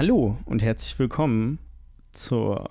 Hallo 0.00 0.38
und 0.46 0.62
herzlich 0.62 0.98
willkommen 0.98 1.58
zur 2.12 2.70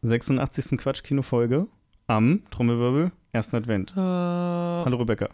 86. 0.00 0.78
Quatschkino-Folge 0.78 1.66
am 2.06 2.42
Trommelwirbel 2.50 3.12
ersten 3.32 3.56
Advent. 3.56 3.90
Äh, 3.90 3.96
Hallo 4.00 4.96
Rebecca. 4.96 5.28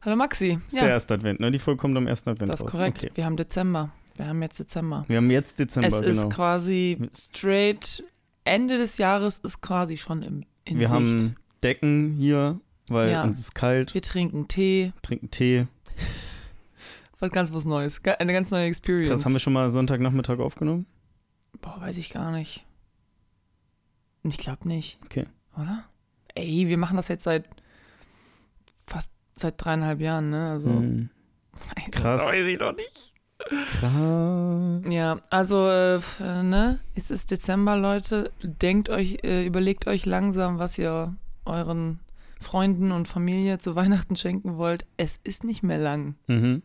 hallo 0.00 0.16
Maxi. 0.16 0.58
Ist 0.66 0.74
der 0.74 0.88
erste 0.88 1.14
Advent, 1.14 1.38
ne? 1.38 1.52
Die 1.52 1.60
Folge 1.60 1.80
kommt 1.80 1.96
am 1.96 2.08
ersten 2.08 2.30
Advent 2.30 2.52
das 2.52 2.58
ist 2.58 2.64
raus. 2.66 2.72
korrekt. 2.72 3.04
Okay. 3.04 3.12
Wir 3.14 3.24
haben 3.24 3.36
Dezember. 3.36 3.92
Wir 4.16 4.26
haben 4.26 4.42
jetzt 4.42 4.58
Dezember. 4.58 5.04
Wir 5.06 5.18
haben 5.18 5.30
jetzt 5.30 5.60
Dezember, 5.60 5.86
es 5.86 6.00
genau. 6.00 6.22
ist 6.26 6.30
quasi 6.34 6.98
straight, 7.16 8.02
Ende 8.42 8.76
des 8.76 8.98
Jahres 8.98 9.38
ist 9.38 9.60
quasi 9.60 9.96
schon 9.96 10.22
im, 10.22 10.44
in 10.64 10.80
Wir 10.80 10.88
Sicht. 10.88 10.96
haben 10.96 11.36
Decken 11.62 12.16
hier, 12.18 12.58
weil 12.88 13.12
Ja. 13.12 13.22
uns 13.22 13.38
ist 13.38 13.54
kalt, 13.54 13.94
wir 13.94 14.02
trinken 14.02 14.48
Tee, 14.48 14.92
trinken 15.02 15.30
Tee. 15.30 15.68
was 17.20 17.30
ganz 17.30 17.52
was 17.52 17.64
Neues. 17.64 18.00
Eine 18.04 18.32
ganz 18.32 18.50
neue 18.50 18.64
Experience. 18.64 19.10
Das 19.10 19.24
haben 19.24 19.32
wir 19.32 19.40
schon 19.40 19.52
mal 19.52 19.70
Sonntagnachmittag 19.70 20.38
aufgenommen. 20.38 20.86
Boah, 21.60 21.80
weiß 21.80 21.96
ich 21.98 22.10
gar 22.10 22.32
nicht. 22.32 22.66
Ich 24.22 24.38
glaube 24.38 24.68
nicht. 24.68 24.98
Okay. 25.04 25.26
Oder? 25.56 25.84
Ey, 26.34 26.68
wir 26.68 26.78
machen 26.78 26.96
das 26.96 27.08
jetzt 27.08 27.24
seit 27.24 27.48
fast 28.86 29.10
seit 29.34 29.62
dreieinhalb 29.62 30.00
Jahren, 30.00 30.30
ne? 30.30 30.50
Also. 30.50 30.70
Hm. 30.70 31.10
Krass. 31.90 32.22
Weiß 32.22 32.46
ich 32.46 32.58
noch 32.58 32.74
nicht. 32.74 33.14
Krass. 33.48 34.82
Ja, 34.92 35.18
also, 35.30 35.68
äh, 35.68 35.98
ne, 36.42 36.78
es 36.94 37.10
ist 37.10 37.30
Dezember, 37.30 37.76
Leute. 37.76 38.32
Denkt 38.42 38.90
euch, 38.90 39.18
äh, 39.24 39.46
überlegt 39.46 39.86
euch 39.86 40.04
langsam, 40.04 40.58
was 40.58 40.76
ihr 40.78 41.16
euren 41.46 42.00
Freunden 42.38 42.92
und 42.92 43.08
Familie 43.08 43.58
zu 43.58 43.74
Weihnachten 43.76 44.16
schenken 44.16 44.56
wollt. 44.56 44.86
Es 44.96 45.20
ist 45.24 45.44
nicht 45.44 45.62
mehr 45.62 45.78
lang. 45.78 46.16
Mhm. 46.26 46.62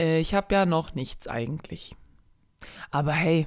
Äh, 0.00 0.20
ich 0.20 0.34
habe 0.34 0.54
ja 0.54 0.66
noch 0.66 0.94
nichts 0.94 1.26
eigentlich. 1.28 1.96
Aber 2.90 3.12
hey, 3.12 3.46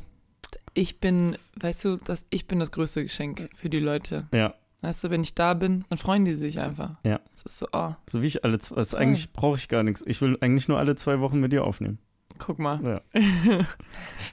ich 0.73 0.99
bin, 0.99 1.37
weißt 1.59 1.85
du, 1.85 1.95
dass 1.97 2.25
ich 2.29 2.47
bin 2.47 2.59
das 2.59 2.71
größte 2.71 3.03
Geschenk 3.03 3.47
für 3.55 3.69
die 3.69 3.79
Leute. 3.79 4.27
Ja, 4.33 4.53
Weißt 4.85 5.03
du, 5.03 5.09
wenn 5.09 5.23
ich 5.23 5.33
da 5.33 5.55
bin, 5.55 5.83
dann 5.89 5.97
freuen 5.97 6.25
die 6.25 6.35
sich 6.35 6.59
einfach. 6.59 6.91
Ja. 7.03 7.19
Es 7.35 7.41
ist 7.43 7.57
so, 7.57 7.67
oh, 7.73 7.93
so 8.07 8.21
wie 8.21 8.27
ich 8.27 8.43
alle 8.43 8.59
zwei. 8.59 8.75
Also 8.75 8.97
eigentlich 8.97 9.33
brauche 9.33 9.57
ich 9.57 9.67
gar 9.67 9.81
nichts. 9.81 10.03
Ich 10.05 10.21
will 10.21 10.37
eigentlich 10.41 10.67
nur 10.67 10.77
alle 10.77 10.95
zwei 10.95 11.19
Wochen 11.21 11.39
mit 11.39 11.51
dir 11.53 11.63
aufnehmen. 11.63 11.97
guck 12.37 12.59
mal. 12.59 12.79
Ja. 12.83 13.19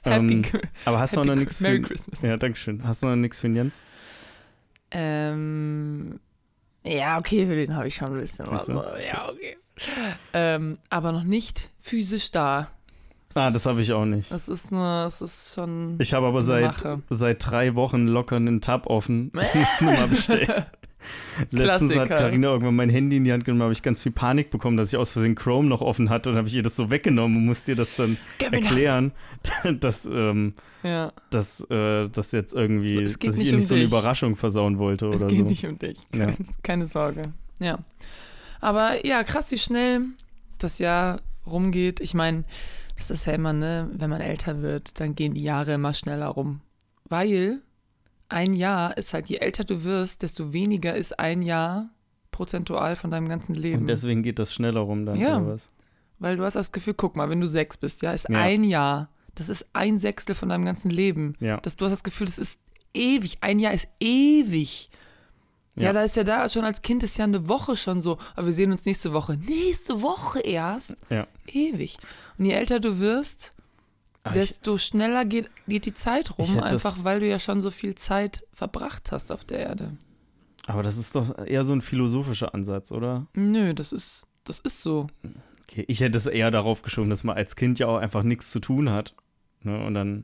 Happy, 0.03 0.33
Ähm, 0.33 0.45
Aber 0.85 0.99
hast 0.99 1.15
du 1.15 1.21
auch 1.21 1.23
Happy 1.23 1.35
noch 1.35 1.39
nichts 1.39 1.57
für. 1.57 1.63
Merry 1.63 1.81
Christmas. 1.81 2.21
Ja, 2.21 2.37
danke 2.37 2.55
schön. 2.57 2.83
Hast 2.83 3.01
du 3.01 3.07
noch 3.07 3.15
nichts 3.15 3.39
für 3.39 3.47
den 3.47 3.55
Jens? 3.55 3.81
Ähm, 4.91 6.19
ja, 6.83 7.17
okay, 7.17 7.47
für 7.47 7.55
den 7.55 7.75
habe 7.75 7.87
ich 7.87 7.95
schon 7.95 8.09
ein 8.09 8.17
bisschen 8.19 8.45
was. 8.51 8.67
Du? 8.67 8.73
Ja, 8.73 9.29
okay. 9.29 9.57
Ähm, 10.33 10.77
aber 10.89 11.11
noch 11.11 11.23
nicht 11.23 11.69
physisch 11.79 12.31
da. 12.31 12.69
Ah, 13.35 13.49
das 13.49 13.65
habe 13.65 13.81
ich 13.81 13.91
auch 13.93 14.05
nicht. 14.05 14.31
Das 14.31 14.47
ist 14.47 14.71
nur, 14.71 14.85
das 15.05 15.21
ist 15.21 15.55
schon. 15.55 15.95
Ich 15.99 16.13
habe 16.13 16.27
aber 16.27 16.41
seit, 16.43 16.63
Mache. 16.65 17.01
seit 17.09 17.45
drei 17.49 17.73
Wochen 17.75 18.05
locker 18.05 18.35
einen 18.35 18.61
Tab 18.61 18.85
offen. 18.87 19.31
Ich 19.41 19.53
muss 19.55 19.81
nur 19.81 19.91
mal 19.93 20.07
bestellen. 20.07 20.65
Letztens 21.51 21.95
hat. 21.97 22.09
Karina 22.09 22.49
irgendwann 22.49 22.75
mein 22.75 22.89
Handy 22.89 23.17
in 23.17 23.23
die 23.25 23.33
Hand 23.33 23.43
genommen, 23.43 23.63
habe 23.63 23.73
ich 23.73 23.81
ganz 23.83 24.01
viel 24.03 24.11
Panik 24.13 24.51
bekommen, 24.51 24.77
dass 24.77 24.93
ich 24.93 24.97
aus 24.97 25.11
Versehen 25.11 25.35
Chrome 25.35 25.67
noch 25.67 25.81
offen 25.81 26.09
hatte 26.09 26.29
und 26.29 26.37
habe 26.37 26.47
ich 26.47 26.55
ihr 26.55 26.61
das 26.63 26.75
so 26.77 26.91
weggenommen 26.91 27.35
und 27.37 27.45
musste 27.45 27.71
ihr 27.71 27.75
das 27.75 27.95
dann 27.97 28.17
Gib 28.37 28.51
mir 28.51 28.61
das. 28.61 28.69
erklären, 28.69 29.11
dass, 29.81 30.05
ähm, 30.05 30.53
Ja, 30.83 31.11
dass 31.29 31.59
äh, 31.69 32.07
das 32.09 32.31
jetzt 32.31 32.53
irgendwie, 32.53 32.93
So, 32.93 33.01
es 33.01 33.19
dass 33.19 33.33
ich 33.35 33.39
nicht 33.39 33.47
ihr 33.47 33.53
um 33.53 33.57
nicht 33.57 33.67
so 33.67 33.73
eine 33.73 33.83
dich. 33.83 33.91
Überraschung 33.91 34.35
versauen 34.37 34.77
wollte 34.77 35.07
es 35.09 35.17
oder 35.19 35.27
geht 35.27 35.39
so. 35.39 35.45
nicht 35.45 35.65
um 35.65 35.77
dich. 35.79 35.97
Ja. 36.13 36.19
Keine, 36.27 36.37
keine 36.63 36.87
Sorge. 36.87 37.33
Ja. 37.59 37.79
Aber 38.63 39.05
ja, 39.05 39.23
krass, 39.23 39.51
wie 39.51 39.57
schnell 39.57 40.01
das 40.57 40.79
Jahr 40.79 41.21
rumgeht. 41.45 41.99
Ich 41.99 42.13
meine, 42.13 42.43
das 42.97 43.11
ist 43.11 43.25
ja 43.25 43.33
immer, 43.33 43.53
ne, 43.53 43.89
wenn 43.93 44.09
man 44.09 44.21
älter 44.21 44.61
wird, 44.61 44.99
dann 44.99 45.15
gehen 45.15 45.33
die 45.33 45.43
Jahre 45.43 45.73
immer 45.73 45.93
schneller 45.93 46.27
rum. 46.27 46.61
Weil 47.09 47.61
ein 48.29 48.53
Jahr 48.53 48.97
ist 48.97 49.13
halt, 49.13 49.27
je 49.27 49.37
älter 49.37 49.63
du 49.63 49.83
wirst, 49.83 50.21
desto 50.21 50.53
weniger 50.53 50.95
ist 50.95 51.19
ein 51.19 51.41
Jahr 51.41 51.89
prozentual 52.31 52.95
von 52.95 53.11
deinem 53.11 53.27
ganzen 53.27 53.53
Leben. 53.55 53.81
Und 53.81 53.87
deswegen 53.87 54.23
geht 54.23 54.39
das 54.39 54.53
schneller 54.53 54.79
rum 54.81 55.05
dann, 55.05 55.17
Ja. 55.19 55.37
oder 55.37 55.47
was? 55.53 55.69
Weil 56.19 56.37
du 56.37 56.43
hast 56.45 56.55
das 56.55 56.71
Gefühl, 56.71 56.93
guck 56.93 57.15
mal, 57.15 57.29
wenn 57.29 57.41
du 57.41 57.47
sechs 57.47 57.77
bist, 57.77 58.01
ja, 58.01 58.13
ist 58.13 58.27
Ja. 58.29 58.39
ein 58.39 58.63
Jahr. 58.63 59.09
Das 59.35 59.49
ist 59.49 59.65
ein 59.73 59.99
Sechstel 59.99 60.35
von 60.35 60.49
deinem 60.49 60.63
ganzen 60.65 60.89
Leben. 60.89 61.35
Ja. 61.39 61.57
Das, 61.57 61.75
du 61.75 61.85
hast 61.85 61.91
das 61.91 62.03
Gefühl, 62.03 62.27
das 62.27 62.37
ist 62.37 62.59
ewig. 62.93 63.37
Ein 63.41 63.59
Jahr 63.59 63.73
ist 63.73 63.87
ewig. 63.99 64.87
Ja, 65.75 65.85
Ja. 65.85 65.91
da 65.93 66.03
ist 66.03 66.15
ja 66.15 66.23
da 66.23 66.47
schon 66.49 66.63
als 66.65 66.81
Kind 66.81 67.01
ist 67.03 67.17
ja 67.17 67.23
eine 67.25 67.47
Woche 67.47 67.75
schon 67.75 68.01
so, 68.01 68.17
aber 68.35 68.47
wir 68.47 68.53
sehen 68.53 68.71
uns 68.71 68.85
nächste 68.85 69.11
Woche. 69.13 69.37
Nächste 69.37 70.01
Woche 70.01 70.39
erst? 70.41 70.95
Ja. 71.09 71.27
Ewig. 71.47 71.97
Und 72.37 72.45
je 72.45 72.51
älter 72.51 72.79
du 72.79 72.99
wirst, 72.99 73.51
Aber 74.23 74.35
ich, 74.35 74.49
desto 74.49 74.77
schneller 74.77 75.25
geht, 75.25 75.49
geht 75.67 75.85
die 75.85 75.93
Zeit 75.95 76.29
Ich 76.37 76.49
rum, 76.49 76.59
einfach 76.59 76.93
das- 76.95 77.03
weil 77.03 77.19
du 77.19 77.27
ja 77.27 77.39
schon 77.39 77.61
so 77.61 77.71
viel 77.71 77.95
Zeit 77.95 78.45
verbracht 78.53 79.11
hast 79.11 79.31
auf 79.31 79.43
der 79.45 79.59
Erde. 79.59 79.97
aber 80.67 80.83
das 80.83 80.95
ist 80.97 81.15
doch 81.15 81.37
eher 81.45 81.63
so 81.63 81.73
ein 81.73 81.81
philosophischer 81.81 82.53
Ansatz, 82.53 82.91
oder? 82.91 83.25
Nö, 83.33 83.73
das 83.73 83.91
ist, 83.91 84.27
das 84.45 84.59
ist 84.59 84.81
so. 84.83 85.07
Okay, 85.63 85.83
ich 85.87 85.99
hätte 86.01 86.17
es 86.17 86.27
eher 86.27 86.51
darauf 86.51 86.83
geschoben, 86.83 87.09
dass 87.09 87.23
man 87.23 87.35
als 87.35 87.55
Kind 87.55 87.79
ja 87.79 87.87
auch 87.87 87.97
einfach 87.97 88.21
nichts 88.23 88.51
zu 88.51 88.59
tun 88.59 88.89
hat. 88.91 89.15
Ne? 89.61 89.83
Und 89.83 89.93
dann 89.95 90.23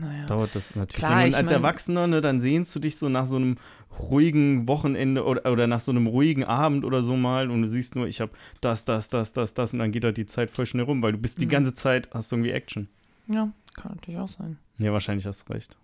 Naja. 0.00 0.26
dauert 0.26 0.54
das 0.54 0.74
natürlich. 0.74 0.96
Klar, 0.96 1.10
länger. 1.22 1.26
und 1.28 1.34
als 1.34 1.46
mein- 1.46 1.54
Erwachsener, 1.54 2.06
ne, 2.06 2.20
dann 2.20 2.40
sehnst 2.40 2.74
du 2.74 2.80
dich 2.80 2.96
so 2.96 3.08
nach 3.08 3.26
so 3.26 3.36
einem 3.36 3.56
ruhigen 3.98 4.66
Wochenende 4.68 5.24
oder, 5.24 5.50
oder 5.50 5.66
nach 5.66 5.80
so 5.80 5.90
einem 5.92 6.06
ruhigen 6.06 6.44
Abend 6.44 6.84
oder 6.84 7.02
so 7.02 7.16
mal 7.16 7.50
und 7.50 7.62
du 7.62 7.68
siehst 7.68 7.94
nur, 7.96 8.06
ich 8.06 8.20
habe 8.20 8.32
das, 8.60 8.84
das, 8.84 9.08
das, 9.08 9.32
das, 9.32 9.54
das 9.54 9.72
und 9.72 9.78
dann 9.78 9.90
geht 9.92 10.04
halt 10.04 10.16
die 10.16 10.26
Zeit 10.26 10.50
voll 10.50 10.66
schnell 10.66 10.84
rum, 10.84 11.02
weil 11.02 11.12
du 11.12 11.18
bist 11.18 11.40
die 11.40 11.46
Mhm. 11.46 11.50
ganze 11.50 11.74
Zeit, 11.74 12.10
hast 12.12 12.30
du 12.30 12.36
irgendwie 12.36 12.50
Action. 12.50 12.88
Ja, 13.28 13.50
kann 13.74 13.92
natürlich 13.94 14.20
auch 14.20 14.28
sein. 14.28 14.58
Ja, 14.78 14.92
wahrscheinlich 14.92 15.26
hast 15.26 15.48
du 15.48 15.52
recht. 15.54 15.76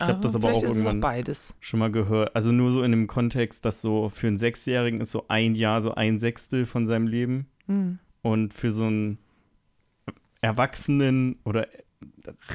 Ich 0.00 0.06
habe 0.06 0.20
das 0.20 0.36
aber 0.36 0.52
auch 0.52 0.62
irgendwann 0.62 1.00
beides. 1.00 1.54
schon 1.60 1.80
mal 1.80 1.90
gehört. 1.90 2.34
Also 2.36 2.52
nur 2.52 2.70
so 2.70 2.82
in 2.84 2.92
dem 2.92 3.06
Kontext, 3.08 3.64
dass 3.64 3.80
so 3.82 4.08
für 4.10 4.28
einen 4.28 4.36
Sechsjährigen 4.36 5.00
ist 5.00 5.10
so 5.10 5.24
ein 5.28 5.54
Jahr 5.56 5.80
so 5.80 5.94
ein 5.94 6.18
Sechstel 6.20 6.66
von 6.66 6.86
seinem 6.86 7.06
Leben. 7.08 7.46
Hm. 7.66 7.98
Und 8.22 8.54
für 8.54 8.70
so 8.70 8.84
einen 8.84 9.18
Erwachsenen 10.40 11.36
oder 11.44 11.66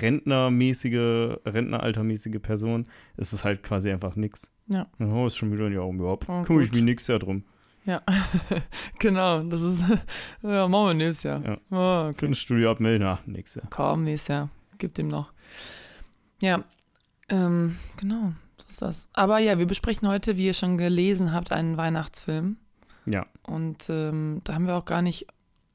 rentnermäßige, 0.02 1.38
rentneraltermäßige 1.46 2.42
Person 2.42 2.86
ist 3.18 3.34
es 3.34 3.44
halt 3.44 3.64
quasi 3.64 3.92
einfach 3.92 4.16
nix. 4.16 4.52
Ja. 4.68 4.88
Oh, 5.00 5.28
ist 5.28 5.36
schon 5.36 5.52
wieder 5.52 5.66
ein 5.66 5.74
Jahr 5.74 5.88
um. 5.88 6.00
Ja, 6.00 6.14
Oh, 6.14 6.44
kümmere 6.44 6.64
ich 6.64 6.72
mich 6.72 6.84
nix 6.84 7.08
ja 7.08 7.18
drum. 7.20 7.44
Ja, 7.86 8.02
genau. 9.00 9.44
Das 9.44 9.62
ist, 9.62 9.84
ja, 10.42 10.68
machen 10.68 10.88
wir 10.88 10.94
nächstes 10.94 11.24
Jahr. 11.24 11.44
Ja. 11.46 11.58
Oh, 11.72 12.10
okay. 12.10 12.20
Fitnessstudio 12.20 12.72
abmelden, 12.72 13.08
ach, 13.08 13.26
nix 13.26 13.56
ja. 13.56 13.64
Kaum 13.70 14.04
nächstes 14.04 14.30
Jahr. 14.30 14.50
Gibt 14.78 15.00
ihm 15.00 15.10
noch. 15.10 15.34
Ja, 16.42 16.64
ähm, 17.30 17.78
genau. 17.98 18.34
So 18.58 18.70
ist 18.70 18.82
das. 18.82 19.08
Aber 19.14 19.40
ja, 19.40 19.58
wir 19.60 19.66
besprechen 19.66 20.08
heute, 20.08 20.38
wie 20.38 20.46
ihr 20.46 20.54
schon 20.54 20.78
gelesen 20.78 21.34
habt, 21.34 21.52
einen 21.52 21.78
Weihnachtsfilm. 21.78 22.58
Ja. 23.06 23.26
Und 23.44 23.90
ähm, 23.90 24.42
da 24.44 24.54
haben 24.54 24.68
wir 24.68 24.76
auch 24.76 24.86
gar 24.86 25.02
nicht 25.02 25.28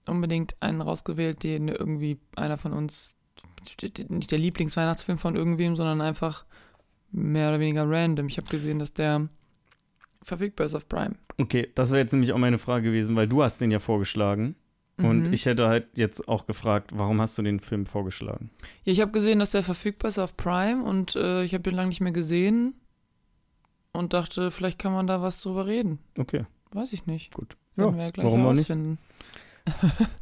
unbedingt 0.06 0.56
einen 0.62 0.80
rausgewählt, 0.80 1.42
den 1.42 1.68
irgendwie 1.68 2.18
einer 2.36 2.56
von 2.56 2.72
uns, 2.72 3.14
nicht 4.08 4.30
der 4.30 4.38
Lieblingsweihnachtsfilm 4.38 5.18
von 5.18 5.36
irgendwem, 5.36 5.76
sondern 5.76 6.00
einfach 6.00 6.44
mehr 7.10 7.48
oder 7.48 7.60
weniger 7.60 7.88
random. 7.88 8.26
Ich 8.28 8.36
habe 8.36 8.48
gesehen, 8.48 8.78
dass 8.78 8.92
der 8.92 9.28
verfügbar 10.22 10.66
ist 10.66 10.74
auf 10.74 10.88
Prime. 10.88 11.14
Okay, 11.38 11.70
das 11.74 11.90
wäre 11.90 12.00
jetzt 12.00 12.12
nämlich 12.12 12.32
auch 12.32 12.38
meine 12.38 12.58
Frage 12.58 12.84
gewesen, 12.84 13.16
weil 13.16 13.28
du 13.28 13.42
hast 13.42 13.60
den 13.60 13.70
ja 13.70 13.78
vorgeschlagen. 13.78 14.56
Und 14.98 15.28
Mhm. 15.28 15.32
ich 15.32 15.46
hätte 15.46 15.68
halt 15.68 15.86
jetzt 15.94 16.26
auch 16.28 16.46
gefragt, 16.46 16.90
warum 16.96 17.20
hast 17.20 17.38
du 17.38 17.42
den 17.42 17.60
Film 17.60 17.86
vorgeschlagen? 17.86 18.50
Ja, 18.82 18.92
ich 18.92 19.00
habe 19.00 19.12
gesehen, 19.12 19.38
dass 19.38 19.50
der 19.50 19.62
verfügbar 19.62 20.08
ist 20.08 20.18
auf 20.18 20.36
Prime 20.36 20.82
und 20.82 21.14
äh, 21.14 21.44
ich 21.44 21.54
habe 21.54 21.62
den 21.62 21.74
lange 21.76 21.90
nicht 21.90 22.00
mehr 22.00 22.10
gesehen 22.12 22.74
und 23.92 24.12
dachte, 24.12 24.50
vielleicht 24.50 24.78
kann 24.80 24.92
man 24.92 25.06
da 25.06 25.22
was 25.22 25.40
drüber 25.40 25.66
reden. 25.66 26.00
Okay, 26.18 26.44
Weiß 26.72 26.92
ich 26.92 27.06
nicht. 27.06 27.32
gut. 27.32 27.56
Werden 27.76 27.92
Ja, 27.92 27.96
wir 27.98 28.04
ja 28.06 28.10
gleich 28.10 28.24
warum 28.26 28.44
auch 28.46 28.52
nicht? 28.54 28.68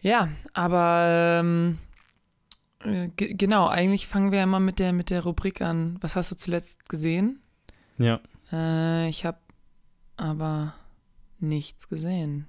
ja, 0.00 0.28
aber 0.52 1.40
ähm, 1.40 1.78
äh, 2.84 3.08
ge- 3.08 3.34
genau, 3.34 3.66
eigentlich 3.68 4.06
fangen 4.06 4.30
wir 4.32 4.38
ja 4.40 4.46
mal 4.46 4.60
mit 4.60 4.78
der, 4.78 4.92
mit 4.92 5.10
der 5.10 5.22
Rubrik 5.24 5.60
an. 5.60 5.98
Was 6.00 6.16
hast 6.16 6.30
du 6.30 6.36
zuletzt 6.36 6.88
gesehen? 6.88 7.40
Ja, 7.98 8.20
Äh, 8.52 9.08
ich 9.08 9.24
habe 9.24 9.38
aber 10.16 10.74
nichts 11.38 11.88
gesehen. 11.88 12.46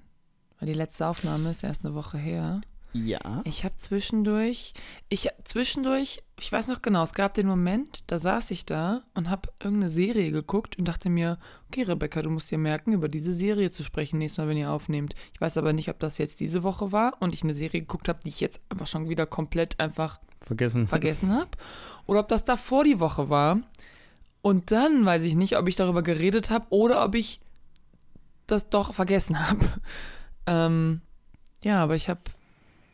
Weil 0.58 0.66
die 0.68 0.74
letzte 0.74 1.06
Aufnahme 1.06 1.50
ist 1.50 1.62
erst 1.64 1.84
eine 1.84 1.94
Woche 1.94 2.18
her. 2.18 2.60
Ja. 2.92 3.42
Ich 3.44 3.64
habe 3.64 3.76
zwischendurch, 3.76 4.72
ich 5.08 5.28
zwischendurch, 5.44 6.22
ich 6.40 6.50
weiß 6.50 6.68
noch 6.68 6.80
genau, 6.80 7.02
es 7.02 7.12
gab 7.12 7.34
den 7.34 7.46
Moment, 7.46 8.10
da 8.10 8.18
saß 8.18 8.50
ich 8.50 8.64
da 8.64 9.02
und 9.14 9.28
habe 9.28 9.50
irgendeine 9.62 9.90
Serie 9.90 10.30
geguckt 10.30 10.78
und 10.78 10.86
dachte 10.88 11.10
mir, 11.10 11.38
okay, 11.68 11.82
Rebecca, 11.82 12.22
du 12.22 12.30
musst 12.30 12.50
dir 12.50 12.58
merken, 12.58 12.92
über 12.92 13.08
diese 13.08 13.32
Serie 13.32 13.70
zu 13.70 13.84
sprechen, 13.84 14.18
nächstes 14.18 14.38
Mal, 14.38 14.48
wenn 14.48 14.56
ihr 14.56 14.70
aufnehmt. 14.70 15.14
Ich 15.34 15.40
weiß 15.40 15.58
aber 15.58 15.72
nicht, 15.72 15.90
ob 15.90 15.98
das 15.98 16.18
jetzt 16.18 16.40
diese 16.40 16.62
Woche 16.62 16.90
war 16.92 17.14
und 17.20 17.34
ich 17.34 17.42
eine 17.42 17.54
Serie 17.54 17.80
geguckt 17.80 18.08
habe, 18.08 18.20
die 18.24 18.30
ich 18.30 18.40
jetzt 18.40 18.60
einfach 18.70 18.86
schon 18.86 19.08
wieder 19.08 19.26
komplett 19.26 19.78
einfach 19.78 20.20
Vergessen. 20.40 20.88
vergessen 20.88 21.32
habe. 21.32 21.50
Oder 22.06 22.20
ob 22.20 22.28
das 22.28 22.44
davor 22.44 22.84
die 22.84 23.00
Woche 23.00 23.28
war. 23.28 23.60
Und 24.40 24.70
dann 24.70 25.04
weiß 25.04 25.22
ich 25.24 25.34
nicht, 25.34 25.58
ob 25.58 25.68
ich 25.68 25.76
darüber 25.76 26.02
geredet 26.02 26.50
habe 26.50 26.66
oder 26.70 27.04
ob 27.04 27.14
ich 27.14 27.40
das 28.46 28.70
doch 28.70 28.94
vergessen 28.94 29.38
habe. 29.48 29.64
Ähm, 30.50 31.02
ja, 31.62 31.82
aber 31.82 31.94
ich 31.94 32.08
habe 32.08 32.22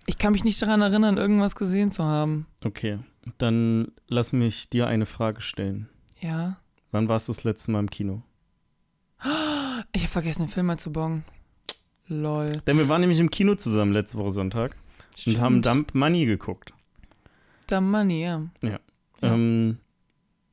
Ich 0.06 0.18
kann 0.18 0.32
mich 0.32 0.44
nicht 0.44 0.60
daran 0.60 0.82
erinnern, 0.82 1.16
irgendwas 1.16 1.54
gesehen 1.54 1.90
zu 1.90 2.04
haben. 2.04 2.46
Okay, 2.64 2.98
dann 3.38 3.88
lass 4.08 4.32
mich 4.32 4.68
dir 4.68 4.86
eine 4.86 5.06
Frage 5.06 5.40
stellen. 5.40 5.88
Ja. 6.20 6.58
Wann 6.90 7.08
warst 7.08 7.28
du 7.28 7.32
das 7.32 7.44
letzte 7.44 7.70
Mal 7.70 7.80
im 7.80 7.90
Kino? 7.90 8.22
Ich 9.92 10.02
habe 10.02 10.12
vergessen, 10.12 10.42
den 10.42 10.48
Film 10.48 10.66
mal 10.66 10.78
zu 10.78 10.92
bongen. 10.92 11.24
Lol. 12.06 12.46
Denn 12.66 12.76
wir 12.76 12.88
waren 12.88 13.00
nämlich 13.00 13.20
im 13.20 13.30
Kino 13.30 13.54
zusammen 13.54 13.92
letzte 13.92 14.18
Woche 14.18 14.30
Sonntag 14.30 14.76
und 15.26 15.40
haben 15.40 15.62
Dump 15.62 15.94
Money 15.94 16.26
geguckt. 16.26 16.74
Dump 17.68 17.90
Money, 17.90 18.22
ja. 18.22 18.42
Ja. 18.62 18.78
Ähm, 19.22 19.78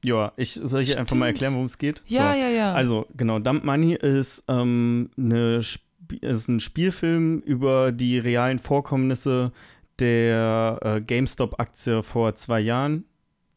ja, 0.03 0.31
ich 0.38 0.53
soll 0.53 0.81
ich 0.81 0.98
einfach 0.98 1.15
mal 1.15 1.27
erklären, 1.27 1.53
worum 1.53 1.65
es 1.65 1.77
geht? 1.77 2.01
Ja, 2.07 2.33
so. 2.33 2.39
ja, 2.39 2.48
ja. 2.48 2.74
Also, 2.74 3.06
genau, 3.15 3.39
Dump 3.39 3.65
Money 3.65 3.95
ist, 3.95 4.44
ähm, 4.48 5.12
eine 5.18 5.62
Sp 6.03 6.19
ist 6.21 6.48
ein 6.48 6.59
Spielfilm 6.59 7.39
über 7.39 7.92
die 7.92 8.18
realen 8.18 8.59
Vorkommnisse 8.59 9.51
der 10.00 10.80
äh, 10.81 11.01
GameStop-Aktie 11.01 12.03
vor 12.03 12.36
zwei 12.36 12.59
Jahren, 12.59 13.06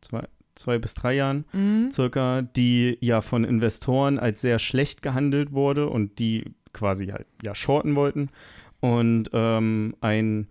zwei, 0.01 0.29
zwei 0.55 0.79
bis 0.79 0.95
drei 0.95 1.15
Jahren 1.15 1.45
mhm. 1.53 1.91
circa, 1.91 2.43
die 2.43 2.99
ja 3.01 3.21
von 3.21 3.45
Investoren 3.45 4.19
als 4.19 4.41
sehr 4.41 4.59
schlecht 4.59 5.03
gehandelt 5.03 5.53
wurde 5.53 5.89
und 5.89 6.19
die 6.19 6.45
quasi 6.73 7.07
halt 7.09 7.27
ja 7.43 7.55
shorten 7.55 7.95
wollten. 7.95 8.31
Und 8.81 9.31
ähm, 9.33 9.97
ein 10.01 10.49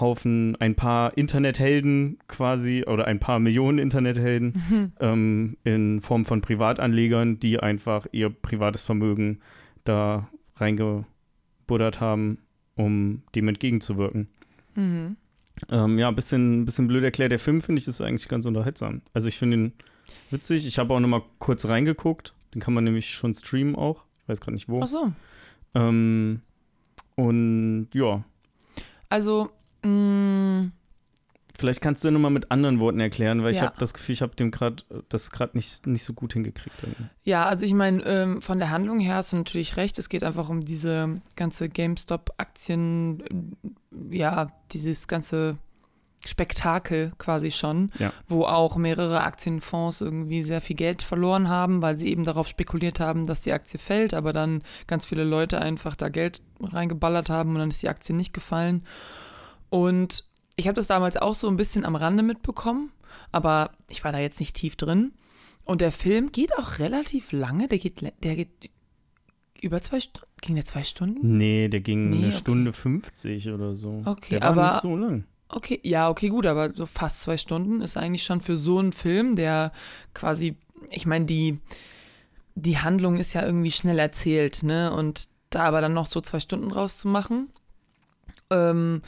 Haufen, 0.00 0.56
ein 0.56 0.74
paar 0.74 1.16
Internethelden 1.16 2.18
quasi 2.28 2.84
oder 2.86 3.06
ein 3.06 3.20
paar 3.20 3.38
Millionen 3.38 3.78
Internethelden 3.78 4.62
Mhm. 4.68 4.92
ähm, 5.00 5.56
in 5.64 6.00
Form 6.00 6.24
von 6.24 6.40
Privatanlegern, 6.40 7.38
die 7.38 7.60
einfach 7.60 8.06
ihr 8.12 8.30
privates 8.30 8.82
Vermögen 8.82 9.40
da 9.84 10.28
reingebuddert 11.68 12.00
haben, 12.00 12.38
um 12.76 13.22
dem 13.34 13.48
entgegenzuwirken. 13.48 14.28
Mhm. 14.74 15.16
Ähm, 15.70 15.98
ja, 15.98 16.08
ein 16.08 16.14
bisschen, 16.14 16.64
bisschen 16.64 16.86
blöd 16.88 17.02
erklärt. 17.02 17.32
Der 17.32 17.38
Film 17.38 17.60
finde 17.60 17.80
ich 17.80 17.88
ist 17.88 18.00
eigentlich 18.00 18.28
ganz 18.28 18.46
unterhaltsam. 18.46 19.02
Also 19.12 19.28
ich 19.28 19.38
finde 19.38 19.56
ihn 19.56 19.72
witzig. 20.30 20.66
Ich 20.66 20.78
habe 20.78 20.94
auch 20.94 21.00
noch 21.00 21.08
mal 21.08 21.22
kurz 21.38 21.66
reingeguckt. 21.66 22.32
Den 22.54 22.60
kann 22.60 22.74
man 22.74 22.84
nämlich 22.84 23.10
schon 23.10 23.34
streamen 23.34 23.74
auch. 23.74 24.04
Ich 24.22 24.28
weiß 24.28 24.40
gerade 24.40 24.54
nicht 24.54 24.68
wo. 24.68 24.80
Ach 24.82 24.86
so. 24.86 25.12
Ähm, 25.74 26.40
und 27.16 27.88
ja, 27.92 28.24
Also, 29.10 29.50
mh, 29.82 30.70
vielleicht 31.58 31.80
kannst 31.80 32.02
du 32.04 32.08
ja 32.08 32.12
noch 32.12 32.20
mal 32.20 32.30
mit 32.30 32.50
anderen 32.50 32.78
Worten 32.80 33.00
erklären, 33.00 33.42
weil 33.42 33.50
ich 33.50 33.58
Ja. 33.58 33.64
habe 33.64 33.74
das 33.78 33.92
Gefühl, 33.92 34.12
ich 34.14 34.22
habe 34.22 34.34
dem 34.36 34.50
gerade 34.50 34.82
das 35.08 35.30
gerade 35.30 35.56
nicht, 35.56 35.86
nicht 35.86 36.04
so 36.04 36.12
gut 36.14 36.32
hingekriegt. 36.32 36.76
irgendwie. 36.82 37.06
ja, 37.24 37.44
also 37.46 37.66
ich 37.66 37.74
meine, 37.74 38.02
ähm, 38.04 38.40
von 38.40 38.58
der 38.58 38.70
Handlung 38.70 39.00
her 39.00 39.16
hast 39.16 39.32
du 39.32 39.36
natürlich 39.36 39.76
recht. 39.76 39.98
Es 39.98 40.08
geht 40.08 40.22
einfach 40.24 40.48
um 40.48 40.60
diese 40.64 41.20
ganze 41.36 41.68
GameStop-Aktien, 41.68 43.54
äh, 44.10 44.16
ja, 44.16 44.46
dieses 44.72 45.08
ganze 45.08 45.58
Spektakel 46.26 47.12
quasi 47.18 47.50
schon, 47.52 47.92
Ja. 47.98 48.12
wo 48.26 48.44
auch 48.44 48.76
mehrere 48.76 49.20
Aktienfonds 49.22 50.00
irgendwie 50.00 50.42
sehr 50.42 50.60
viel 50.60 50.74
Geld 50.76 51.02
verloren 51.02 51.48
haben, 51.48 51.80
weil 51.80 51.96
sie 51.96 52.08
eben 52.08 52.24
darauf 52.24 52.48
spekuliert 52.48 52.98
haben, 53.00 53.26
dass 53.26 53.40
die 53.40 53.52
Aktie 53.52 53.78
fällt, 53.78 54.14
aber 54.14 54.32
dann 54.32 54.62
ganz 54.88 55.06
viele 55.06 55.22
Leute 55.24 55.60
einfach 55.60 55.94
da 55.94 56.08
Geld 56.08 56.42
reingeballert 56.60 57.30
haben 57.30 57.50
und 57.50 57.58
dann 57.60 57.70
ist 57.70 57.82
die 57.82 57.88
Aktie 57.88 58.14
nicht 58.16 58.32
gefallen. 58.32 58.84
Und 59.70 60.24
ich 60.58 60.66
habe 60.66 60.74
das 60.74 60.86
damals 60.88 61.16
auch 61.16 61.34
so 61.34 61.48
ein 61.48 61.56
bisschen 61.56 61.84
am 61.86 61.94
Rande 61.96 62.22
mitbekommen, 62.22 62.90
aber 63.32 63.70
ich 63.88 64.04
war 64.04 64.12
da 64.12 64.18
jetzt 64.18 64.40
nicht 64.40 64.54
tief 64.56 64.76
drin. 64.76 65.12
Und 65.64 65.80
der 65.80 65.92
Film 65.92 66.32
geht 66.32 66.56
auch 66.58 66.78
relativ 66.78 67.30
lange, 67.32 67.68
der 67.68 67.78
geht, 67.78 68.00
der 68.24 68.36
geht 68.36 68.48
über 69.60 69.80
zwei 69.82 70.00
Stunden. 70.00 70.26
Ging 70.40 70.54
der 70.54 70.64
zwei 70.64 70.82
Stunden? 70.82 71.36
Nee, 71.36 71.68
der 71.68 71.80
ging 71.80 72.10
Nee, 72.10 72.16
eine 72.18 72.26
okay. 72.28 72.36
Stunde 72.36 72.72
50 72.72 73.50
oder 73.50 73.74
so. 73.74 74.02
Okay, 74.04 74.38
der 74.38 74.40
war 74.42 74.48
aber- 74.48 74.72
nicht 74.72 74.82
so 74.82 74.96
lang. 74.96 75.24
Okay, 75.50 75.80
ja, 75.82 76.10
okay, 76.10 76.28
gut, 76.28 76.44
aber 76.44 76.74
so 76.74 76.84
fast 76.84 77.22
zwei 77.22 77.38
Stunden 77.38 77.80
ist 77.80 77.96
eigentlich 77.96 78.22
schon 78.24 78.40
für 78.42 78.56
so 78.56 78.78
einen 78.78 78.92
Film, 78.92 79.34
der 79.34 79.72
quasi, 80.12 80.56
ich 80.90 81.06
meine, 81.06 81.24
die, 81.24 81.58
die 82.54 82.78
Handlung 82.78 83.16
ist 83.16 83.32
ja 83.32 83.44
irgendwie 83.46 83.70
schnell 83.72 83.98
erzählt, 83.98 84.62
ne? 84.62 84.92
Und 84.92 85.28
da 85.50 85.64
aber 85.64 85.80
dann 85.80 85.94
noch 85.94 86.06
so 86.06 86.20
zwei 86.20 86.38
Stunden 86.40 86.70
rauszumachen, 86.70 87.48
ähm, 88.50 89.00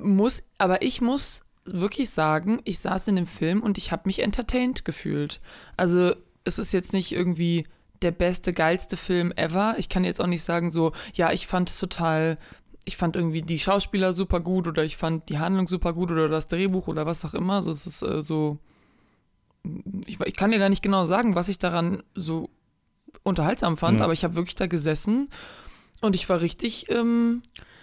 muss, 0.00 0.42
aber 0.58 0.82
ich 0.82 1.00
muss 1.00 1.42
wirklich 1.64 2.10
sagen, 2.10 2.60
ich 2.64 2.78
saß 2.78 3.08
in 3.08 3.16
dem 3.16 3.26
Film 3.26 3.62
und 3.62 3.78
ich 3.78 3.90
habe 3.92 4.02
mich 4.06 4.22
entertained 4.22 4.84
gefühlt. 4.84 5.40
Also 5.76 6.14
es 6.44 6.58
ist 6.58 6.72
jetzt 6.72 6.92
nicht 6.92 7.12
irgendwie 7.12 7.64
der 8.02 8.10
beste, 8.10 8.52
geilste 8.52 8.96
Film 8.98 9.32
ever. 9.36 9.76
Ich 9.78 9.88
kann 9.88 10.04
jetzt 10.04 10.20
auch 10.20 10.26
nicht 10.26 10.42
sagen 10.42 10.70
so, 10.70 10.92
ja, 11.14 11.32
ich 11.32 11.46
fand 11.46 11.70
es 11.70 11.78
total, 11.78 12.36
ich 12.84 12.98
fand 12.98 13.16
irgendwie 13.16 13.40
die 13.40 13.58
Schauspieler 13.58 14.12
super 14.12 14.40
gut 14.40 14.66
oder 14.66 14.84
ich 14.84 14.98
fand 14.98 15.30
die 15.30 15.38
Handlung 15.38 15.66
super 15.68 15.94
gut 15.94 16.10
oder 16.10 16.28
das 16.28 16.48
Drehbuch 16.48 16.86
oder 16.86 17.06
was 17.06 17.24
auch 17.24 17.32
immer. 17.32 17.62
So, 17.62 17.70
es 17.70 17.86
ist 17.86 18.02
äh, 18.02 18.22
so, 18.22 18.58
ich, 20.06 20.20
ich 20.20 20.34
kann 20.36 20.50
dir 20.50 20.58
gar 20.58 20.68
nicht 20.68 20.82
genau 20.82 21.04
sagen, 21.04 21.34
was 21.34 21.48
ich 21.48 21.58
daran 21.58 22.02
so 22.14 22.50
unterhaltsam 23.22 23.78
fand, 23.78 23.98
Ja. 24.00 24.04
aber 24.04 24.12
ich 24.12 24.24
habe 24.24 24.34
wirklich 24.34 24.56
da 24.56 24.66
gesessen 24.66 25.30
und 26.02 26.14
ich 26.14 26.28
war 26.28 26.42
richtig, 26.42 26.90
ähm, 26.90 27.42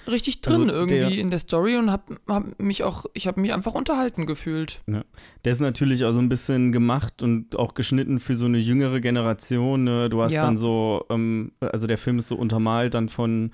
richtig 0.10 0.42
drin 0.42 0.70
Also 0.70 0.86
der- 0.86 0.98
irgendwie 1.02 1.20
in 1.20 1.30
der 1.30 1.40
Story 1.40 1.78
und 1.78 1.92
habe 1.92 2.18
hab 2.28 2.60
mich 2.60 2.84
auch, 2.84 3.06
ich 3.14 3.28
habe 3.28 3.40
mich 3.42 3.54
einfach 3.54 3.74
unterhalten 3.74 4.26
gefühlt. 4.26 4.82
Der 4.88 5.52
ist 5.52 5.60
natürlich 5.62 6.04
auch 6.06 6.12
so 6.12 6.20
ein 6.20 6.30
bisschen 6.30 6.72
gemacht 6.72 7.22
und 7.24 7.56
auch 7.56 7.74
geschnitten 7.74 8.20
für 8.20 8.36
so 8.36 8.46
eine 8.46 8.58
jüngere 8.58 9.00
Generation. 9.00 9.84
Ne? 9.84 10.10
Du 10.10 10.22
hast 10.22 10.34
Ja. 10.34 10.42
dann 10.44 10.58
so, 10.58 11.06
ähm, 11.10 11.52
also 11.60 11.88
der 11.88 11.98
Film 11.98 12.18
ist 12.18 12.28
so 12.28 12.36
untermalt 12.36 12.94
dann 12.94 13.10
von 13.10 13.52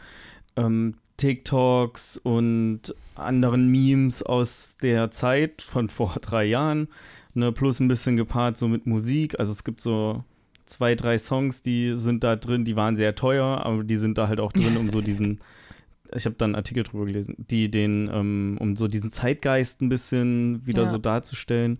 ähm, 0.55 0.95
TikToks 1.17 2.17
und 2.17 2.95
anderen 3.15 3.69
Memes 3.69 4.23
aus 4.23 4.77
der 4.81 5.11
Zeit 5.11 5.61
von 5.61 5.89
vor 5.89 6.15
drei 6.21 6.45
Jahren. 6.45 6.87
Ne? 7.33 7.51
Plus 7.51 7.79
ein 7.79 7.87
bisschen 7.87 8.15
gepaart 8.17 8.57
so 8.57 8.67
mit 8.67 8.85
Musik. 8.87 9.39
Also 9.39 9.51
es 9.51 9.63
gibt 9.63 9.81
so 9.81 10.23
zwei, 10.65 10.95
drei 10.95 11.17
Songs, 11.17 11.61
die 11.61 11.95
sind 11.95 12.23
da 12.23 12.35
drin, 12.35 12.65
die 12.65 12.75
waren 12.75 12.95
sehr 12.95 13.15
teuer, 13.15 13.45
aber 13.65 13.83
die 13.83 13.97
sind 13.97 14.17
da 14.17 14.27
halt 14.27 14.39
auch 14.39 14.51
drin, 14.51 14.75
um 14.77 14.89
so 14.89 15.01
diesen 15.01 15.39
ich 16.15 16.25
habe 16.25 16.35
da 16.37 16.45
einen 16.45 16.55
Artikel 16.55 16.83
drüber 16.83 17.05
gelesen, 17.05 17.35
die 17.37 17.69
den, 17.71 18.09
ähm, 18.13 18.57
um 18.59 18.75
so 18.75 18.87
diesen 18.87 19.11
Zeitgeist 19.11 19.81
ein 19.81 19.89
bisschen 19.89 20.65
wieder 20.65 20.83
Ja. 20.83 20.89
so 20.89 20.97
darzustellen. 20.97 21.77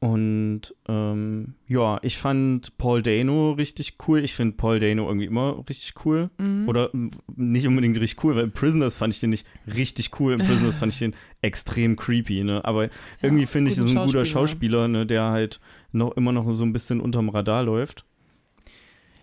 Und 0.00 0.76
ähm, 0.88 1.54
ja, 1.66 1.98
ich 2.02 2.18
fand 2.18 2.78
Paul 2.78 3.02
Dano 3.02 3.50
richtig 3.52 3.94
cool. 4.06 4.22
Ich 4.22 4.34
finde 4.34 4.56
Paul 4.56 4.78
Dano 4.78 5.08
irgendwie 5.08 5.26
immer 5.26 5.64
richtig 5.68 5.94
cool. 6.04 6.30
Mhm. 6.38 6.68
Oder 6.68 6.90
nicht 7.34 7.66
unbedingt 7.66 7.98
richtig 8.00 8.22
cool, 8.22 8.36
weil 8.36 8.44
in 8.44 8.52
Prisoners 8.52 8.96
fand 8.96 9.12
ich 9.12 9.18
den 9.18 9.30
nicht 9.30 9.44
richtig 9.66 10.20
cool. 10.20 10.34
In 10.34 10.38
Prisoners 10.38 10.78
fand 10.78 10.92
ich 10.92 11.00
den 11.00 11.16
extrem 11.42 11.96
creepy, 11.96 12.44
ne? 12.44 12.64
Aber 12.64 12.90
irgendwie 13.22 13.46
finde 13.46 13.70
ich, 13.72 13.76
das 13.76 13.86
ist 13.86 13.96
ein 13.96 14.06
guter 14.06 14.24
Schauspieler. 14.24 14.84
Schauspieler, 14.84 14.88
ne, 14.88 15.04
der 15.04 15.24
halt 15.30 15.58
noch 15.90 16.16
immer 16.16 16.30
noch 16.30 16.52
so 16.52 16.64
ein 16.64 16.72
bisschen 16.72 17.00
unterm 17.00 17.28
Radar 17.28 17.64
läuft. 17.64 18.04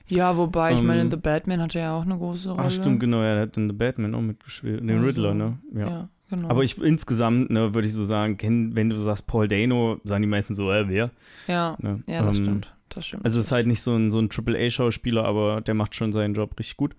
Ja, 0.07 0.37
wobei, 0.37 0.73
ich 0.73 0.81
meine, 0.81 1.01
Ähm, 1.01 1.05
in 1.07 1.11
The 1.11 1.17
Batman 1.17 1.61
hatte 1.61 1.79
er 1.79 1.85
ja 1.85 1.95
auch 1.97 2.03
eine 2.05 2.17
große 2.17 2.51
Rolle. 2.51 2.63
Ah, 2.63 2.69
stimmt, 2.69 2.99
genau, 2.99 3.21
er 3.21 3.41
hat 3.41 3.57
in 3.57 3.67
The 3.69 3.75
Batman 3.75 4.13
auch 4.15 4.21
mitgespielt. 4.21 4.81
Den 4.81 4.89
Also, 4.91 5.03
Riddler, 5.05 5.33
ne? 5.33 5.57
Ja, 5.73 6.09
genau. 6.29 6.49
Aber 6.49 6.63
ich 6.63 6.77
insgesamt, 6.79 7.49
ne, 7.49 7.73
würde 7.73 7.87
ich 7.87 7.93
so 7.93 8.03
sagen, 8.05 8.37
wenn 8.75 8.89
du 8.89 8.97
sagst 8.97 9.25
Paul 9.25 9.47
Dano, 9.47 9.99
sagen 10.03 10.21
die 10.21 10.27
meisten 10.27 10.53
so, 10.53 10.71
äh, 10.71 10.87
wer? 10.87 11.09
ja, 11.47 11.75
Ne? 11.79 12.01
ja, 12.07 12.21
das 12.23 12.37
Ähm, 12.37 12.43
stimmt. 12.43 12.75
Das 12.89 13.05
stimmt. 13.07 13.25
Also 13.25 13.39
es 13.39 13.47
ist 13.47 13.51
halt 13.51 13.65
nicht 13.67 13.81
so 13.81 13.95
ein, 13.95 14.11
so 14.11 14.19
ein 14.19 14.29
AAA-Schauspieler, 14.29 15.25
aber 15.25 15.61
der 15.61 15.73
macht 15.73 15.95
schon 15.95 16.11
seinen 16.13 16.35
Job 16.35 16.57
richtig 16.59 16.77
gut. 16.77 16.95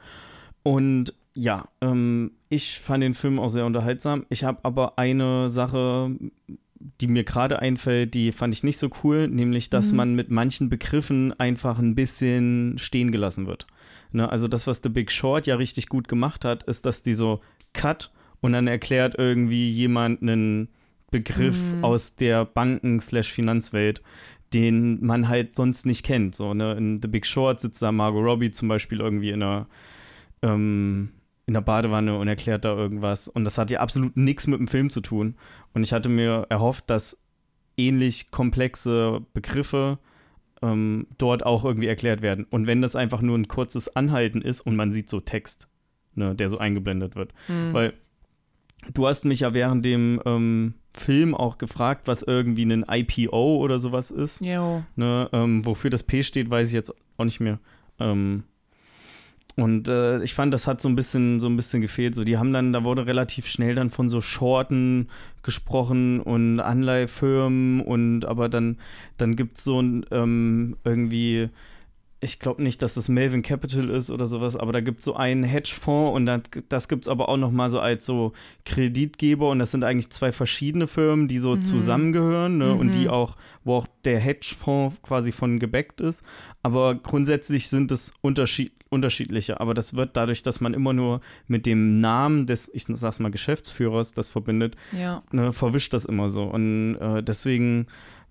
Und 0.64 1.14
ja, 1.34 1.68
ähm, 1.80 2.32
ich 2.48 2.80
fand 2.80 3.02
den 3.04 3.14
Film 3.14 3.38
auch 3.38 3.48
sehr 3.48 3.66
unterhaltsam. 3.66 4.26
Ich 4.30 4.42
habe 4.42 4.58
aber 4.64 4.98
eine 4.98 5.48
Sache, 5.48 6.10
die 7.00 7.06
mir 7.06 7.25
gerade 7.25 7.59
einfällt, 7.61 8.14
die 8.14 8.33
fand 8.33 8.54
ich 8.54 8.62
nicht 8.64 8.78
so 8.78 8.90
cool, 9.04 9.28
nämlich, 9.28 9.71
dass 9.71 9.92
Mhm. 9.92 9.97
man 9.97 10.14
mit 10.14 10.30
manchen 10.30 10.68
Begriffen 10.68 11.33
einfach 11.38 11.78
ein 11.78 11.95
bisschen 11.95 12.75
stehen 12.78 13.11
gelassen 13.12 13.47
wird. 13.47 13.66
Ne? 14.12 14.28
Also 14.30 14.49
das, 14.49 14.66
was 14.66 14.80
The 14.83 14.88
Big 14.88 15.11
Short 15.11 15.47
ja 15.47 15.56
richtig 15.56 15.88
gut 15.88 16.09
gemacht 16.09 16.45
hat, 16.45 16.62
ist, 16.64 16.87
dass 16.87 17.02
die 17.02 17.14
so 17.14 17.40
Cut 17.73 18.11
und 18.40 18.52
dann 18.52 18.66
erklärt 18.66 19.14
irgendwie 19.18 19.68
jemand 19.68 20.23
einen 20.23 20.68
Begriff 21.11 21.73
Mhm. 21.73 21.85
aus 21.85 22.14
der 22.16 22.45
Banken-Finanzwelt, 22.45 24.02
den 24.54 25.04
man 25.04 25.28
halt 25.28 25.54
sonst 25.54 25.87
nicht 25.87 26.04
kennt. 26.04 26.35
So, 26.35 26.54
ne? 26.54 26.75
In 26.75 27.00
The 27.02 27.09
Big 27.09 27.26
Short 27.26 27.61
sitzt 27.61 27.83
da 27.83 27.92
Margot 27.92 28.25
Robbie 28.25 28.50
zum 28.50 28.68
Beispiel 28.68 29.00
irgendwie 29.00 29.30
in 29.30 29.42
einer, 29.42 29.66
ähm, 30.42 31.11
in 31.46 31.54
der 31.54 31.60
Badewanne 31.60 32.18
und 32.18 32.28
erklärt 32.28 32.64
da 32.64 32.76
irgendwas. 32.76 33.28
Und 33.28 33.44
das 33.44 33.56
hat 33.56 33.70
ja 33.70 33.80
absolut 33.80 34.16
nichts 34.16 34.46
mit 34.46 34.58
dem 34.58 34.66
Film 34.66 34.90
zu 34.90 35.00
tun. 35.00 35.36
Und 35.74 35.84
ich 35.84 35.92
hatte 35.92 36.08
mir 36.08 36.46
erhofft, 36.48 36.90
dass 36.90 37.22
ähnlich 37.76 38.30
komplexe 38.30 39.20
Begriffe 39.32 39.98
ähm, 40.62 41.06
dort 41.18 41.46
auch 41.46 41.64
irgendwie 41.64 41.86
erklärt 41.86 42.20
werden. 42.22 42.46
Und 42.50 42.66
wenn 42.66 42.82
das 42.82 42.96
einfach 42.96 43.22
nur 43.22 43.38
ein 43.38 43.48
kurzes 43.48 43.94
Anhalten 43.94 44.42
ist 44.42 44.60
und 44.60 44.74
man 44.74 44.90
sieht 44.90 45.08
so 45.08 45.20
Text, 45.20 45.68
ne, 46.14 46.34
der 46.34 46.48
so 46.48 46.58
eingeblendet 46.58 47.14
wird. 47.14 47.32
Mhm. 47.46 47.72
Weil 47.72 47.92
du 48.92 49.06
hast 49.06 49.24
mich 49.24 49.40
ja 49.40 49.54
während 49.54 49.84
dem 49.84 50.20
ähm, 50.24 50.74
Film 50.94 51.34
auch 51.34 51.58
gefragt, 51.58 52.08
was 52.08 52.22
irgendwie 52.22 52.64
ein 52.64 52.84
IPO 52.88 53.56
oder 53.58 53.78
sowas 53.78 54.10
ist. 54.10 54.40
Jo. 54.40 54.82
Ne, 54.96 55.28
ähm, 55.32 55.64
wofür 55.64 55.90
das 55.90 56.02
P 56.02 56.22
steht, 56.22 56.50
weiß 56.50 56.68
ich 56.68 56.74
jetzt 56.74 56.92
auch 57.18 57.24
nicht 57.24 57.40
mehr. 57.40 57.60
Ähm, 58.00 58.44
Und 59.56 59.88
äh, 59.88 60.22
ich 60.22 60.34
fand, 60.34 60.52
das 60.52 60.66
hat 60.66 60.82
so 60.82 60.88
ein 60.88 60.96
bisschen, 60.96 61.40
so 61.40 61.48
ein 61.48 61.56
bisschen 61.56 61.80
gefehlt. 61.80 62.14
So, 62.14 62.25
die 62.25 62.36
haben 62.36 62.52
dann, 62.52 62.75
da 62.75 62.84
wurde 62.84 63.06
relativ 63.06 63.46
schnell 63.46 63.75
dann 63.75 63.88
von 63.88 64.10
so 64.10 64.20
Shorten 64.20 65.08
gesprochen 65.42 66.20
und 66.20 66.60
Anleihfirmen 66.60 67.80
und 67.80 68.26
aber 68.26 68.50
dann, 68.50 68.76
dann 69.16 69.34
gibt 69.34 69.56
es 69.56 69.64
so 69.64 69.80
ein 69.80 70.04
ähm, 70.10 70.76
irgendwie 70.84 71.48
ich 72.26 72.40
glaube 72.40 72.62
nicht, 72.62 72.83
dass 72.83 72.95
das 72.95 73.09
Melvin 73.09 73.42
Capital 73.42 73.88
ist 73.88 74.11
oder 74.11 74.26
sowas, 74.26 74.56
aber 74.56 74.73
da 74.73 74.80
gibt 74.80 74.99
es 74.99 75.04
so 75.04 75.14
einen 75.14 75.45
Hedgefonds 75.45 76.14
und 76.14 76.26
das, 76.26 76.42
das 76.68 76.88
gibt 76.88 77.04
es 77.04 77.09
aber 77.09 77.28
auch 77.28 77.37
noch 77.37 77.52
mal 77.52 77.71
so 77.71 77.78
als 77.80 78.04
so 78.04 78.33
Kreditgeber 78.64 79.49
und 79.49 79.61
das 79.61 79.71
sind 79.71 79.85
eigentlich 79.85 80.11
zwei 80.11 80.33
verschiedene 80.33 80.88
Firmen, 80.88 81.28
die 81.28 81.38
so 81.38 81.54
mhm. 81.54 81.62
zusammengehören 81.62 82.59
ne, 82.59 82.75
mhm. 82.75 82.80
und 82.80 82.95
die 82.95 83.04
mhm. 83.04 83.11
auch, 83.11 83.37
wo 83.64 83.76
auch 83.76 83.87
der 84.04 84.18
Hedgefonds 84.18 85.00
quasi 85.02 85.33
von 85.33 85.59
gebackt 85.59 86.00
ist. 86.00 86.23
Aber 86.62 86.97
grundsätzlich 86.97 87.68
sind 87.68 87.92
es 87.92 88.12
Unterschied, 88.21 88.73
unterschiedliche, 88.88 89.61
aber 89.61 89.73
das 89.73 89.95
wird 89.95 90.16
dadurch, 90.16 90.42
dass 90.42 90.61
man 90.61 90.75
immer 90.75 90.92
nur 90.92 91.21
mit 91.47 91.64
dem 91.64 92.00
Namen 92.00 92.47
des, 92.47 92.68
ich 92.75 92.85
sag's 92.88 93.21
mal, 93.21 93.30
Geschäftsführers 93.30 94.12
das 94.12 94.30
verbindet, 94.30 94.76
ja. 94.92 95.23
ne, 95.30 95.52
verwischt 95.52 95.95
das 95.95 96.04
immer 96.04 96.28
so 96.28 96.45
und 96.45 96.97
äh, 96.97 97.23
deswegen 97.23 97.87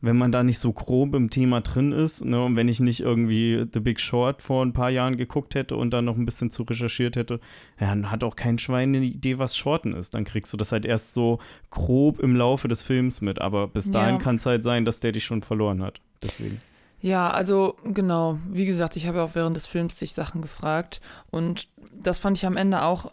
wenn 0.05 0.17
man 0.17 0.31
da 0.31 0.43
nicht 0.43 0.59
so 0.59 0.71
grob 0.71 1.15
im 1.15 1.29
Thema 1.29 1.61
drin 1.61 1.91
ist, 1.91 2.23
ne, 2.23 2.43
und 2.43 2.55
wenn 2.55 2.67
ich 2.67 2.79
nicht 2.79 2.99
irgendwie 2.99 3.65
The 3.73 3.79
Big 3.79 3.99
Short 3.99 4.41
vor 4.41 4.63
ein 4.63 4.71
paar 4.71 4.89
Jahren 4.89 5.17
geguckt 5.17 5.55
hätte 5.55 5.75
und 5.75 5.91
dann 5.91 6.05
noch 6.05 6.15
ein 6.15 6.25
bisschen 6.25 6.51
zu 6.51 6.63
recherchiert 6.63 7.15
hätte, 7.15 7.39
ja, 7.79 7.87
dann 7.87 8.11
hat 8.11 8.23
auch 8.23 8.35
kein 8.35 8.57
Schwein 8.57 8.95
eine 8.95 9.05
Idee, 9.05 9.39
was 9.39 9.57
Shorten 9.57 9.93
ist. 9.93 10.13
Dann 10.13 10.23
kriegst 10.23 10.53
du 10.53 10.57
das 10.57 10.71
halt 10.71 10.85
erst 10.85 11.13
so 11.13 11.39
grob 11.71 12.19
im 12.19 12.35
Laufe 12.35 12.67
des 12.67 12.83
Films 12.83 13.21
mit. 13.21 13.41
Aber 13.41 13.67
bis 13.67 13.89
dahin 13.89 14.15
ja. 14.15 14.21
kann 14.21 14.35
es 14.35 14.45
halt 14.45 14.63
sein, 14.63 14.85
dass 14.85 14.99
der 14.99 15.11
dich 15.11 15.25
schon 15.25 15.41
verloren 15.41 15.81
hat. 15.81 16.01
Deswegen. 16.21 16.61
Ja, 17.01 17.29
also 17.29 17.75
genau. 17.83 18.39
Wie 18.47 18.65
gesagt, 18.65 18.95
ich 18.95 19.07
habe 19.07 19.21
auch 19.23 19.31
während 19.33 19.55
des 19.55 19.67
Films 19.67 19.97
sich 19.97 20.13
Sachen 20.13 20.41
gefragt. 20.41 21.01
Und 21.31 21.67
das 21.91 22.19
fand 22.19 22.37
ich 22.37 22.45
am 22.45 22.57
Ende 22.57 22.83
auch, 22.83 23.11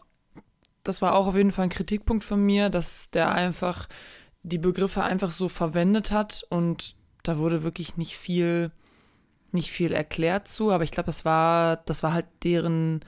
das 0.85 1.03
war 1.03 1.15
auch 1.15 1.27
auf 1.27 1.37
jeden 1.37 1.53
Fall 1.53 1.65
ein 1.65 1.71
Kritikpunkt 1.71 2.25
von 2.25 2.45
mir, 2.45 2.69
dass 2.69 3.11
der 3.11 3.33
einfach 3.33 3.89
die 4.43 4.59
Begriffe 4.59 5.03
einfach 5.03 5.31
so 5.31 5.49
verwendet 5.49 6.11
hat 6.11 6.45
und 6.49 6.97
da 7.23 7.39
wurde 7.39 7.63
wirklich 7.63 7.97
nicht 7.97 8.17
viel, 8.17 8.73
nicht 9.53 9.71
viel 9.71 9.93
erklärt 9.93 10.49
zu, 10.49 10.73
aber 10.73 10.85
ich 10.85 10.91
glaube, 10.91 11.07
das 11.07 11.25
war, 11.25 11.77
das 11.77 12.03
war 12.03 12.13
halt 12.13 12.27
deren 12.43 13.05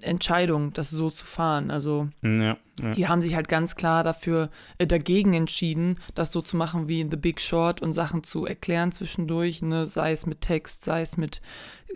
Entscheidung, 0.00 0.72
das 0.72 0.90
so 0.90 1.10
zu 1.10 1.24
fahren. 1.24 1.70
Also 1.70 2.08
ja, 2.22 2.58
ja. 2.80 2.90
die 2.94 3.08
haben 3.08 3.22
sich 3.22 3.34
halt 3.34 3.48
ganz 3.48 3.74
klar 3.74 4.04
dafür 4.04 4.50
äh, 4.78 4.86
dagegen 4.86 5.32
entschieden, 5.32 5.98
das 6.14 6.32
so 6.32 6.42
zu 6.42 6.56
machen 6.56 6.88
wie 6.88 7.00
in 7.00 7.10
The 7.10 7.16
Big 7.16 7.40
Short 7.40 7.80
und 7.80 7.94
Sachen 7.94 8.22
zu 8.22 8.44
erklären 8.44 8.92
zwischendurch, 8.92 9.62
ne? 9.62 9.86
sei 9.86 10.12
es 10.12 10.26
mit 10.26 10.42
Text, 10.42 10.84
sei 10.84 11.00
es 11.00 11.16
mit 11.16 11.40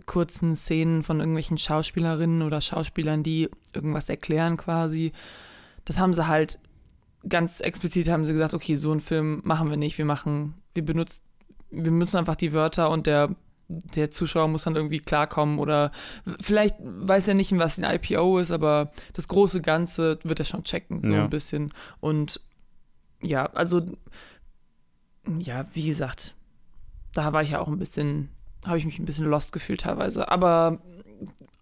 kurzen 0.07 0.57
Szenen 0.57 1.03
von 1.03 1.21
irgendwelchen 1.21 1.59
Schauspielerinnen 1.59 2.43
oder 2.43 2.61
Schauspielern, 2.61 3.23
die 3.23 3.51
irgendwas 3.75 4.09
erklären 4.09 4.57
quasi. 4.57 5.13
Das 5.85 6.01
haben 6.01 6.15
sie 6.15 6.27
halt 6.27 6.59
ganz 7.29 7.61
explizit 7.61 8.09
haben 8.09 8.25
sie 8.25 8.33
gesagt, 8.33 8.55
okay, 8.55 8.75
so 8.75 8.91
einen 8.91 9.01
Film 9.01 9.41
machen 9.45 9.71
wir 9.71 9.77
nicht, 9.77 9.99
wir 9.99 10.05
machen, 10.05 10.55
wir 10.75 10.85
benutzen, 10.85 11.23
wir 11.71 11.83
benutzen 11.85 12.19
einfach 12.19 12.37
die 12.37 12.53
Wörter 12.53 12.91
und 12.91 13.07
der, 13.07 13.35
der 13.69 14.11
Zuschauer 14.11 14.49
muss 14.49 14.65
dann 14.65 14.77
irgendwie 14.77 15.01
klarkommen 15.01 15.59
oder 15.59 15.91
vielleicht 16.41 16.77
weiß 16.81 17.29
er 17.29 17.35
nicht, 17.35 17.57
was 17.59 17.79
ein 17.79 17.95
IPO 17.95 18.39
ist, 18.39 18.51
aber 18.51 18.93
das 19.13 19.29
große 19.29 19.61
Ganze 19.61 20.19
wird 20.23 20.39
er 20.39 20.45
schon 20.45 20.63
checken, 20.63 21.03
so 21.03 21.11
ja. 21.11 21.25
ein 21.25 21.31
bisschen. 21.31 21.73
Und 22.01 22.41
ja, 23.23 23.47
also, 23.47 23.83
ja, 25.39 25.67
wie 25.73 25.87
gesagt, 25.87 26.35
da 27.13 27.33
war 27.33 27.43
ich 27.43 27.51
ja 27.51 27.61
auch 27.61 27.69
ein 27.69 27.79
bisschen, 27.79 28.29
habe 28.65 28.79
ich 28.79 28.85
mich 28.85 28.99
ein 28.99 29.05
bisschen 29.05 29.27
lost 29.27 29.53
gefühlt 29.53 29.81
teilweise, 29.81 30.31
aber 30.31 30.81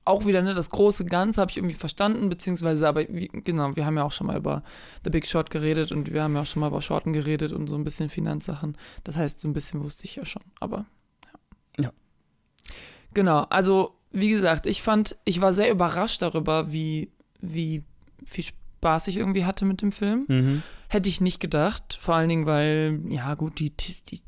auch 0.05 0.27
wieder, 0.27 0.43
ne, 0.43 0.55
das 0.55 0.71
große 0.71 1.05
Ganze 1.05 1.41
habe 1.41 1.51
ich 1.51 1.57
irgendwie 1.57 1.75
verstanden, 1.75 2.29
beziehungsweise, 2.29 2.89
aber 2.89 3.03
wie, 3.09 3.29
genau, 3.29 3.75
wir 3.75 3.87
haben 3.87 3.97
ja 3.97 4.05
auch 4.05 4.13
schon 4.13 4.27
mal 4.27 4.37
über 4.37 4.63
The 5.03 5.11
Big 5.11 5.27
Short 5.27 5.51
geredet 5.51 5.93
und 5.93 6.13
wir 6.13 6.23
haben 6.23 6.35
ja 6.35 6.43
auch 6.43 6.47
schon 6.47 6.61
mal 6.61 6.69
über 6.69 6.83
Shorten 6.83 7.13
geredet 7.13 7.53
und 7.53 7.69
so 7.69 7.77
ein 7.77 7.85
bisschen 7.85 8.09
Finanzsachen. 8.09 8.77
Das 9.03 9.17
heißt, 9.17 9.41
so 9.41 9.49
ein 9.49 9.55
bisschen 9.55 9.83
wusste 9.83 10.05
ich 10.05 10.17
ja 10.17 10.27
schon, 10.27 10.43
aber 10.61 10.85
ja. 11.79 11.85
ja. 11.85 11.93
Genau, 13.15 13.43
also 13.45 13.97
wie 14.11 14.31
gesagt, 14.31 14.67
ich 14.67 14.83
fand, 14.83 15.17
ich 15.25 15.41
war 15.41 15.53
sehr 15.53 15.71
überrascht 15.71 16.23
darüber, 16.23 16.71
wie, 16.71 17.11
wie 17.41 17.83
viel 18.25 18.45
Spaß 18.45 19.09
ich 19.09 19.17
irgendwie 19.17 19.45
hatte 19.45 19.65
mit 19.65 19.83
dem 19.83 19.91
Film. 19.91 20.25
Mhm. 20.29 20.63
Hätte 20.89 21.09
ich 21.09 21.21
nicht 21.21 21.41
gedacht, 21.41 21.97
vor 21.99 22.15
allen 22.15 22.29
Dingen, 22.29 22.47
weil, 22.47 23.01
ja, 23.09 23.35
gut, 23.35 23.59
die, 23.59 23.71
die 23.71 24.21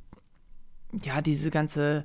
ja, 1.05 1.21
diese 1.21 1.51
ganze 1.51 2.05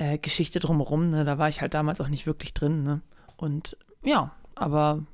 äh, 0.00 0.18
Geschichte 0.18 0.60
drumherum, 0.60 1.10
ne, 1.10 1.24
da 1.24 1.36
war 1.36 1.48
ich 1.48 1.60
halt 1.60 1.74
damals 1.74 2.00
auch 2.00 2.08
nicht 2.08 2.26
wirklich 2.26 2.54
drin. 2.54 2.82
Ne? 2.82 3.02
Und 3.36 3.76
ja, 4.02 4.32
aber 4.54 5.04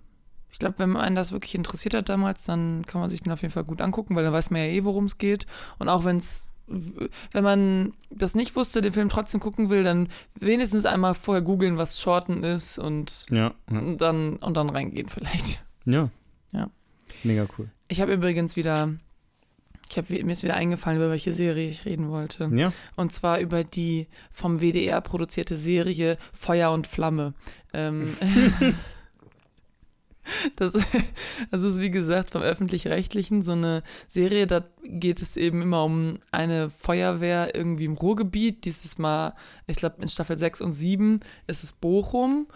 ich 0.49 0.61
glaube, 0.61 0.79
wenn 0.79 0.91
man 0.91 1.17
das 1.17 1.33
wirklich 1.33 1.57
interessiert 1.57 1.95
hat 1.95 2.09
damals, 2.09 2.45
dann 2.45 2.87
kann 2.87 3.01
man 3.01 3.11
sich 3.11 3.21
den 3.21 3.33
auf 3.33 3.43
jeden 3.43 3.53
Fall 3.53 3.65
gut 3.65 3.81
angucken, 3.81 4.15
weil 4.15 4.23
dann 4.23 4.33
weiß 4.33 4.51
man 4.51 4.63
ja 4.63 4.69
eh, 4.69 4.85
worum 4.85 5.07
es 5.07 5.19
geht. 5.19 5.47
Und 5.81 5.89
auch 5.89 6.05
wenn 6.05 6.19
es, 6.19 6.47
wenn 6.69 7.43
man 7.43 7.95
das 8.11 8.37
nicht 8.37 8.55
wusste, 8.55 8.81
den 8.81 8.93
Film 8.93 9.09
trotzdem 9.09 9.41
gucken 9.41 9.71
will, 9.71 9.83
dann 9.83 10.09
wenigstens 10.39 10.87
einmal 10.87 11.15
vorher 11.15 11.43
googeln, 11.43 11.79
was 11.79 12.01
Shorten 12.01 12.45
ist 12.45 12.79
und, 12.79 13.27
ja, 13.31 13.55
ja. 13.71 13.79
und 13.79 13.99
dann 13.99 14.37
und 14.37 14.57
dann 14.57 14.71
reingehen 14.71 15.09
vielleicht. 15.09 15.65
Ja. 15.85 16.11
Ja. 16.53 16.71
Mega 17.25 17.47
cool. 17.59 17.71
Ich 17.89 18.01
habe 18.01 18.13
übrigens 18.15 18.55
wieder 18.55 18.91
ich 19.89 19.97
habe 19.97 20.25
mir 20.25 20.33
ist 20.33 20.43
wieder 20.43 20.55
eingefallen, 20.55 20.99
über 20.99 21.11
welche 21.11 21.33
Serie 21.33 21.69
ich 21.69 21.85
reden 21.85 22.11
wollte. 22.11 22.51
Ja. 22.53 22.73
Und 22.97 23.13
zwar 23.13 23.39
über 23.39 23.65
die 23.65 24.09
vom 24.33 24.61
WDR 24.61 25.01
produzierte 25.01 25.57
Serie 25.57 26.19
Feuer 26.33 26.73
und 26.73 26.87
Flamme. 26.87 27.35
Ähm, 27.73 28.17
das, 30.57 30.73
das 31.51 31.63
ist 31.63 31.79
wie 31.81 31.91
gesagt 31.91 32.31
vom 32.31 32.43
öffentlich-rechtlichen 32.43 33.43
so 33.43 33.53
eine 33.53 33.83
Serie, 34.09 34.47
da 34.47 34.65
geht 34.83 35.23
es 35.23 35.37
eben 35.37 35.63
immer 35.63 35.85
um 35.85 36.19
eine 36.33 36.71
Feuerwehr 36.71 37.55
irgendwie 37.55 37.85
im 37.85 37.95
Ruhrgebiet. 37.95 38.65
Dieses 38.65 38.99
Mal, 38.99 39.35
ich 39.67 39.77
glaube 39.77 40.03
in 40.03 40.09
Staffel 40.09 40.37
6 40.37 40.63
und 40.63 40.73
7 40.73 41.21
ist 41.47 41.63
es 41.63 41.73
Bochum. 41.73 42.49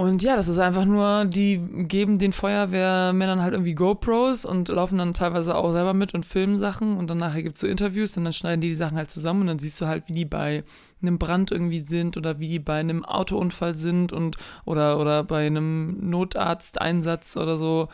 Und 0.00 0.22
ja, 0.22 0.34
das 0.34 0.48
ist 0.48 0.58
einfach 0.58 0.86
nur, 0.86 1.26
die 1.26 1.58
geben 1.58 2.18
den 2.18 2.32
Feuerwehrmännern 2.32 3.42
halt 3.42 3.52
irgendwie 3.52 3.74
GoPros 3.74 4.46
und 4.46 4.68
laufen 4.68 4.96
dann 4.96 5.12
teilweise 5.12 5.54
auch 5.54 5.72
selber 5.72 5.92
mit 5.92 6.14
und 6.14 6.24
filmen 6.24 6.56
Sachen 6.56 6.96
und 6.96 7.10
dann 7.10 7.18
nachher 7.18 7.42
gibt 7.42 7.56
es 7.56 7.60
so 7.60 7.66
Interviews 7.66 8.16
und 8.16 8.24
dann 8.24 8.32
schneiden 8.32 8.62
die 8.62 8.68
die 8.68 8.74
Sachen 8.76 8.96
halt 8.96 9.10
zusammen 9.10 9.42
und 9.42 9.46
dann 9.48 9.58
siehst 9.58 9.78
du 9.78 9.86
halt, 9.86 10.04
wie 10.06 10.14
die 10.14 10.24
bei 10.24 10.64
einem 11.02 11.18
Brand 11.18 11.50
irgendwie 11.50 11.80
sind 11.80 12.16
oder 12.16 12.38
wie 12.38 12.48
die 12.48 12.58
bei 12.58 12.80
einem 12.80 13.04
Autounfall 13.04 13.74
sind 13.74 14.14
und 14.14 14.38
oder, 14.64 14.98
oder 14.98 15.22
bei 15.22 15.46
einem 15.46 16.08
Notarzteinsatz 16.08 17.36
oder 17.36 17.58
so. 17.58 17.88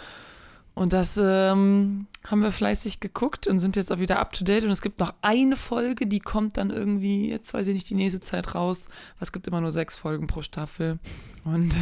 Und 0.77 0.93
das 0.93 1.17
ähm, 1.17 2.07
haben 2.27 2.43
wir 2.43 2.53
fleißig 2.53 3.01
geguckt 3.01 3.47
und 3.47 3.61
sind 3.61 3.77
jetzt 3.77 3.91
auch 3.91 3.99
wieder 3.99 4.19
up 4.19 4.35
to 4.35 4.45
date. 4.45 4.63
Und 4.63 4.71
es 4.71 4.83
gibt 4.83 5.01
noch 5.01 5.15
eine 5.23 5.57
Folge, 5.57 6.05
die 6.05 6.21
kommt 6.21 6.59
dann 6.59 6.69
irgendwie, 6.69 7.31
jetzt 7.31 7.55
weiß 7.55 7.67
ich 7.69 7.73
nicht, 7.73 7.89
die 7.89 7.95
nächste 7.95 8.21
Zeit 8.21 8.55
raus. 8.55 8.89
Es 9.19 9.33
gibt 9.33 9.47
immer 9.47 9.63
nur 9.63 9.71
sechs 9.71 9.97
Folgen 9.97 10.27
pro 10.27 10.43
Staffel. 10.43 10.99
Und 11.45 11.81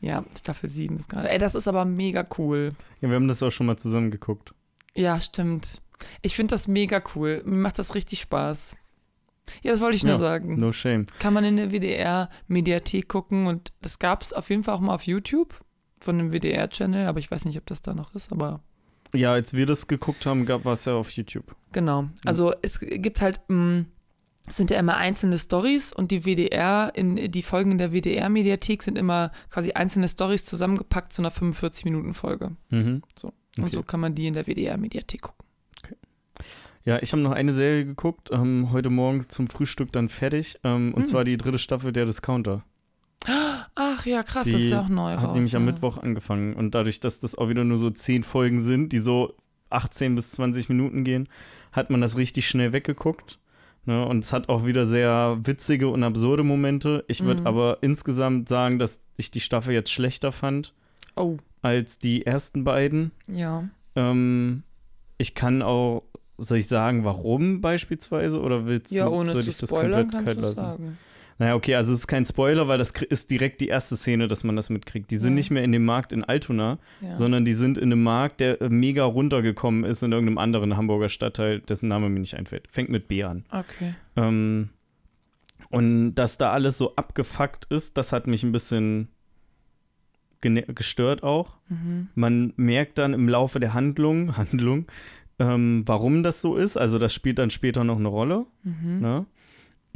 ja, 0.00 0.24
Staffel 0.38 0.70
7 0.70 0.96
ist 0.98 1.08
gerade. 1.08 1.28
Ey, 1.28 1.38
das 1.38 1.56
ist 1.56 1.66
aber 1.66 1.84
mega 1.84 2.24
cool. 2.38 2.70
Ja, 3.00 3.08
wir 3.08 3.16
haben 3.16 3.26
das 3.26 3.42
auch 3.42 3.50
schon 3.50 3.66
mal 3.66 3.76
zusammen 3.76 4.12
geguckt. 4.12 4.54
Ja, 4.94 5.20
stimmt. 5.20 5.82
Ich 6.22 6.36
finde 6.36 6.52
das 6.54 6.68
mega 6.68 7.02
cool. 7.16 7.42
Mir 7.44 7.56
macht 7.56 7.80
das 7.80 7.96
richtig 7.96 8.20
Spaß. 8.20 8.76
Ja, 9.62 9.72
das 9.72 9.80
wollte 9.80 9.96
ich 9.96 10.04
nur 10.04 10.12
ja, 10.12 10.18
sagen. 10.18 10.60
No 10.60 10.70
shame. 10.72 11.06
Kann 11.18 11.34
man 11.34 11.42
in 11.42 11.56
der 11.56 11.72
WDR-Mediathek 11.72 13.08
gucken 13.08 13.48
und 13.48 13.72
das 13.82 13.98
gab 13.98 14.22
es 14.22 14.32
auf 14.32 14.48
jeden 14.48 14.62
Fall 14.62 14.76
auch 14.76 14.80
mal 14.80 14.94
auf 14.94 15.08
YouTube 15.08 15.60
von 16.00 16.18
dem 16.18 16.32
WDR-Channel, 16.32 17.06
aber 17.06 17.18
ich 17.18 17.30
weiß 17.30 17.44
nicht, 17.44 17.58
ob 17.58 17.66
das 17.66 17.82
da 17.82 17.94
noch 17.94 18.14
ist, 18.14 18.32
aber. 18.32 18.60
Ja, 19.14 19.32
als 19.32 19.54
wir 19.54 19.66
das 19.66 19.86
geguckt 19.86 20.26
haben, 20.26 20.44
gab 20.44 20.66
es 20.66 20.84
ja 20.84 20.94
auf 20.94 21.10
YouTube. 21.10 21.56
Genau. 21.72 22.08
Also 22.24 22.52
es 22.62 22.78
gibt 22.80 23.22
halt, 23.22 23.40
mh, 23.48 23.56
mm, 23.56 23.86
es 24.48 24.56
sind 24.56 24.70
ja 24.70 24.78
immer 24.78 24.96
einzelne 24.96 25.38
Stories 25.38 25.92
und 25.92 26.10
die 26.10 26.24
WDR, 26.24 26.92
in 26.94 27.30
die 27.30 27.42
Folgen 27.42 27.72
in 27.72 27.78
der 27.78 27.92
WDR-Mediathek 27.92 28.82
sind 28.82 28.96
immer 28.96 29.30
quasi 29.50 29.72
einzelne 29.72 30.08
Stories 30.08 30.44
zusammengepackt 30.44 31.12
zu 31.12 31.22
einer 31.22 31.32
45-Minuten-Folge. 31.32 32.56
Mhm. 32.70 33.02
So. 33.16 33.32
Und 33.56 33.64
okay. 33.64 33.72
so 33.72 33.82
kann 33.82 34.00
man 34.00 34.14
die 34.14 34.26
in 34.26 34.34
der 34.34 34.46
WDR-Mediathek 34.46 35.22
gucken. 35.22 35.46
Okay. 35.84 35.96
Ja, 36.84 36.98
ich 37.02 37.12
habe 37.12 37.22
noch 37.22 37.32
eine 37.32 37.52
Serie 37.52 37.84
geguckt, 37.84 38.30
ähm, 38.32 38.70
heute 38.72 38.90
Morgen 38.90 39.28
zum 39.28 39.48
Frühstück 39.48 39.92
dann 39.92 40.08
fertig, 40.08 40.58
ähm, 40.64 40.94
und 40.94 41.02
mhm. 41.02 41.06
zwar 41.06 41.24
die 41.24 41.36
dritte 41.36 41.58
Staffel 41.58 41.92
der 41.92 42.06
Discounter. 42.06 42.64
Ach 43.26 44.06
ja, 44.06 44.22
krass, 44.22 44.46
die 44.46 44.52
das 44.52 44.62
ist 44.62 44.70
ja 44.70 44.80
auch 44.80 44.88
neu. 44.88 45.12
Hat 45.12 45.24
raus, 45.24 45.34
nämlich 45.34 45.52
ja. 45.52 45.58
am 45.58 45.64
Mittwoch 45.64 45.98
angefangen. 45.98 46.54
Und 46.54 46.74
dadurch, 46.74 47.00
dass 47.00 47.20
das 47.20 47.36
auch 47.36 47.48
wieder 47.48 47.64
nur 47.64 47.76
so 47.76 47.90
zehn 47.90 48.22
Folgen 48.22 48.60
sind, 48.60 48.92
die 48.92 49.00
so 49.00 49.34
18 49.70 50.14
bis 50.14 50.32
20 50.32 50.68
Minuten 50.68 51.04
gehen, 51.04 51.28
hat 51.72 51.90
man 51.90 52.00
das 52.00 52.16
richtig 52.16 52.48
schnell 52.48 52.72
weggeguckt. 52.72 53.38
Ne? 53.84 54.04
Und 54.04 54.18
es 54.18 54.32
hat 54.32 54.48
auch 54.48 54.66
wieder 54.66 54.86
sehr 54.86 55.38
witzige 55.42 55.88
und 55.88 56.02
absurde 56.04 56.42
Momente. 56.42 57.04
Ich 57.08 57.24
würde 57.24 57.42
mhm. 57.42 57.46
aber 57.46 57.78
insgesamt 57.80 58.48
sagen, 58.48 58.78
dass 58.78 59.00
ich 59.16 59.30
die 59.30 59.40
Staffel 59.40 59.74
jetzt 59.74 59.90
schlechter 59.90 60.32
fand 60.32 60.74
oh. 61.16 61.38
als 61.62 61.98
die 61.98 62.24
ersten 62.24 62.64
beiden. 62.64 63.12
Ja. 63.26 63.68
Ähm, 63.96 64.62
ich 65.16 65.34
kann 65.34 65.62
auch, 65.62 66.04
soll 66.36 66.58
ich 66.58 66.68
sagen, 66.68 67.04
warum 67.04 67.60
beispielsweise? 67.60 68.40
Oder 68.40 68.66
willst 68.66 68.92
ja, 68.92 69.06
du, 69.06 69.12
ohne 69.12 69.32
soll 69.32 69.48
ich 69.48 69.56
das 69.56 69.70
komplett 69.70 70.12
kalt 70.12 70.38
lassen? 70.38 70.56
Sagen. 70.56 70.98
Naja, 71.40 71.54
okay, 71.54 71.76
also 71.76 71.92
es 71.92 72.00
ist 72.00 72.06
kein 72.08 72.24
Spoiler, 72.24 72.66
weil 72.66 72.78
das 72.78 72.90
ist 72.90 73.30
direkt 73.30 73.60
die 73.60 73.68
erste 73.68 73.96
Szene, 73.96 74.26
dass 74.26 74.42
man 74.42 74.56
das 74.56 74.70
mitkriegt. 74.70 75.10
Die 75.12 75.16
sind 75.18 75.30
Ja. 75.32 75.34
nicht 75.36 75.50
mehr 75.50 75.62
in 75.62 75.70
dem 75.70 75.84
Markt 75.84 76.12
in 76.12 76.24
Altona, 76.24 76.78
Ja. 77.00 77.16
sondern 77.16 77.44
die 77.44 77.52
sind 77.54 77.78
in 77.78 77.92
einem 77.92 78.02
Markt, 78.02 78.40
der 78.40 78.60
äh, 78.60 78.68
mega 78.68 79.04
runtergekommen 79.04 79.84
ist 79.84 80.02
in 80.02 80.10
irgendeinem 80.10 80.38
anderen 80.38 80.76
Hamburger 80.76 81.08
Stadtteil, 81.08 81.60
dessen 81.60 81.88
Name 81.88 82.08
mir 82.08 82.18
nicht 82.20 82.34
einfällt. 82.34 82.66
Fängt 82.70 82.88
mit 82.90 83.06
B 83.06 83.22
an. 83.22 83.44
okay. 83.52 83.94
Ähm, 84.16 84.70
und 85.70 86.14
dass 86.14 86.38
da 86.38 86.50
alles 86.52 86.78
so 86.78 86.96
abgefuckt 86.96 87.66
ist, 87.70 87.96
das 87.98 88.12
hat 88.12 88.26
mich 88.26 88.42
ein 88.42 88.52
bisschen 88.52 89.08
gestört 90.40 91.22
auch. 91.22 91.56
Mhm. 91.68 92.08
Man 92.14 92.52
merkt 92.56 92.98
dann 92.98 93.12
im 93.12 93.28
Laufe 93.28 93.60
der 93.60 93.74
Handlung, 93.74 94.36
Handlung 94.36 94.86
ähm, 95.40 95.82
warum 95.86 96.22
das 96.22 96.40
so 96.40 96.56
ist. 96.56 96.76
Also 96.76 96.98
das 96.98 97.12
spielt 97.14 97.38
dann 97.38 97.50
später 97.50 97.84
noch 97.84 97.98
eine 97.98 98.08
Rolle. 98.08 98.46
Mhm. 98.64 99.00
Ne? 99.00 99.26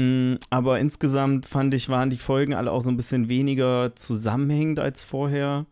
Mm, 0.03 0.39
Aber 0.51 0.79
insgesamt 0.81 1.47
fand 1.47 1.75
ich, 1.75 1.89
waren 1.89 2.11
die 2.11 2.19
Folgen 2.19 2.55
alle 2.55 2.71
auch 2.73 2.81
so 2.83 2.91
ein 2.91 2.97
bisschen 2.97 3.29
weniger 3.29 3.95
zusammenhängend 3.95 4.79
als 4.81 5.03
vorher. 5.05 5.67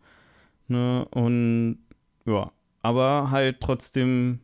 Ne? 0.67 1.05
Und 1.11 1.79
ja, 2.25 2.51
aber 2.81 3.31
halt 3.31 3.59
trotzdem 3.61 4.39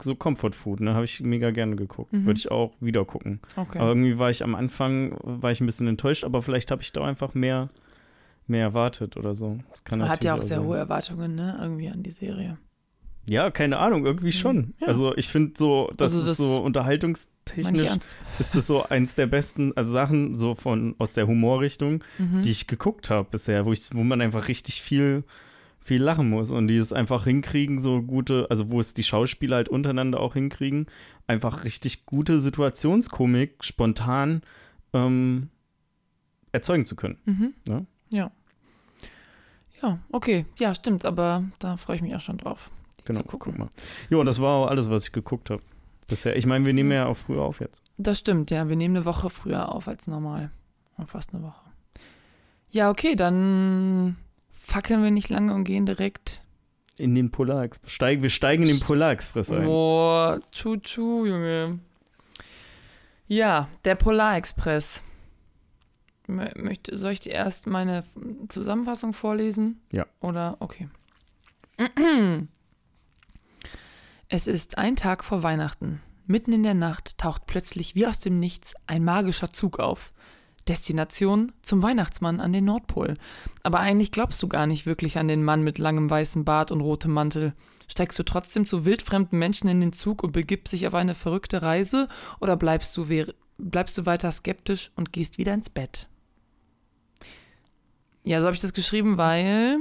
so 0.00 0.14
Comfort 0.14 0.52
Food, 0.52 0.80
ne? 0.80 0.94
Habe 0.94 1.04
ich 1.04 1.20
mega 1.22 1.50
gerne 1.50 1.74
geguckt. 1.76 2.12
Mhm. 2.12 2.26
Würde 2.26 2.38
ich 2.38 2.50
auch 2.50 2.72
wieder 2.80 3.04
gucken. 3.04 3.40
Okay. 3.56 3.78
Aber 3.78 3.88
irgendwie 3.90 4.18
war 4.18 4.28
ich 4.30 4.42
am 4.42 4.54
Anfang, 4.54 5.16
war 5.22 5.50
ich 5.50 5.60
ein 5.60 5.66
bisschen 5.66 5.86
enttäuscht, 5.86 6.24
aber 6.24 6.42
vielleicht 6.42 6.70
habe 6.70 6.82
ich 6.82 6.92
da 6.92 7.02
einfach 7.04 7.34
mehr, 7.34 7.70
mehr 8.46 8.62
erwartet 8.62 9.16
oder 9.16 9.32
so. 9.34 9.58
Das 9.70 9.84
kann 9.84 10.00
Man 10.00 10.08
hat 10.08 10.22
ja 10.24 10.34
auch 10.34 10.42
sehr 10.42 10.58
sein. 10.58 10.66
hohe 10.66 10.76
Erwartungen, 10.76 11.34
ne? 11.34 11.58
Irgendwie 11.60 11.88
an 11.88 12.02
die 12.02 12.10
Serie. 12.10 12.58
Ja, 13.30 13.50
keine 13.52 13.78
Ahnung, 13.78 14.04
irgendwie 14.06 14.32
schon. 14.32 14.74
Ja. 14.80 14.88
Also 14.88 15.16
ich 15.16 15.28
finde 15.28 15.52
so, 15.56 15.92
das 15.96 16.10
Also 16.12 16.22
ist 16.24 16.28
das 16.30 16.36
so 16.38 16.44
Manche 16.44 16.62
unterhaltungstechnisch 16.64 17.88
ist 18.40 18.54
das 18.56 18.66
so 18.66 18.82
eins 18.82 19.14
der 19.14 19.28
besten 19.28 19.72
also 19.76 19.92
Sachen 19.92 20.34
so 20.34 20.56
von 20.56 20.96
aus 20.98 21.14
der 21.14 21.28
Humorrichtung, 21.28 22.02
Mhm. 22.18 22.42
die 22.42 22.50
ich 22.50 22.66
geguckt 22.66 23.08
habe 23.08 23.28
bisher, 23.30 23.66
wo 23.66 23.72
ich, 23.72 23.94
wo 23.94 24.02
man 24.02 24.20
einfach 24.20 24.48
richtig 24.48 24.82
viel 24.82 25.22
viel 25.78 26.02
lachen 26.02 26.28
muss 26.28 26.50
und 26.50 26.66
die 26.66 26.76
es 26.76 26.92
einfach 26.92 27.24
hinkriegen, 27.24 27.78
so 27.78 28.02
gute, 28.02 28.48
also 28.50 28.68
wo 28.70 28.80
es 28.80 28.94
die 28.94 29.02
Schauspieler 29.04 29.56
halt 29.56 29.68
untereinander 29.68 30.18
auch 30.20 30.34
hinkriegen, 30.34 30.86
einfach 31.28 31.62
richtig 31.64 32.04
gute 32.06 32.38
Situationskomik 32.40 33.64
spontan 33.64 34.42
ähm, 34.92 35.48
erzeugen 36.52 36.84
zu 36.84 36.96
können. 36.96 37.18
Mhm. 37.24 37.54
Ja. 37.68 37.86
Ja. 38.10 38.30
Ja, 39.82 39.98
okay. 40.12 40.44
Ja, 40.58 40.74
stimmt, 40.74 41.04
aber 41.04 41.44
da 41.60 41.76
freue 41.76 41.96
ich 41.96 42.02
mich 42.02 42.14
auch 42.14 42.20
schon 42.20 42.36
drauf. 42.36 42.70
Genau, 43.04 43.22
guck 43.26 43.46
mal. 43.58 43.68
Ja, 44.10 44.18
und 44.18 44.26
das 44.26 44.40
war 44.40 44.54
auch 44.56 44.66
alles, 44.68 44.90
was 44.90 45.04
ich 45.04 45.12
geguckt 45.12 45.50
habe. 45.50 45.62
Bisher. 46.08 46.36
Ich 46.36 46.46
meine, 46.46 46.66
wir 46.66 46.72
nehmen 46.72 46.90
ja 46.92 47.06
auch 47.06 47.16
früher 47.16 47.42
auf 47.42 47.60
jetzt. 47.60 47.82
Das 47.96 48.18
stimmt, 48.18 48.50
ja. 48.50 48.68
Wir 48.68 48.76
nehmen 48.76 48.96
eine 48.96 49.04
Woche 49.06 49.30
früher 49.30 49.72
auf 49.74 49.86
als 49.88 50.06
normal. 50.08 50.50
Fast 51.06 51.32
eine 51.32 51.42
Woche. 51.42 51.62
Ja, 52.70 52.90
okay, 52.90 53.16
dann 53.16 54.16
fackeln 54.52 55.02
wir 55.02 55.10
nicht 55.10 55.28
lange 55.30 55.54
und 55.54 55.64
gehen 55.64 55.86
direkt. 55.86 56.42
In 56.98 57.14
den 57.14 57.30
Polarexpress. 57.30 57.90
Steigen, 57.92 58.22
wir 58.22 58.28
steigen 58.30 58.62
in 58.64 58.68
den 58.68 58.80
Polarexpress 58.80 59.50
ein. 59.50 59.64
Boah, 59.64 60.40
tschu-tschu, 60.52 61.24
Junge. 61.26 61.78
Ja, 63.28 63.68
der 63.84 63.94
Polarexpress. 63.94 65.02
Mö- 66.28 66.60
Möchte, 66.60 66.96
soll 66.98 67.12
ich 67.12 67.20
dir 67.20 67.32
erst 67.32 67.66
meine 67.66 68.04
Zusammenfassung 68.48 69.12
vorlesen? 69.14 69.80
Ja. 69.92 70.04
Oder, 70.20 70.56
okay. 70.60 70.88
Es 74.32 74.46
ist 74.46 74.78
ein 74.78 74.94
Tag 74.94 75.24
vor 75.24 75.42
Weihnachten. 75.42 76.00
Mitten 76.28 76.52
in 76.52 76.62
der 76.62 76.74
Nacht 76.74 77.18
taucht 77.18 77.48
plötzlich 77.48 77.96
wie 77.96 78.06
aus 78.06 78.20
dem 78.20 78.38
Nichts 78.38 78.74
ein 78.86 79.02
magischer 79.02 79.52
Zug 79.52 79.80
auf. 79.80 80.12
Destination 80.68 81.50
zum 81.62 81.82
Weihnachtsmann 81.82 82.38
an 82.38 82.52
den 82.52 82.66
Nordpol. 82.66 83.16
Aber 83.64 83.80
eigentlich 83.80 84.12
glaubst 84.12 84.40
du 84.40 84.46
gar 84.46 84.68
nicht 84.68 84.86
wirklich 84.86 85.18
an 85.18 85.26
den 85.26 85.42
Mann 85.42 85.64
mit 85.64 85.78
langem 85.78 86.08
weißen 86.08 86.44
Bart 86.44 86.70
und 86.70 86.80
rotem 86.80 87.10
Mantel. 87.10 87.54
Steigst 87.88 88.20
du 88.20 88.22
trotzdem 88.22 88.66
zu 88.66 88.84
wildfremden 88.84 89.36
Menschen 89.36 89.68
in 89.68 89.80
den 89.80 89.92
Zug 89.92 90.22
und 90.22 90.30
begibst 90.30 90.72
dich 90.72 90.86
auf 90.86 90.94
eine 90.94 91.16
verrückte 91.16 91.62
Reise 91.62 92.06
oder 92.38 92.56
bleibst 92.56 92.96
du, 92.96 93.08
bleibst 93.58 93.98
du 93.98 94.06
weiter 94.06 94.30
skeptisch 94.30 94.92
und 94.94 95.12
gehst 95.12 95.38
wieder 95.38 95.54
ins 95.54 95.70
Bett? 95.70 96.06
Ja, 98.22 98.40
so 98.40 98.46
habe 98.46 98.54
ich 98.54 98.62
das 98.62 98.74
geschrieben, 98.74 99.16
weil 99.16 99.76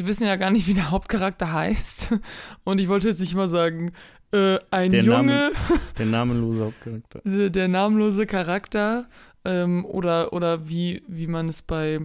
wir 0.00 0.06
wissen 0.06 0.24
ja 0.26 0.36
gar 0.36 0.50
nicht, 0.50 0.66
wie 0.66 0.72
der 0.72 0.90
Hauptcharakter 0.90 1.52
heißt. 1.52 2.14
Und 2.64 2.78
ich 2.80 2.88
wollte 2.88 3.08
jetzt 3.10 3.20
nicht 3.20 3.34
mal 3.34 3.50
sagen, 3.50 3.92
äh, 4.32 4.58
ein 4.70 4.92
Der 4.92 5.02
Junge, 5.02 5.52
Der 5.98 6.06
namenlose 6.06 6.64
Hauptcharakter. 6.64 7.20
der, 7.22 7.50
der 7.50 7.68
namenlose 7.68 8.24
Charakter 8.24 9.10
ähm, 9.44 9.84
oder, 9.84 10.32
oder 10.32 10.66
wie, 10.70 11.02
wie 11.06 11.26
man 11.26 11.50
es 11.50 11.60
bei 11.60 12.00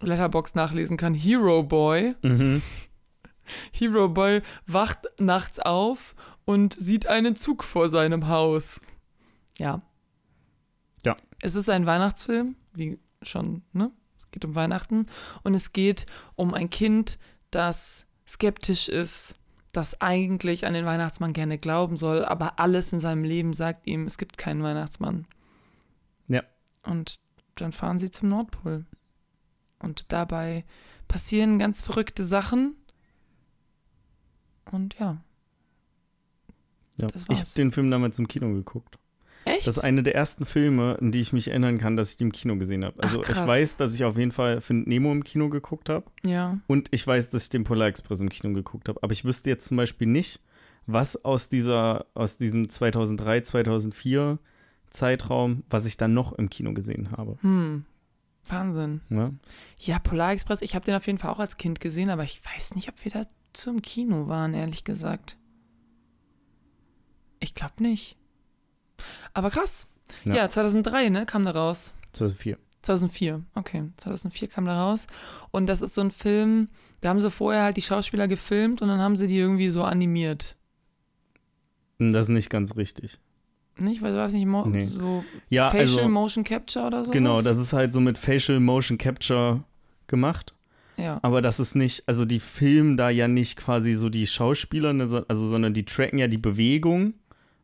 Letterbox 0.00 0.54
nachlesen 0.54 0.96
kann, 0.96 1.12
Hero 1.12 1.64
Boy. 1.64 2.14
Mhm. 2.22 2.62
Hero 3.72 4.08
Boy 4.08 4.40
wacht 4.68 5.06
nachts 5.18 5.58
auf 5.58 6.14
und 6.44 6.74
sieht 6.78 7.08
einen 7.08 7.34
Zug 7.34 7.64
vor 7.64 7.88
seinem 7.88 8.28
Haus. 8.28 8.80
Ja. 9.58 9.82
Ja. 11.04 11.16
Es 11.42 11.56
ist 11.56 11.68
ein 11.68 11.84
Weihnachtsfilm, 11.84 12.54
wie 12.74 13.00
schon, 13.22 13.62
ne? 13.72 13.90
Es 14.34 14.40
geht 14.40 14.44
um 14.44 14.56
Weihnachten 14.56 15.06
und 15.44 15.54
es 15.54 15.72
geht 15.72 16.06
um 16.34 16.54
ein 16.54 16.68
Kind, 16.68 17.18
das 17.52 18.04
skeptisch 18.26 18.88
ist, 18.88 19.36
das 19.72 20.00
eigentlich 20.00 20.66
an 20.66 20.74
den 20.74 20.86
Weihnachtsmann 20.86 21.32
gerne 21.32 21.56
glauben 21.56 21.96
soll, 21.96 22.24
aber 22.24 22.58
alles 22.58 22.92
in 22.92 22.98
seinem 22.98 23.22
Leben 23.22 23.54
sagt 23.54 23.86
ihm, 23.86 24.06
es 24.06 24.18
gibt 24.18 24.38
keinen 24.38 24.62
Weihnachtsmann. 24.62 25.26
Ja. 26.26 26.42
Und 26.84 27.20
dann 27.54 27.72
fahren 27.72 28.00
sie 28.00 28.10
zum 28.10 28.28
Nordpol. 28.28 28.86
Und 29.78 30.06
dabei 30.08 30.64
passieren 31.06 31.58
ganz 31.58 31.82
verrückte 31.82 32.24
Sachen. 32.24 32.74
Und 34.72 34.98
ja. 34.98 35.22
Ja. 36.96 37.08
Ich 37.28 37.40
habe 37.40 37.50
den 37.56 37.70
Film 37.70 37.90
damals 37.90 38.18
im 38.18 38.26
Kino 38.26 38.52
geguckt. 38.52 38.98
Echt? 39.44 39.66
Das 39.66 39.76
ist 39.76 39.82
eine 39.82 40.02
der 40.02 40.14
ersten 40.14 40.46
Filme, 40.46 40.98
an 41.00 41.12
die 41.12 41.20
ich 41.20 41.32
mich 41.32 41.48
erinnern 41.48 41.78
kann, 41.78 41.96
dass 41.96 42.10
ich 42.10 42.16
die 42.16 42.24
im 42.24 42.32
Kino 42.32 42.56
gesehen 42.56 42.84
habe. 42.84 43.02
Also 43.02 43.22
Ach, 43.24 43.28
ich 43.28 43.46
weiß, 43.46 43.76
dass 43.76 43.94
ich 43.94 44.04
auf 44.04 44.16
jeden 44.16 44.30
Fall 44.30 44.60
Find 44.60 44.86
Nemo 44.86 45.12
im 45.12 45.24
Kino 45.24 45.48
geguckt 45.48 45.88
habe. 45.88 46.06
ja. 46.22 46.58
Und 46.66 46.88
ich 46.92 47.06
weiß, 47.06 47.30
dass 47.30 47.44
ich 47.44 47.48
den 47.50 47.64
Polar 47.64 47.88
Express 47.88 48.20
im 48.20 48.30
Kino 48.30 48.54
geguckt 48.54 48.88
habe. 48.88 49.02
Aber 49.02 49.12
ich 49.12 49.24
wüsste 49.24 49.50
jetzt 49.50 49.68
zum 49.68 49.76
Beispiel 49.76 50.06
nicht, 50.06 50.40
was 50.86 51.24
aus 51.24 51.48
dieser, 51.48 52.06
aus 52.14 52.36
diesem 52.38 52.68
2003, 52.68 53.42
2004 53.42 54.38
Zeitraum, 54.90 55.64
was 55.68 55.86
ich 55.86 55.96
dann 55.96 56.14
noch 56.14 56.32
im 56.32 56.48
Kino 56.48 56.72
gesehen 56.72 57.10
habe. 57.10 57.36
Hm. 57.40 57.84
Wahnsinn. 58.46 59.00
Ja? 59.10 59.32
Ja, 59.78 59.98
Polar 59.98 60.32
Express, 60.32 60.62
ich 60.62 60.74
habe 60.74 60.84
den 60.84 60.94
auf 60.94 61.06
jeden 61.06 61.18
Fall 61.18 61.30
auch 61.30 61.38
als 61.38 61.56
Kind 61.56 61.80
gesehen, 61.80 62.10
aber 62.10 62.24
ich 62.24 62.40
weiß 62.44 62.74
nicht, 62.74 62.88
ob 62.88 63.04
wir 63.04 63.10
da 63.10 63.22
zum 63.52 63.82
Kino 63.82 64.28
waren, 64.28 64.54
ehrlich 64.54 64.84
gesagt. 64.84 65.38
Ich 67.40 67.54
glaube 67.54 67.82
nicht. 67.82 68.16
Aber 69.32 69.50
krass. 69.50 69.86
Ja. 70.24 70.34
Ja. 70.34 70.48
2003, 70.48 71.08
ne, 71.10 71.26
kam 71.26 71.44
da 71.44 71.50
raus. 71.52 71.92
2004. 72.12 72.58
2004, 72.82 73.42
okay. 73.54 73.84
2004 73.96 74.48
kam 74.48 74.66
da 74.66 74.84
raus. 74.84 75.06
Und 75.50 75.66
das 75.66 75.80
ist 75.82 75.94
so 75.94 76.02
ein 76.02 76.10
Film, 76.10 76.68
da 77.00 77.08
haben 77.08 77.20
sie 77.20 77.30
vorher 77.30 77.62
halt 77.62 77.76
die 77.78 77.82
Schauspieler 77.82 78.28
gefilmt 78.28 78.82
und 78.82 78.88
dann 78.88 79.00
haben 79.00 79.16
sie 79.16 79.26
die 79.26 79.38
irgendwie 79.38 79.70
so 79.70 79.82
animiert. 79.84 80.56
Hm, 81.98 82.12
Das 82.12 82.26
ist 82.26 82.30
nicht 82.30 82.50
ganz 82.50 82.76
richtig. 82.76 83.18
Nicht? 83.78 84.02
Weil 84.02 84.12
war 84.14 84.22
das 84.24 84.32
nicht 84.32 84.46
mo 84.46 84.64
Nee. 84.66 84.86
so 84.86 85.24
Ja, 85.48 85.70
Facial 85.70 85.98
also, 86.04 86.08
Motion 86.08 86.44
Capture 86.44 86.86
oder 86.86 87.04
so? 87.04 87.10
genau, 87.10 87.42
das 87.42 87.58
ist 87.58 87.72
halt 87.72 87.92
so 87.92 88.00
mit 88.00 88.18
Facial 88.18 88.60
Motion 88.60 88.98
Capture 88.98 89.64
gemacht. 90.06 90.54
Ja. 90.96 91.18
Aber 91.22 91.42
das 91.42 91.58
ist 91.58 91.74
nicht, 91.74 92.04
also 92.06 92.24
die 92.24 92.38
filmen 92.38 92.96
da 92.96 93.10
ja 93.10 93.26
nicht 93.26 93.56
quasi 93.56 93.94
so 93.94 94.10
die 94.10 94.28
Schauspieler, 94.28 94.92
ne, 94.92 95.08
so- 95.08 95.26
also, 95.26 95.48
sondern 95.48 95.74
die 95.74 95.84
tracken 95.84 96.18
ja 96.18 96.28
die 96.28 96.38
Bewegung. 96.38 97.14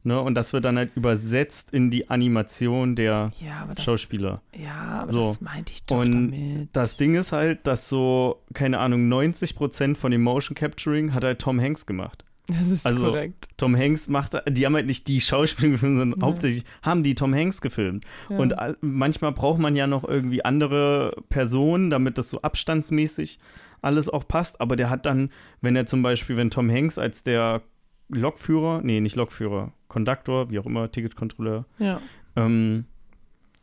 Ne, 0.02 0.18
und 0.20 0.34
das 0.34 0.52
wird 0.54 0.64
dann 0.64 0.78
halt 0.78 0.92
übersetzt 0.96 1.72
in 1.72 1.90
die 1.90 2.08
Animation 2.08 2.94
der 2.96 3.30
Ja, 3.38 3.68
das, 3.74 3.84
Schauspieler. 3.84 4.40
ja, 4.58 5.00
aber 5.02 5.12
So. 5.12 5.20
das 5.20 5.40
meinte 5.42 5.72
ich 5.72 5.84
doch 5.84 5.98
Und 6.00 6.12
damit. 6.12 6.68
Das 6.72 6.96
Ding 6.96 7.14
ist 7.16 7.32
halt, 7.32 7.66
dass 7.66 7.88
so, 7.90 8.40
keine 8.54 8.78
Ahnung, 8.78 9.08
90% 9.08 9.96
von 9.98 10.10
dem 10.10 10.22
Motion 10.22 10.54
Capturing 10.54 11.12
hat 11.12 11.24
halt 11.24 11.38
Tom 11.40 11.60
Hanks 11.60 11.84
gemacht. 11.84 12.24
Das 12.48 12.68
ist 12.70 12.84
also- 12.86 13.04
korrekt. 13.06 13.48
Tom 13.58 13.76
Hanks 13.76 14.08
macht, 14.08 14.34
die 14.48 14.64
haben 14.66 14.74
halt 14.74 14.86
nicht 14.86 15.06
die 15.06 15.20
Schauspieler 15.20 15.68
gefilmt, 15.72 15.98
sondern 15.98 16.20
Ja. 16.20 16.26
hauptsächlich 16.26 16.64
haben 16.82 17.02
die 17.02 17.14
Tom 17.14 17.34
Hanks 17.34 17.60
gefilmt. 17.60 18.04
Ja. 18.30 18.38
Und 18.38 18.54
manchmal 18.80 19.32
braucht 19.32 19.58
man 19.60 19.76
ja 19.76 19.86
noch 19.86 20.02
irgendwie 20.02 20.44
andere 20.44 21.14
Personen, 21.28 21.90
damit 21.90 22.16
das 22.18 22.30
so 22.30 22.40
abstandsmäßig 22.42 23.38
alles 23.82 24.08
auch 24.08 24.26
passt. 24.26 24.60
Aber 24.60 24.76
der 24.76 24.90
hat 24.90 25.06
dann, 25.06 25.30
wenn 25.60 25.76
er 25.76 25.86
zum 25.86 26.02
Beispiel, 26.02 26.36
wenn 26.36 26.50
Tom 26.50 26.70
Hanks 26.70 26.98
als 26.98 27.22
der 27.22 27.62
Lokführer, 28.10 28.80
nee, 28.82 29.00
nicht 29.00 29.16
Lokführer, 29.16 29.72
Konduktor, 29.88 30.50
wie 30.50 30.58
auch 30.58 30.66
immer, 30.66 30.90
Ticketkontrolleur, 30.90 31.64
ja. 31.78 32.00
ähm, 32.36 32.84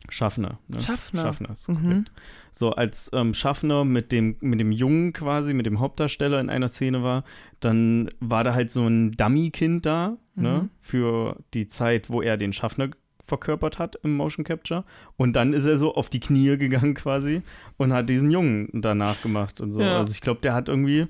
Schaffner. 0.08 0.58
Ne? 0.68 0.80
Schaffner. 0.80 1.22
Schaffner 1.22 1.50
ist 1.50 1.68
Mhm. 1.68 2.04
So, 2.52 2.70
als 2.72 3.10
ähm, 3.12 3.34
Schaffner 3.34 3.84
mit 3.84 4.10
dem, 4.12 4.36
mit 4.40 4.58
dem 4.60 4.72
Jungen 4.72 5.12
quasi, 5.12 5.52
mit 5.52 5.66
dem 5.66 5.80
Hauptdarsteller 5.80 6.40
in 6.40 6.48
einer 6.50 6.68
Szene 6.68 7.02
war, 7.02 7.24
dann 7.60 8.08
war 8.20 8.42
da 8.44 8.54
halt 8.54 8.70
so 8.70 8.86
ein 8.86 9.12
Dummy-Kind 9.12 9.84
da, 9.84 10.16
ne, 10.34 10.62
Mhm. 10.62 10.70
für 10.78 11.36
die 11.52 11.66
Zeit, 11.66 12.08
wo 12.10 12.22
er 12.22 12.36
den 12.36 12.52
Schaffner 12.52 12.88
verkörpert 13.26 13.78
hat 13.78 13.96
im 14.02 14.16
Motion 14.16 14.44
Capture. 14.44 14.84
Und 15.18 15.34
dann 15.34 15.52
ist 15.52 15.66
er 15.66 15.76
so 15.76 15.94
auf 15.94 16.08
die 16.08 16.20
Knie 16.20 16.56
gegangen 16.56 16.94
quasi 16.94 17.42
und 17.76 17.92
hat 17.92 18.08
diesen 18.08 18.30
Jungen 18.30 18.70
danach 18.72 19.20
gemacht 19.20 19.60
und 19.60 19.74
so. 19.74 19.82
Ja. 19.82 19.98
Also 19.98 20.12
ich 20.12 20.22
glaube, 20.22 20.40
der 20.40 20.54
hat 20.54 20.70
irgendwie 20.70 21.08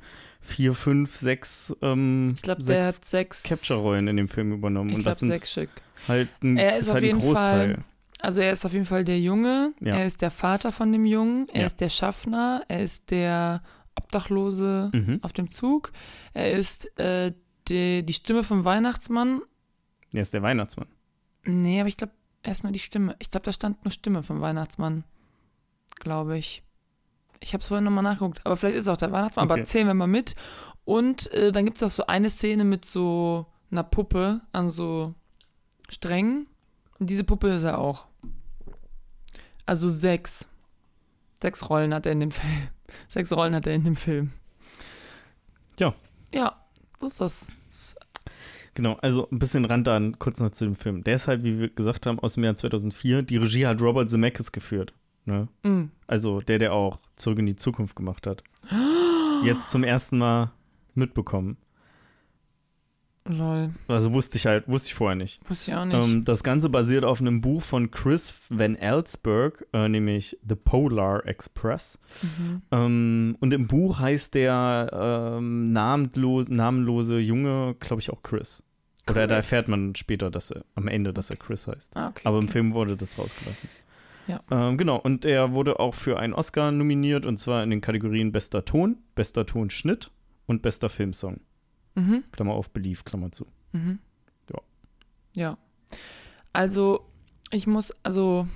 vier, 0.48 0.74
fünf, 0.74 1.14
sechs, 1.16 1.74
ähm, 1.82 2.32
Ich 2.34 2.42
glaube, 2.42 2.62
der 2.64 2.84
sechs 2.84 2.96
hat 2.98 3.04
sechs. 3.06 3.42
Capture-Rollen 3.44 4.08
in 4.08 4.16
dem 4.16 4.28
Film 4.28 4.52
übernommen. 4.52 4.90
Ich 4.90 4.96
und 4.96 5.02
glaube, 5.02 5.16
sechs 5.18 5.50
Stück. 5.52 5.70
halt 6.08 6.28
ein, 6.42 6.56
Er 6.56 6.76
ist 6.78 6.84
ist 6.86 6.88
auf 6.90 6.94
halt 6.94 7.04
jeden 7.04 7.20
Großteil. 7.20 7.74
Fall- 7.74 7.84
Also 8.20 8.40
er 8.40 8.50
ist 8.52 8.64
auf 8.66 8.72
jeden 8.72 8.84
Fall 8.86 9.04
der 9.04 9.20
Junge, 9.20 9.72
Ja. 9.80 9.94
er 9.96 10.06
ist 10.06 10.22
der 10.22 10.30
Vater 10.32 10.72
von 10.72 10.90
dem 10.90 11.04
Jungen, 11.06 11.46
er 11.52 11.60
Ja. 11.60 11.66
ist 11.66 11.80
der 11.80 11.88
Schaffner, 11.88 12.64
er 12.66 12.82
ist 12.82 13.10
der 13.12 13.62
Obdachlose 13.96 14.90
Mhm. 14.92 15.18
auf 15.22 15.32
dem 15.32 15.50
Zug, 15.50 15.92
er 16.34 16.50
ist 16.52 16.98
äh, 16.98 17.32
die, 17.68 18.04
die 18.04 18.12
Stimme 18.12 18.42
vom 18.42 18.64
Weihnachtsmann. 18.64 19.42
Er 20.14 20.22
ist 20.22 20.32
der 20.34 20.42
Weihnachtsmann. 20.42 20.88
Nee, 21.44 21.78
aber 21.80 21.88
ich 21.88 21.96
glaube, 21.96 22.12
er 22.42 22.52
ist 22.52 22.62
nur 22.64 22.72
die 22.72 22.78
Stimme. 22.78 23.14
Ich 23.18 23.30
glaube, 23.30 23.44
da 23.44 23.52
stand 23.52 23.84
nur 23.84 23.92
Stimme 23.92 24.22
vom 24.22 24.40
Weihnachtsmann, 24.40 25.04
glaube 26.00 26.38
ich. 26.38 26.62
Ich 27.40 27.52
habe 27.52 27.60
es 27.62 27.68
vorhin 27.68 27.84
nochmal 27.84 28.02
nachgeguckt, 28.04 28.40
aber 28.44 28.56
vielleicht 28.56 28.76
ist 28.76 28.84
es 28.84 28.88
auch 28.88 28.96
der 28.96 29.12
Weihnachtsmann, 29.12 29.46
Okay. 29.50 29.60
aber 29.60 29.64
zählen 29.66 29.86
wir 29.86 29.94
mal 29.94 30.06
mit. 30.06 30.34
Und 30.84 31.30
äh, 31.32 31.52
dann 31.52 31.64
gibt 31.64 31.76
es 31.78 31.82
auch 31.82 31.94
so 31.94 32.06
eine 32.06 32.30
Szene 32.30 32.64
mit 32.64 32.84
so 32.84 33.46
einer 33.70 33.84
Puppe 33.84 34.40
an 34.52 34.68
so 34.70 35.14
Strängen. 35.88 36.46
Und 36.98 37.10
diese 37.10 37.24
Puppe 37.24 37.48
ist 37.48 37.62
er 37.62 37.78
auch. 37.78 38.06
Also 39.66 39.88
sechs. 39.88 40.48
Sechs 41.40 41.68
Rollen 41.70 41.94
hat 41.94 42.06
er 42.06 42.12
in 42.12 42.20
dem 42.20 42.30
Film. 42.32 42.68
Sechs 43.08 43.30
Rollen 43.32 43.54
hat 43.54 43.66
er 43.66 43.74
in 43.74 43.84
dem 43.84 43.96
Film. 43.96 44.32
Ja. 45.78 45.94
Ja, 46.34 46.56
das 47.00 47.12
ist 47.12 47.20
das. 47.20 47.46
Genau, 48.74 48.94
also 49.02 49.28
ein 49.30 49.38
bisschen 49.38 49.64
Randdaten 49.64 50.18
kurz 50.18 50.40
noch 50.40 50.50
zu 50.50 50.64
dem 50.64 50.76
Film. 50.76 51.02
Der 51.04 51.16
ist 51.16 51.26
halt, 51.28 51.42
wie 51.42 51.58
wir 51.58 51.68
gesagt 51.68 52.06
haben, 52.06 52.18
aus 52.20 52.34
dem 52.34 52.44
Jahr 52.44 52.54
2004. 52.54 53.22
Die 53.22 53.36
Regie 53.36 53.66
hat 53.66 53.80
Robert 53.80 54.08
Zemeckis 54.08 54.52
geführt. 54.52 54.92
Ne? 55.28 55.46
Mm. 55.62 55.90
Also 56.06 56.40
der, 56.40 56.58
der 56.58 56.72
auch 56.72 56.98
Zurück 57.16 57.38
in 57.38 57.46
die 57.46 57.56
Zukunft 57.56 57.94
gemacht 57.94 58.26
hat. 58.26 58.42
Jetzt 59.44 59.70
zum 59.70 59.84
ersten 59.84 60.18
Mal 60.18 60.52
mitbekommen. 60.94 61.58
Lol. 63.26 63.68
Also 63.88 64.14
wusste 64.14 64.38
ich 64.38 64.46
halt, 64.46 64.66
wusste 64.68 64.88
ich 64.88 64.94
vorher 64.94 65.14
nicht. 65.14 65.38
Wusste 65.50 65.70
ich 65.70 65.76
auch 65.76 65.84
nicht. 65.84 66.02
Ähm, 66.02 66.24
das 66.24 66.42
Ganze 66.42 66.70
basiert 66.70 67.04
auf 67.04 67.20
einem 67.20 67.42
Buch 67.42 67.62
von 67.62 67.90
Chris 67.90 68.40
Van 68.48 68.74
Elsberg, 68.74 69.66
äh, 69.74 69.86
nämlich 69.86 70.38
The 70.48 70.54
Polar 70.54 71.26
Express. 71.26 71.98
mhm. 72.22 72.62
Ähm, 72.70 73.36
und 73.40 73.52
im 73.52 73.66
Buch 73.66 73.98
heißt 73.98 74.34
der 74.34 75.36
ähm, 75.38 75.64
namenlos, 75.64 76.48
namenlose 76.48 77.18
Junge, 77.18 77.76
glaube 77.80 78.00
ich, 78.00 78.10
auch 78.10 78.22
Chris. 78.22 78.62
Oder 79.10 79.26
da 79.26 79.36
Chris. 79.36 79.44
erfährt 79.44 79.68
man 79.68 79.94
später, 79.94 80.30
dass 80.30 80.50
er 80.50 80.64
am 80.74 80.88
Ende, 80.88 81.12
dass 81.12 81.28
er 81.28 81.36
Chris 81.36 81.66
heißt. 81.66 81.98
Ah, 81.98 82.08
okay. 82.08 82.22
Aber 82.24 82.38
im 82.38 82.44
okay. 82.44 82.52
Film 82.52 82.72
wurde 82.72 82.96
das 82.96 83.18
rausgelassen. 83.18 83.68
Ja. 84.28 84.40
Ähm, 84.50 84.76
genau, 84.76 84.96
und 84.96 85.24
er 85.24 85.52
wurde 85.52 85.80
auch 85.80 85.94
für 85.94 86.18
einen 86.18 86.34
Oscar 86.34 86.70
nominiert, 86.70 87.26
und 87.26 87.38
zwar 87.38 87.62
in 87.62 87.70
den 87.70 87.80
Kategorien 87.80 88.30
Bester 88.30 88.64
Ton, 88.64 88.98
Bester 89.14 89.46
Tonschnitt 89.46 90.10
und 90.46 90.62
Bester 90.62 90.88
Filmsong. 90.88 91.40
Mhm. 91.94 92.24
Klammer 92.30 92.52
auf, 92.52 92.70
Belief, 92.70 93.04
Klammer 93.04 93.32
zu. 93.32 93.46
Mhm. 93.72 93.98
Ja. 94.50 94.60
Ja. 95.34 95.58
Also, 96.52 97.06
ich 97.50 97.66
muss, 97.66 97.92
also, 98.02 98.46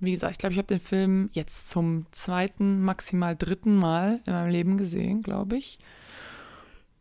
wie 0.00 0.12
gesagt, 0.12 0.32
ich 0.32 0.38
glaube, 0.38 0.52
ich 0.52 0.58
habe 0.58 0.68
den 0.68 0.80
Film 0.80 1.30
jetzt 1.32 1.70
zum 1.70 2.06
zweiten, 2.10 2.82
maximal 2.82 3.36
dritten 3.36 3.76
Mal 3.76 4.20
in 4.26 4.32
meinem 4.32 4.50
Leben 4.50 4.78
gesehen, 4.78 5.22
glaube 5.22 5.56
ich. 5.56 5.78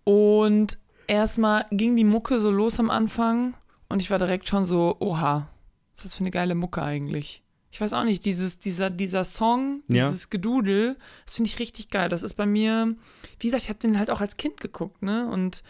Und 0.03 0.77
erstmal 1.07 1.65
ging 1.71 1.95
die 1.95 2.03
Mucke 2.03 2.39
so 2.39 2.51
los 2.51 2.79
am 2.79 2.91
Anfang 2.91 3.55
und 3.89 4.01
ich 4.01 4.11
war 4.11 4.19
direkt 4.19 4.47
schon 4.47 4.65
so, 4.65 4.97
oha, 4.99 5.49
ist 6.05 6.13
das 6.13 6.15
für 6.15 6.21
eine 6.21 6.31
geile 6.31 6.55
Mucke 6.55 6.81
eigentlich? 6.81 7.43
Ich 7.73 7.79
weiß 7.79 7.93
auch 7.93 8.03
nicht, 8.03 8.25
dieses, 8.25 8.59
dieser, 8.59 8.89
dieser 8.89 9.23
Song, 9.23 9.81
Ja. 9.87 10.07
dieses 10.09 10.29
Gedudel, 10.29 10.97
das 11.25 11.35
finde 11.35 11.47
ich 11.49 11.59
richtig 11.59 11.89
geil. 11.89 12.09
Das 12.09 12.21
ist 12.21 12.33
bei 12.33 12.45
mir, 12.45 12.95
wie 13.39 13.47
gesagt, 13.47 13.63
ich 13.63 13.69
habe 13.69 13.79
den 13.79 13.97
halt 13.97 14.09
auch 14.09 14.19
als 14.19 14.35
Kind 14.37 14.59
geguckt, 14.59 15.01
ne? 15.03 15.29
Und 15.29 15.63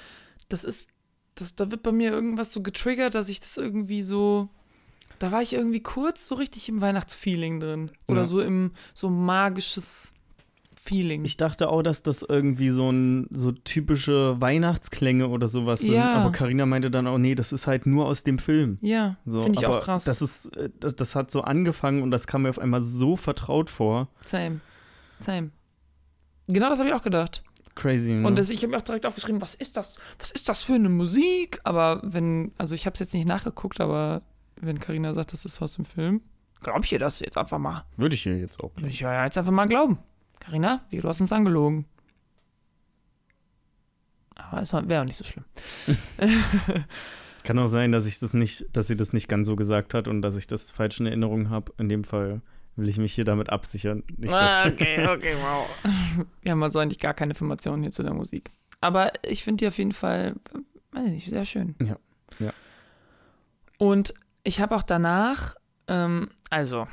das 0.49 0.63
ist, 0.63 0.87
das, 1.35 1.53
da 1.55 1.69
wird 1.69 1.83
bei 1.83 1.91
mir 1.91 2.09
irgendwas 2.11 2.51
so 2.53 2.61
getriggert, 2.63 3.13
dass 3.13 3.29
ich 3.29 3.39
das 3.39 3.57
irgendwie 3.57 4.01
so, 4.01 4.49
da 5.19 5.31
war 5.31 5.43
ich 5.43 5.53
irgendwie 5.53 5.81
kurz 5.83 6.25
so 6.25 6.35
richtig 6.35 6.67
im 6.69 6.81
Weihnachtsfeeling 6.81 7.59
drin. 7.59 7.91
Oder 8.07 8.21
Ja. 8.21 8.25
so 8.25 8.41
im, 8.41 8.71
so 8.95 9.09
magisches 9.09 10.13
Feeling. 10.83 11.23
Ich 11.25 11.37
dachte 11.37 11.69
auch, 11.69 11.83
dass 11.83 12.01
das 12.01 12.23
irgendwie 12.27 12.71
so 12.71 12.91
ein 12.91 13.27
so 13.29 13.51
typische 13.51 14.41
Weihnachtsklänge 14.41 15.27
oder 15.27 15.47
sowas 15.47 15.81
sind. 15.81 15.93
Ja. 15.93 16.15
Aber 16.15 16.31
Karina 16.31 16.65
meinte 16.65 16.89
dann 16.89 17.05
auch, 17.05 17.19
nee, 17.19 17.35
das 17.35 17.53
ist 17.53 17.67
halt 17.67 17.85
nur 17.85 18.07
aus 18.07 18.23
dem 18.23 18.39
Film. 18.39 18.79
ja, 18.81 19.17
So, 19.25 19.43
finde 19.43 19.59
ich 19.59 19.65
aber 19.67 19.77
auch 19.77 19.83
krass. 19.83 20.05
Das 20.05 20.23
ist, 20.23 20.57
äh, 20.57 20.69
das 20.79 21.15
hat 21.15 21.29
so 21.29 21.41
angefangen 21.41 22.01
und 22.01 22.09
das 22.09 22.25
kam 22.25 22.41
mir 22.41 22.49
auf 22.49 22.57
einmal 22.57 22.81
so 22.81 23.15
vertraut 23.15 23.69
vor. 23.69 24.07
Same. 24.25 24.59
Same. 25.19 25.51
Genau 26.47 26.69
das 26.69 26.79
habe 26.79 26.89
ich 26.89 26.95
auch 26.95 27.03
gedacht. 27.03 27.43
Crazy. 27.75 28.13
Ne? 28.13 28.27
Und 28.27 28.39
das, 28.39 28.49
ich 28.49 28.63
habe 28.63 28.71
mir 28.71 28.77
auch 28.77 28.81
direkt 28.81 29.05
aufgeschrieben, 29.05 29.39
was 29.39 29.53
ist 29.53 29.77
das? 29.77 29.93
Was 30.17 30.31
ist 30.31 30.49
das 30.49 30.63
für 30.63 30.73
eine 30.73 30.89
Musik? 30.89 31.59
Aber 31.63 32.01
wenn, 32.03 32.53
also 32.57 32.73
ich 32.73 32.87
habe 32.87 32.95
es 32.95 32.99
jetzt 32.99 33.13
nicht 33.13 33.27
nachgeguckt, 33.27 33.79
aber 33.79 34.23
wenn 34.59 34.79
Karina 34.79 35.13
sagt, 35.13 35.31
das 35.31 35.45
ist 35.45 35.61
aus 35.61 35.75
dem 35.75 35.85
Film, 35.85 36.21
glaube 36.59 36.85
ich 36.85 36.91
ihr 36.91 36.99
das 36.99 37.19
jetzt 37.19 37.37
einfach 37.37 37.59
mal. 37.59 37.85
Würde 37.97 38.15
ich 38.15 38.23
hier 38.23 38.37
jetzt 38.37 38.59
auch. 38.63 38.71
Würde 38.75 38.89
ich 38.89 38.99
ja 38.99 39.23
jetzt 39.23 39.37
einfach 39.37 39.51
mal 39.51 39.67
glauben. 39.67 39.99
Karina, 40.41 40.83
wie 40.89 40.99
du 40.99 41.07
hast 41.07 41.21
uns 41.21 41.31
angelogen. 41.31 41.85
Aber 44.35 44.61
es 44.61 44.73
wäre 44.73 45.01
auch 45.01 45.05
nicht 45.05 45.15
so 45.15 45.23
schlimm. 45.23 45.45
Kann 47.43 47.57
auch 47.59 47.67
sein, 47.67 47.91
dass 47.91 48.05
ich 48.05 48.19
das 48.19 48.33
nicht, 48.33 48.65
dass 48.73 48.87
sie 48.87 48.97
das 48.97 49.13
nicht 49.13 49.29
ganz 49.29 49.47
so 49.47 49.55
gesagt 49.55 49.93
hat 49.93 50.07
und 50.07 50.21
dass 50.21 50.35
ich 50.35 50.47
das 50.47 50.71
falsch 50.71 50.99
in 50.99 51.05
Erinnerung 51.05 51.49
habe. 51.49 51.71
In 51.77 51.89
dem 51.89 52.03
Fall 52.03 52.41
will 52.75 52.89
ich 52.89 52.97
mich 52.97 53.13
hier 53.13 53.23
damit 53.23 53.49
absichern. 53.49 54.03
Nicht, 54.17 54.33
Ah, 54.33 54.67
okay, 54.67 55.07
okay, 55.15 55.35
wow. 55.41 55.67
Wir 56.41 56.51
haben 56.51 56.63
also 56.63 56.79
eigentlich 56.79 56.99
gar 56.99 57.13
keine 57.13 57.31
Informationen 57.31 57.83
hier 57.83 57.91
zu 57.91 58.03
der 58.03 58.13
Musik. 58.13 58.51
Aber 58.81 59.11
ich 59.23 59.43
finde 59.43 59.57
die 59.63 59.67
auf 59.67 59.77
jeden 59.77 59.91
Fall, 59.93 60.35
weiß 60.91 61.05
ich 61.05 61.11
nicht, 61.13 61.29
sehr 61.29 61.45
schön. 61.45 61.75
Ja, 61.81 61.97
ja. 62.39 62.51
Und 63.77 64.13
ich 64.43 64.59
habe 64.59 64.75
auch 64.75 64.83
danach, 64.83 65.55
ähm, 65.87 66.29
also, 66.49 66.87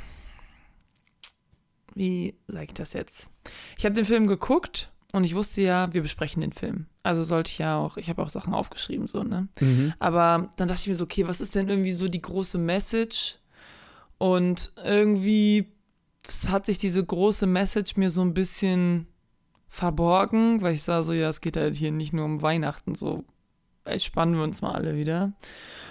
wie 1.98 2.34
sage 2.46 2.66
ich 2.68 2.74
das 2.74 2.92
jetzt? 2.92 3.28
Ich 3.76 3.84
habe 3.84 3.94
den 3.94 4.04
Film 4.04 4.26
geguckt 4.28 4.90
und 5.12 5.24
ich 5.24 5.34
wusste 5.34 5.62
ja, 5.62 5.92
wir 5.92 6.02
besprechen 6.02 6.40
den 6.40 6.52
Film. 6.52 6.86
Also 7.02 7.24
sollte 7.24 7.50
ich 7.50 7.58
ja 7.58 7.76
auch, 7.76 7.96
ich 7.96 8.08
habe 8.08 8.22
auch 8.22 8.28
Sachen 8.28 8.54
aufgeschrieben, 8.54 9.08
so, 9.08 9.24
ne? 9.24 9.48
Mhm. 9.60 9.92
Aber 9.98 10.50
dann 10.56 10.68
dachte 10.68 10.82
ich 10.82 10.88
mir 10.88 10.94
so, 10.94 11.04
okay, 11.04 11.26
was 11.26 11.40
ist 11.40 11.54
denn 11.54 11.68
irgendwie 11.68 11.92
so 11.92 12.08
die 12.08 12.22
große 12.22 12.56
Message? 12.56 13.38
Und 14.18 14.72
irgendwie 14.84 15.72
hat 16.48 16.66
sich 16.66 16.78
diese 16.78 17.04
große 17.04 17.46
Message 17.46 17.96
mir 17.96 18.10
so 18.10 18.22
ein 18.22 18.34
bisschen 18.34 19.06
verborgen, 19.68 20.62
weil 20.62 20.74
ich 20.74 20.82
sah 20.82 21.02
so, 21.02 21.12
ja, 21.12 21.28
es 21.28 21.40
geht 21.40 21.56
halt 21.56 21.74
hier 21.74 21.92
nicht 21.92 22.12
nur 22.12 22.24
um 22.24 22.42
Weihnachten, 22.42 22.94
so 22.94 23.24
entspannen 23.84 24.36
wir 24.36 24.44
uns 24.44 24.62
mal 24.62 24.72
alle 24.72 24.96
wieder. 24.96 25.32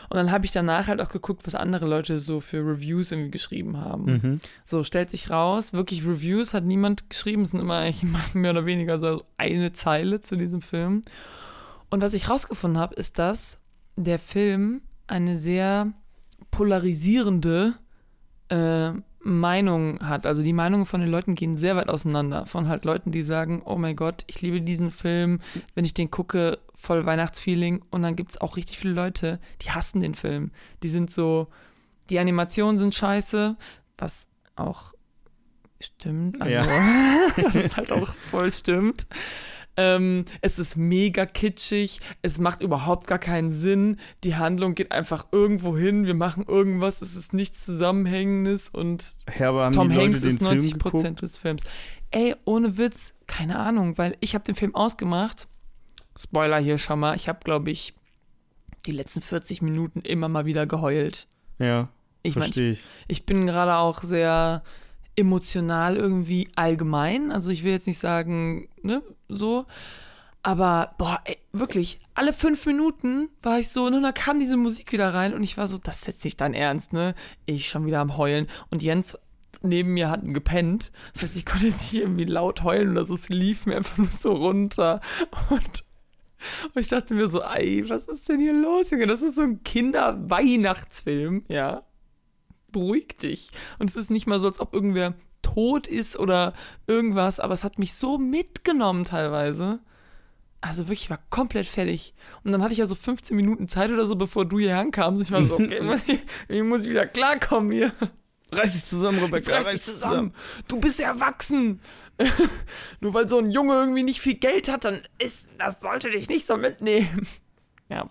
Und 0.10 0.18
dann 0.18 0.32
habe 0.32 0.46
ich 0.46 0.52
danach 0.52 0.88
halt 0.88 1.02
auch 1.02 1.10
geguckt, 1.10 1.46
was 1.46 1.56
andere 1.56 1.86
Leute 1.86 2.20
so 2.20 2.40
für 2.40 2.60
Reviews 2.60 3.12
irgendwie 3.12 3.32
geschrieben 3.32 3.78
haben. 3.78 4.06
Mhm. 4.06 4.38
So, 4.66 4.84
stellt 4.84 5.10
sich 5.10 5.30
raus, 5.30 5.74
wirklich 5.74 6.06
Reviews 6.06 6.54
hat 6.54 6.64
niemand 6.64 7.10
geschrieben, 7.10 7.42
es 7.42 7.52
sind 7.52 7.60
immer 7.60 7.90
mehr 8.34 8.52
oder 8.52 8.66
weniger 8.66 9.00
so 9.00 9.24
eine 9.38 9.74
Zeile 9.74 10.22
zu 10.22 10.36
diesem 10.36 10.62
Film. 10.62 11.04
Und 11.90 12.02
was 12.02 12.14
ich 12.14 12.30
rausgefunden 12.30 12.80
habe, 12.80 12.96
ist, 12.96 13.20
dass 13.20 13.60
der 13.96 14.20
Film 14.20 14.82
eine 15.08 15.38
sehr 15.38 15.94
polarisierende 16.52 17.74
äh, 18.50 18.92
Meinung 19.28 20.00
hat. 20.08 20.26
Also 20.26 20.42
die 20.42 20.54
Meinungen 20.54 20.86
von 20.86 21.02
den 21.02 21.10
Leuten 21.10 21.36
gehen 21.36 21.58
sehr 21.58 21.76
weit 21.76 21.90
auseinander. 21.90 22.46
Von 22.46 22.70
halt 22.70 22.86
Leuten, 22.86 23.12
die 23.12 23.24
sagen, 23.24 23.62
oh 23.66 23.76
mein 23.76 23.96
Gott, 23.96 24.24
ich 24.28 24.42
liebe 24.42 24.62
diesen 24.62 24.90
Film, 24.90 25.42
wenn 25.76 25.86
ich 25.86 25.94
den 25.94 26.10
gucke, 26.10 26.60
voll 26.74 27.06
Weihnachtsfeeling. 27.06 27.84
Und 27.92 28.04
dann 28.04 28.16
gibt 28.16 28.32
es 28.32 28.42
auch 28.42 28.56
richtig 28.56 28.80
viele 28.80 28.94
Leute, 28.94 29.40
die 29.62 29.72
hassen 29.72 30.02
den 30.02 30.14
Film. 30.14 30.52
Die 30.82 30.88
sind 30.88 31.12
so, 31.12 31.48
die 32.10 32.20
Animationen 32.20 32.80
sind 32.80 32.96
scheiße, 32.96 33.58
was 33.98 34.28
auch 34.56 34.94
stimmt. 35.82 36.42
Also, 36.42 36.70
das 37.42 37.56
ist 37.56 37.78
halt 37.78 37.92
auch 37.92 38.14
voll 38.32 38.52
stimmt. 38.52 39.08
Ähm, 39.78 40.26
es 40.42 40.58
ist 40.58 40.76
mega 40.76 41.26
kitschig, 41.28 42.02
es 42.24 42.40
macht 42.40 42.62
überhaupt 42.62 43.06
gar 43.08 43.20
keinen 43.20 43.52
Sinn. 43.52 43.98
Die 44.24 44.36
Handlung 44.36 44.74
geht 44.74 44.92
einfach 44.92 45.28
irgendwo 45.32 45.78
hin, 45.78 46.08
wir 46.08 46.16
machen 46.16 46.46
irgendwas, 46.48 47.02
es 47.04 47.16
ist 47.16 47.32
nichts 47.34 47.64
Zusammenhängendes 47.64 48.70
und 48.70 49.18
Ja, 49.38 49.70
Tom 49.70 49.94
Hanks 49.94 50.24
ist 50.24 50.40
Film 50.40 50.52
90 50.56 50.74
geguckt? 50.74 50.92
Prozent 50.96 51.22
des 51.22 51.38
Films. 51.38 51.62
Ey, 52.10 52.36
ohne 52.46 52.78
Witz, 52.78 53.14
keine 53.28 53.60
Ahnung, 53.60 53.98
weil 54.00 54.18
ich 54.20 54.34
habe 54.34 54.44
den 54.46 54.56
Film 54.56 54.74
ausgemacht. 54.74 55.48
Spoiler 56.18 56.58
hier 56.60 56.80
schon 56.80 57.00
mal. 57.00 57.16
Ich 57.16 57.30
habe, 57.30 57.40
glaube 57.44 57.70
ich, 57.70 57.94
die 58.88 58.92
letzten 58.92 59.22
40 59.22 59.62
Minuten 59.62 60.00
immer 60.02 60.30
mal 60.30 60.46
wieder 60.46 60.66
geheult. 60.66 61.28
Ja, 61.60 61.90
Ich 62.24 62.36
meine, 62.36 62.52
ich. 62.56 62.88
ich 63.08 63.26
bin 63.26 63.46
gerade 63.46 63.76
auch 63.76 64.02
sehr 64.02 64.64
emotional 65.18 65.98
irgendwie 65.98 66.48
allgemein. 66.56 67.32
Also 67.32 67.50
ich 67.50 67.64
will 67.64 67.72
jetzt 67.72 67.88
nicht 67.88 68.00
sagen, 68.00 68.70
ne, 68.82 69.04
so. 69.28 69.66
Aber, 70.44 70.96
boah, 70.98 71.20
ey, 71.26 71.38
wirklich, 71.52 72.00
alle 72.14 72.32
fünf 72.32 72.66
Minuten 72.66 73.30
war 73.42 73.60
ich 73.60 73.68
so, 73.68 73.86
und 73.86 74.02
dann 74.02 74.14
kam 74.14 74.40
diese 74.40 74.56
Musik 74.56 74.94
wieder 74.94 75.14
rein 75.14 75.34
und 75.34 75.44
ich 75.44 75.58
war 75.58 75.68
so, 75.68 75.78
das 75.78 76.02
setzt 76.02 76.22
sich 76.22 76.38
dein 76.38 76.54
Ernst, 76.54 76.94
ne? 76.94 77.16
Ich 77.46 77.68
schon 77.68 77.86
wieder 77.86 78.00
am 78.00 78.16
Heulen. 78.16 78.48
Und 78.70 78.82
Jens 78.82 79.18
neben 79.62 79.94
mir 79.94 80.10
hatten 80.10 80.34
gepennt. 80.34 80.92
Das 81.14 81.24
heißt, 81.24 81.38
ich 81.38 81.46
konnte 81.46 81.66
jetzt 81.66 81.92
nicht 81.92 82.02
irgendwie 82.02 82.26
laut 82.26 82.64
heulen 82.64 82.92
oder 82.92 83.06
so, 83.06 83.16
es 83.16 83.28
lief 83.30 83.66
mir 83.66 83.78
einfach 83.78 83.98
nur 83.98 84.08
so 84.08 84.34
runter. 84.34 85.02
Und, 85.50 85.84
und 86.74 86.80
ich 86.80 86.88
dachte 86.88 87.14
mir 87.14 87.28
so, 87.28 87.42
ey, 87.42 87.90
was 87.90 88.06
ist 88.06 88.30
denn 88.30 88.40
hier 88.40 88.54
los, 88.54 88.92
Junge? 88.92 89.08
Das 89.08 89.22
ist 89.22 89.36
so 89.36 89.42
ein 89.42 89.64
Kinder-Weihnachtsfilm, 89.64 91.44
ja. 91.50 91.84
Beruhig 92.78 93.18
dich. 93.18 93.52
Und 93.80 93.90
es 93.90 93.96
ist 93.96 94.10
nicht 94.12 94.28
mal 94.28 94.40
so, 94.40 94.48
als 94.48 94.60
ob 94.60 94.74
irgendwer 94.74 95.14
tot 95.42 95.88
ist 95.88 96.18
oder 96.20 96.54
irgendwas, 96.88 97.40
aber 97.40 97.54
es 97.54 97.64
hat 97.64 97.80
mich 97.80 97.94
so 97.94 98.18
mitgenommen 98.18 99.06
teilweise. 99.06 99.80
Also 100.62 100.84
wirklich, 100.86 101.04
ich 101.04 101.10
war 101.10 101.20
komplett 101.30 101.68
fertig. 101.68 102.14
Und 102.44 102.52
dann 102.52 102.62
hatte 102.62 102.74
ich 102.74 102.80
ja 102.80 102.86
so 102.86 102.96
15 102.96 103.36
Minuten 103.36 103.68
Zeit 103.68 103.92
oder 103.92 104.06
so, 104.06 104.16
bevor 104.16 104.46
du 104.46 104.60
hier 104.60 104.78
ankamst. 104.78 105.22
Ich 105.24 105.32
war 105.32 105.44
so, 105.44 105.56
okay, 105.56 105.82
muss 105.84 106.08
ich, 106.08 106.20
ich 106.50 106.64
muss 106.64 106.84
wieder 106.86 107.06
klarkommen 107.08 107.72
hier. 107.72 107.94
Reiß 108.52 108.74
dich 108.74 108.86
zusammen, 108.86 109.20
Rebecca. 109.24 109.56
Reiß 109.58 109.72
dich 109.74 109.82
zusammen. 109.84 110.34
Du 110.68 110.80
bist 110.80 111.00
erwachsen. 111.00 111.80
Nur 113.02 113.14
weil 113.14 113.28
so 113.28 113.38
ein 113.40 113.52
Junge 113.52 113.74
irgendwie 113.74 114.04
nicht 114.04 114.20
viel 114.22 114.36
Geld 114.36 114.70
hat, 114.72 114.86
dann 114.86 115.02
ist, 115.20 115.48
das 115.58 115.80
sollte 115.82 116.10
dich 116.10 116.28
nicht 116.30 116.46
so 116.46 116.58
mitnehmen. 116.58 117.28
Ja. 117.90 118.10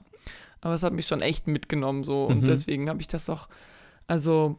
Aber 0.62 0.72
es 0.72 0.82
hat 0.82 0.94
mich 0.94 1.06
schon 1.06 1.20
echt 1.20 1.46
mitgenommen 1.48 2.02
so. 2.02 2.24
Und 2.24 2.40
Mhm. 2.40 2.44
deswegen 2.46 2.88
habe 2.88 3.00
ich 3.02 3.08
das 3.08 3.28
auch, 3.28 3.46
also, 4.06 4.58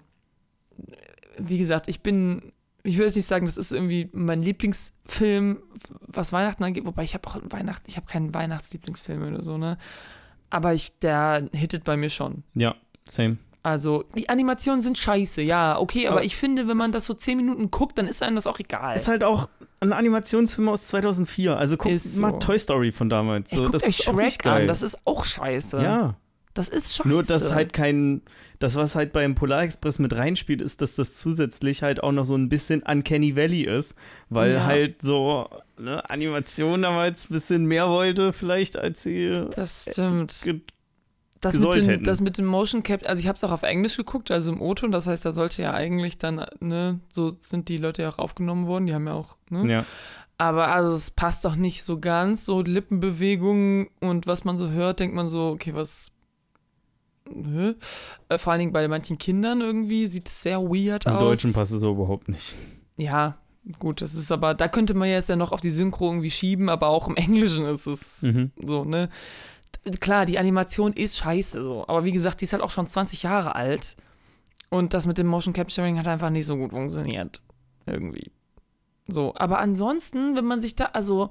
wie 1.37 1.57
gesagt, 1.57 1.87
ich 1.87 2.01
bin, 2.01 2.51
ich 2.83 2.97
will 2.97 3.05
jetzt 3.05 3.15
nicht 3.15 3.27
sagen, 3.27 3.45
das 3.45 3.57
ist 3.57 3.71
irgendwie 3.71 4.09
mein 4.13 4.41
Lieblingsfilm, 4.41 5.59
was 6.01 6.31
Weihnachten 6.33 6.63
angeht, 6.63 6.85
wobei 6.85 7.03
ich 7.03 7.13
habe 7.13 7.27
auch 7.27 7.37
Weihnachten, 7.49 7.85
ich 7.87 7.97
habe 7.97 8.07
keinen 8.07 8.33
Weihnachtslieblingsfilm 8.33 9.27
oder 9.27 9.41
so, 9.41 9.57
ne? 9.57 9.77
Aber 10.49 10.73
ich, 10.73 10.97
der 10.99 11.49
hittet 11.51 11.83
bei 11.83 11.97
mir 11.97 12.09
schon. 12.09 12.43
Ja, 12.53 12.75
same. 13.05 13.37
Also, 13.63 14.05
die 14.15 14.29
Animationen 14.29 14.81
sind 14.81 14.97
scheiße, 14.97 15.41
ja, 15.41 15.77
okay, 15.77 16.07
aber, 16.07 16.17
Aber 16.17 16.25
ich 16.25 16.37
finde, 16.37 16.69
wenn 16.69 16.77
man 16.77 16.93
das 16.93 17.03
so 17.03 17.13
zehn 17.13 17.35
Minuten 17.35 17.69
guckt, 17.69 17.97
dann 17.97 18.07
ist 18.07 18.23
einem 18.23 18.35
das 18.35 18.47
auch 18.47 18.59
egal. 18.59 18.95
Ist 18.95 19.09
halt 19.09 19.25
auch 19.25 19.49
ein 19.81 19.91
Animationsfilm 19.91 20.69
aus 20.69 20.87
2004. 20.87 21.57
Also 21.57 21.75
guck 21.75 21.91
so. 21.99 22.21
mal 22.21 22.39
Toy 22.39 22.57
Story 22.57 22.91
von 22.93 23.09
damals. 23.09 23.51
Ey, 23.51 23.57
So, 23.57 23.63
guckt 23.63 23.75
das 23.75 23.83
euch 23.83 23.97
Shrek 23.97 24.45
an, 24.45 24.67
das 24.67 24.81
ist 24.83 24.97
auch 25.05 25.25
scheiße. 25.25 25.81
ja, 25.81 26.15
Das 26.53 26.69
ist 26.69 26.95
scheiße. 26.95 27.09
nur 27.09 27.23
dass 27.23 27.51
halt 27.51 27.73
kein, 27.73 28.21
das 28.59 28.75
was 28.75 28.95
halt 28.95 29.13
beim 29.13 29.35
Polarexpress 29.35 29.99
mit 29.99 30.15
reinspielt, 30.15 30.61
ist, 30.61 30.81
dass 30.81 30.95
das 30.95 31.17
zusätzlich 31.17 31.83
halt 31.83 32.01
auch 32.03 32.11
noch 32.11 32.25
so 32.25 32.35
ein 32.35 32.49
bisschen 32.49 32.81
Uncanny 32.83 33.35
Valley 33.35 33.63
ist, 33.63 33.95
weil 34.29 34.53
Ja. 34.53 34.65
halt 34.65 35.01
so 35.01 35.47
ne, 35.77 36.07
Animation 36.09 36.81
damals 36.81 37.29
ein 37.29 37.33
bisschen 37.33 37.65
mehr 37.65 37.87
wollte 37.89 38.33
vielleicht 38.33 38.77
als 38.77 39.03
sie 39.03 39.31
Das 39.55 39.87
stimmt. 39.91 40.45
Das 41.39 41.55
mit, 41.55 41.87
hätten. 41.87 42.03
das 42.03 42.19
mit 42.19 42.39
dem 42.39 42.47
Motion 42.47 42.81
Cap, 42.81 43.07
also 43.07 43.19
ich 43.19 43.27
habe 43.27 43.35
es 43.35 43.43
auch 43.43 43.51
auf 43.51 43.61
Englisch 43.61 43.95
geguckt, 43.95 44.31
also 44.31 44.51
im 44.51 44.59
O-Ton, 44.59 44.91
das 44.91 45.05
heißt, 45.05 45.23
da 45.23 45.31
sollte 45.31 45.61
ja 45.61 45.71
eigentlich 45.71 46.17
dann, 46.17 46.43
ne, 46.59 46.99
so 47.09 47.37
sind 47.41 47.69
die 47.69 47.77
Leute 47.77 48.01
ja 48.01 48.09
auch 48.09 48.17
aufgenommen 48.17 48.65
worden, 48.65 48.87
die 48.87 48.95
haben 48.95 49.05
ja 49.05 49.13
auch, 49.13 49.37
ne? 49.51 49.71
ja. 49.71 49.85
Aber 50.39 50.67
also 50.69 50.93
es 50.95 51.09
passt 51.11 51.45
doch 51.45 51.55
nicht 51.55 51.83
so 51.83 51.99
ganz, 51.99 52.45
so 52.45 52.61
Lippenbewegungen 52.61 53.87
und 53.99 54.27
was 54.27 54.43
man 54.45 54.57
so 54.57 54.69
hört, 54.69 54.99
denkt 54.99 55.15
man 55.15 55.27
so, 55.29 55.49
okay, 55.49 55.73
was. 55.73 56.11
Äh, 58.29 58.37
vor 58.37 58.51
allen 58.51 58.59
Dingen 58.59 58.73
bei 58.73 58.87
manchen 58.87 59.17
Kindern 59.17 59.61
irgendwie 59.61 60.07
sieht 60.07 60.27
es 60.27 60.41
sehr 60.43 60.61
weird 60.61 61.05
Im 61.05 61.13
aus. 61.13 61.19
Deutschen 61.19 61.53
passt 61.53 61.71
es 61.71 61.81
so 61.81 61.91
überhaupt 61.91 62.29
nicht. 62.29 62.55
Ja, 62.97 63.37
gut, 63.79 64.01
das 64.01 64.13
ist 64.13 64.31
aber, 64.31 64.53
da 64.53 64.67
könnte 64.67 64.93
man 64.93 65.09
jetzt 65.09 65.29
ja 65.29 65.35
noch 65.35 65.51
auf 65.51 65.61
die 65.61 65.69
Synchro 65.69 66.07
irgendwie 66.09 66.31
schieben, 66.31 66.69
aber 66.69 66.87
auch 66.87 67.07
im 67.07 67.15
Englischen 67.15 67.65
ist 67.65 67.85
es 67.87 68.21
Mhm. 68.21 68.51
so, 68.65 68.83
ne? 68.85 69.09
Klar, 69.99 70.25
die 70.25 70.37
Animation 70.39 70.91
ist 70.93 71.17
scheiße 71.17 71.63
so, 71.63 71.85
aber 71.87 72.03
wie 72.03 72.11
gesagt, 72.11 72.41
die 72.41 72.45
ist 72.45 72.53
halt 72.53 72.63
auch 72.63 72.71
schon 72.71 72.87
20 72.87 73.23
Jahre 73.23 73.55
alt. 73.55 73.95
Und 74.69 74.93
das 74.93 75.05
mit 75.07 75.17
dem 75.17 75.27
Motion 75.27 75.53
Capturing 75.53 75.97
hat 75.97 76.07
einfach 76.07 76.29
nicht 76.29 76.45
so 76.45 76.57
gut 76.57 76.71
funktioniert. 76.71 77.41
Irgendwie. 77.85 78.31
So, 79.07 79.33
aber 79.35 79.59
ansonsten, 79.59 80.35
wenn 80.35 80.43
man 80.43 80.59
sich 80.59 80.75
da, 80.75 80.85
also 80.87 81.29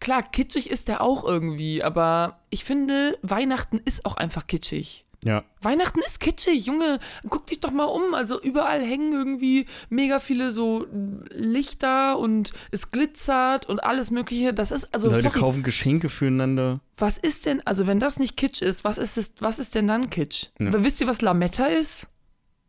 klar, 0.00 0.22
kitschig 0.22 0.70
ist 0.70 0.88
der 0.88 1.00
auch 1.00 1.24
irgendwie, 1.24 1.82
aber 1.82 2.40
ich 2.50 2.64
finde, 2.64 3.18
Weihnachten 3.22 3.80
ist 3.84 4.04
auch 4.06 4.16
einfach 4.16 4.46
kitschig. 4.46 5.04
Ja. 5.24 5.44
Weihnachten 5.60 5.98
ist 6.06 6.20
kitschig, 6.20 6.64
Junge. 6.64 7.00
Guck 7.28 7.46
dich 7.46 7.58
doch 7.58 7.72
mal 7.72 7.84
um. 7.86 8.14
Also 8.14 8.40
überall 8.40 8.80
hängen 8.80 9.12
irgendwie 9.12 9.66
mega 9.88 10.20
viele 10.20 10.52
so 10.52 10.86
Lichter 11.30 12.18
und 12.18 12.52
es 12.70 12.92
glitzert 12.92 13.66
und 13.68 13.82
alles 13.82 14.12
Mögliche. 14.12 14.54
Das 14.54 14.70
ist, 14.70 14.94
also, 14.94 15.08
Leute 15.08 15.22
sorry, 15.22 15.40
kaufen 15.40 15.62
Geschenke 15.64 16.08
füreinander. 16.08 16.80
was 16.96 17.18
ist 17.18 17.46
denn, 17.46 17.66
also 17.66 17.88
wenn 17.88 17.98
das 17.98 18.20
nicht 18.20 18.36
Kitsch 18.36 18.62
ist, 18.62 18.84
was 18.84 18.96
ist 18.96 19.18
es, 19.18 19.32
was 19.40 19.58
ist 19.58 19.74
denn 19.74 19.88
dann 19.88 20.08
Kitsch? 20.08 20.46
Ja. 20.60 20.84
Wisst 20.84 21.00
ihr, 21.00 21.08
was 21.08 21.20
Lametta 21.20 21.66
ist? 21.66 22.06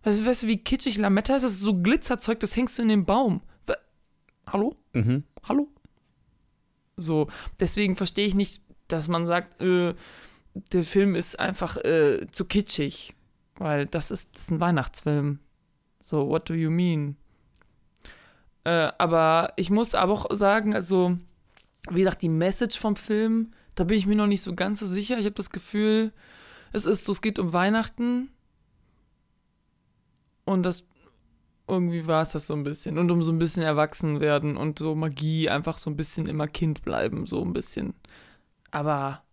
Weißt 0.04 0.22
du, 0.22 0.26
weißt 0.26 0.44
du, 0.44 0.48
wie 0.48 0.58
kitschig 0.58 0.98
Lametta 0.98 1.36
ist? 1.36 1.44
Das 1.44 1.52
ist 1.52 1.60
so 1.60 1.76
Glitzerzeug, 1.76 2.40
das 2.40 2.56
hängst 2.56 2.78
du 2.80 2.82
in 2.82 2.88
den 2.90 3.06
Baum. 3.06 3.42
Hallo? 4.48 4.76
Mhm. 4.94 5.24
Hallo? 5.48 5.68
So, 7.00 7.28
deswegen 7.60 7.96
verstehe 7.96 8.28
ich 8.28 8.36
nicht, 8.36 8.62
dass 8.88 9.08
man 9.08 9.26
sagt, 9.26 9.62
äh, 9.62 9.94
der 10.54 10.84
Film 10.84 11.16
ist 11.16 11.40
einfach 11.40 11.78
äh, 11.78 12.28
zu 12.32 12.46
kitschig. 12.46 13.14
Weil 13.60 13.86
das 13.86 14.10
ist, 14.10 14.30
das 14.34 14.44
ist 14.44 14.52
ein 14.52 14.62
Weihnachtsfilm. 14.62 15.40
So, 16.00 16.30
what 16.30 16.50
do 16.50 16.54
you 16.54 16.72
mean? 16.72 17.18
Äh, 18.64 18.92
aber 18.98 19.54
ich 19.58 19.70
muss 19.70 19.96
aber 19.96 20.14
auch 20.14 20.26
sagen, 20.32 20.74
also, 20.74 21.18
wie 21.90 22.00
gesagt, 22.00 22.22
die 22.22 22.30
Message 22.30 22.80
vom 22.80 22.96
Film, 22.96 23.52
da 23.76 23.84
bin 23.84 23.98
ich 23.98 24.06
mir 24.06 24.16
noch 24.16 24.28
nicht 24.28 24.42
so 24.42 24.56
ganz 24.56 24.80
so 24.80 24.86
sicher. 24.86 25.18
Ich 25.18 25.26
habe 25.26 25.36
das 25.36 25.50
Gefühl, 25.50 26.14
es 26.72 26.86
ist 26.86 27.04
so, 27.04 27.12
es 27.12 27.22
geht 27.22 27.38
um 27.38 27.52
Weihnachten. 27.54 28.30
Und 30.46 30.64
das 30.64 30.84
irgendwie 31.70 32.08
war 32.08 32.22
es 32.22 32.32
das 32.32 32.48
so 32.48 32.54
ein 32.54 32.64
bisschen. 32.64 32.98
Und 32.98 33.12
um 33.12 33.24
so 33.24 33.32
ein 33.32 33.40
bisschen 33.40 33.64
erwachsen 33.64 34.20
werden 34.20 34.58
und 34.58 34.80
so 34.80 34.96
Magie 34.96 35.50
einfach 35.50 35.78
so 35.78 35.90
ein 35.90 35.96
bisschen 35.96 36.28
immer 36.28 36.48
Kind 36.48 36.82
bleiben, 36.82 37.26
so 37.26 37.44
ein 37.44 37.54
bisschen. 37.54 37.94
Aber 38.72 39.24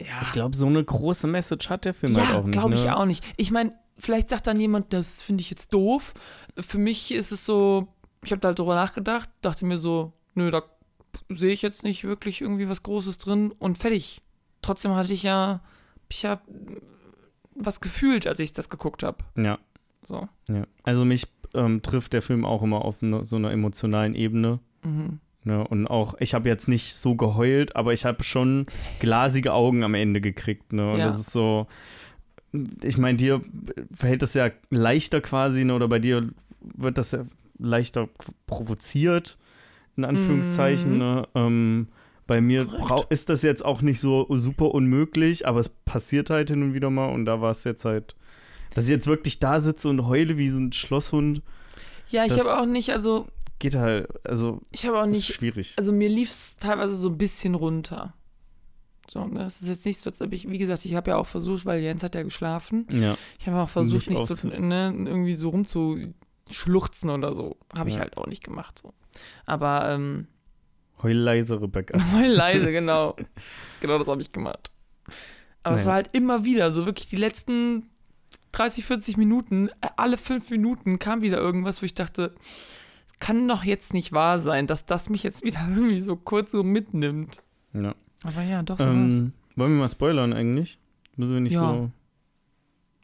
ja. 0.00 0.20
Ich 0.22 0.32
glaube, 0.32 0.56
so 0.56 0.66
eine 0.66 0.84
große 0.84 1.26
Message 1.26 1.70
hat 1.70 1.84
der 1.84 1.94
Film 1.94 2.16
halt 2.16 2.28
ja, 2.28 2.38
auch 2.38 2.44
nicht. 2.44 2.52
glaube 2.52 2.74
ich 2.74 2.84
ne? 2.84 2.96
auch 2.96 3.06
nicht. 3.06 3.24
Ich 3.36 3.50
meine, 3.50 3.72
vielleicht 3.96 4.28
sagt 4.28 4.46
dann 4.46 4.60
jemand, 4.60 4.92
das 4.92 5.22
finde 5.22 5.40
ich 5.40 5.50
jetzt 5.50 5.72
doof. 5.72 6.12
Für 6.58 6.78
mich 6.78 7.12
ist 7.12 7.32
es 7.32 7.46
so, 7.46 7.88
ich 8.24 8.30
habe 8.30 8.40
da 8.40 8.48
halt 8.48 8.58
drüber 8.58 8.74
nachgedacht, 8.74 9.30
dachte 9.40 9.64
mir 9.64 9.78
so, 9.78 10.12
nö, 10.34 10.50
da 10.50 10.62
sehe 11.30 11.52
ich 11.52 11.62
jetzt 11.62 11.82
nicht 11.82 12.04
wirklich 12.04 12.42
irgendwie 12.42 12.68
was 12.68 12.82
Großes 12.82 13.16
drin 13.18 13.52
und 13.58 13.78
fertig. 13.78 14.20
Trotzdem 14.60 14.94
hatte 14.94 15.14
ich 15.14 15.22
ja, 15.22 15.62
ich 16.10 16.26
habe 16.26 16.42
was 17.54 17.80
gefühlt, 17.80 18.26
als 18.26 18.38
ich 18.38 18.52
das 18.52 18.68
geguckt 18.68 19.02
habe. 19.02 19.24
Ja, 19.38 19.58
So. 20.06 20.28
ja. 20.48 20.64
Also 20.84 21.04
mich 21.04 21.26
ähm, 21.54 21.82
trifft 21.82 22.12
der 22.12 22.22
Film 22.22 22.44
auch 22.44 22.62
immer 22.62 22.84
auf 22.84 23.02
eine, 23.02 23.24
so 23.24 23.36
einer 23.36 23.50
emotionalen 23.50 24.14
Ebene. 24.14 24.60
Mhm. 24.84 25.20
Ne? 25.44 25.66
Und 25.66 25.86
auch, 25.86 26.14
ich 26.18 26.34
habe 26.34 26.48
jetzt 26.48 26.66
nicht 26.68 26.96
so 26.96 27.14
geheult, 27.14 27.76
aber 27.76 27.92
ich 27.92 28.04
habe 28.04 28.22
schon 28.24 28.66
glasige 29.00 29.52
Augen 29.52 29.84
am 29.84 29.94
Ende 29.94 30.20
gekriegt. 30.20 30.72
Ne? 30.72 30.92
Und 30.92 30.98
Ja. 30.98 31.06
das 31.06 31.18
ist 31.20 31.32
so, 31.32 31.66
ich 32.82 32.98
meine, 32.98 33.16
dir 33.16 33.40
verhält 33.94 34.22
das 34.22 34.34
ja 34.34 34.50
leichter 34.70 35.20
quasi, 35.20 35.64
ne? 35.64 35.74
oder 35.74 35.88
bei 35.88 35.98
dir 35.98 36.28
wird 36.60 36.98
das 36.98 37.12
ja 37.12 37.24
leichter 37.58 38.08
provoziert, 38.46 39.38
in 39.96 40.04
Anführungszeichen. 40.04 40.92
Mhm. 40.94 40.98
Ne? 40.98 41.28
Ähm, 41.34 41.88
bei 42.26 42.40
mir 42.40 42.64
brau- 42.64 43.06
ist 43.08 43.28
das 43.28 43.42
jetzt 43.42 43.64
auch 43.64 43.82
nicht 43.82 44.00
so 44.00 44.26
super 44.30 44.72
unmöglich, 44.74 45.46
aber 45.46 45.60
es 45.60 45.68
passiert 45.68 46.28
halt 46.30 46.50
hin 46.50 46.62
und 46.62 46.74
wieder 46.74 46.90
mal 46.90 47.06
und 47.12 47.24
da 47.24 47.40
war 47.40 47.50
es 47.52 47.62
jetzt 47.64 47.84
halt, 47.84 48.16
dass 48.76 48.84
ich 48.84 48.90
jetzt 48.90 49.06
wirklich 49.06 49.38
da 49.38 49.58
sitze 49.60 49.88
und 49.88 50.06
heule 50.06 50.36
wie 50.38 50.50
so 50.50 50.58
ein 50.60 50.70
Schlosshund, 50.72 51.40
Ja, 52.10 52.24
ich 52.26 52.38
habe 52.38 52.54
auch 52.58 52.66
nicht, 52.66 52.90
also 52.90 53.26
geht 53.58 53.74
halt, 53.74 54.06
also 54.26 54.60
ich 54.70 54.86
habe 54.86 54.98
auch 55.00 55.06
ist 55.06 55.16
nicht, 55.16 55.32
schwierig. 55.34 55.74
also 55.78 55.92
mir 55.92 56.10
lief 56.10 56.28
es 56.30 56.56
teilweise 56.58 56.94
so 56.94 57.08
ein 57.08 57.16
bisschen 57.18 57.54
runter. 57.54 58.12
So, 59.08 59.24
ne? 59.24 59.44
Es 59.44 59.62
ist 59.62 59.68
jetzt 59.68 59.86
nicht 59.86 59.98
so, 60.00 60.10
als 60.10 60.20
ob 60.20 60.32
ich, 60.32 60.50
wie 60.50 60.58
gesagt, 60.58 60.84
ich 60.84 60.94
habe 60.94 61.10
ja 61.12 61.16
auch 61.16 61.26
versucht, 61.26 61.64
weil 61.64 61.80
Jens 61.80 62.02
hat 62.02 62.14
ja 62.14 62.22
geschlafen. 62.22 62.86
Ja. 62.90 63.16
Ich 63.38 63.46
habe 63.48 63.58
auch 63.60 63.68
versucht, 63.68 64.10
Nicht 64.10 64.18
nicht, 64.18 64.30
aufzu- 64.30 64.48
ne, 64.58 64.92
irgendwie 64.94 65.36
so 65.36 65.48
rumzuschluchzen 65.50 67.10
oder 67.10 67.34
so. 67.34 67.56
Habe 67.76 67.88
ich 67.88 67.94
Ja. 67.94 68.02
halt 68.02 68.16
auch 68.16 68.26
nicht 68.26 68.42
gemacht. 68.44 68.80
So. 68.82 68.92
Aber 69.46 69.88
ähm, 69.90 70.26
Heul 71.02 71.12
leise, 71.14 71.60
Rebecca. 71.62 71.96
mal 72.12 72.26
leise, 72.30 72.72
genau. 72.72 73.16
genau 73.80 73.98
das 73.98 74.08
habe 74.08 74.20
ich 74.22 74.32
gemacht. 74.32 74.70
Aber 75.62 75.74
es 75.76 75.80
Naja. 75.82 75.86
war 75.86 75.94
halt 75.94 76.10
immer 76.12 76.44
wieder, 76.44 76.70
so 76.72 76.84
wirklich 76.84 77.06
die 77.06 77.16
letzten 77.16 77.88
30, 78.56 78.84
40 78.84 79.16
Minuten, 79.16 79.68
äh, 79.80 79.88
alle 79.96 80.18
fünf 80.18 80.50
Minuten 80.50 80.98
kam 80.98 81.22
wieder 81.22 81.38
irgendwas, 81.38 81.82
wo 81.82 81.86
ich 81.86 81.94
dachte, 81.94 82.34
kann 83.18 83.46
doch 83.48 83.64
jetzt 83.64 83.92
nicht 83.94 84.12
wahr 84.12 84.38
sein, 84.38 84.66
dass 84.66 84.86
das 84.86 85.08
mich 85.10 85.22
jetzt 85.22 85.44
wieder 85.44 85.60
irgendwie 85.68 86.00
so 86.00 86.16
kurz 86.16 86.52
so 86.52 86.62
mitnimmt. 86.62 87.42
Ja. 87.72 87.94
Aber 88.24 88.42
ja, 88.42 88.62
doch 88.62 88.78
so. 88.78 88.84
Ähm, 88.88 89.32
wollen 89.56 89.72
wir 89.72 89.80
mal 89.80 89.88
spoilern 89.88 90.32
eigentlich? 90.32 90.78
Müssen 91.16 91.34
wir 91.34 91.40
nicht 91.40 91.52
Ja. 91.54 91.60
so 91.60 91.90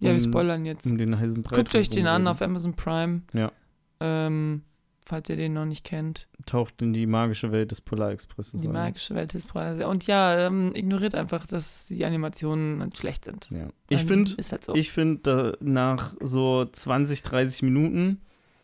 Ja, 0.00 0.08
wir 0.10 0.14
um- 0.14 0.20
spoilern 0.20 0.64
jetzt. 0.64 0.86
um 0.90 0.98
den 0.98 1.18
heißen 1.18 1.42
Brei 1.42 1.56
Guckt 1.56 1.74
euch 1.74 1.88
den 1.88 2.06
an 2.06 2.26
auf 2.26 2.42
Amazon 2.42 2.74
Prime. 2.74 3.22
Ja. 3.32 3.52
Ähm, 4.00 4.62
falls 5.04 5.28
ihr 5.28 5.36
den 5.36 5.52
noch 5.52 5.64
nicht 5.64 5.84
kennt. 5.84 6.28
Taucht 6.46 6.80
in 6.82 6.92
die 6.92 7.06
magische 7.06 7.52
Welt 7.52 7.70
des 7.70 7.80
Polarexpresses 7.80 8.60
Die 8.60 8.68
ein. 8.68 8.72
magische 8.72 9.14
Welt 9.14 9.34
des 9.34 9.46
Polar 9.46 9.88
Und 9.88 10.06
ja, 10.06 10.46
ähm, 10.46 10.72
ignoriert 10.74 11.14
einfach, 11.14 11.46
dass 11.46 11.86
die 11.88 12.04
Animationen 12.04 12.90
schlecht 12.94 13.24
sind. 13.24 13.50
Ja. 13.50 13.68
Ich 13.88 14.00
Dann 14.00 14.08
finde, 14.08 14.32
Ist 14.36 14.52
halt 14.52 14.64
so. 14.64 14.74
ich 14.74 14.92
finde, 14.92 15.58
nach 15.60 16.14
so 16.20 16.64
20, 16.64 17.22
30 17.22 17.62
Minuten 17.62 18.20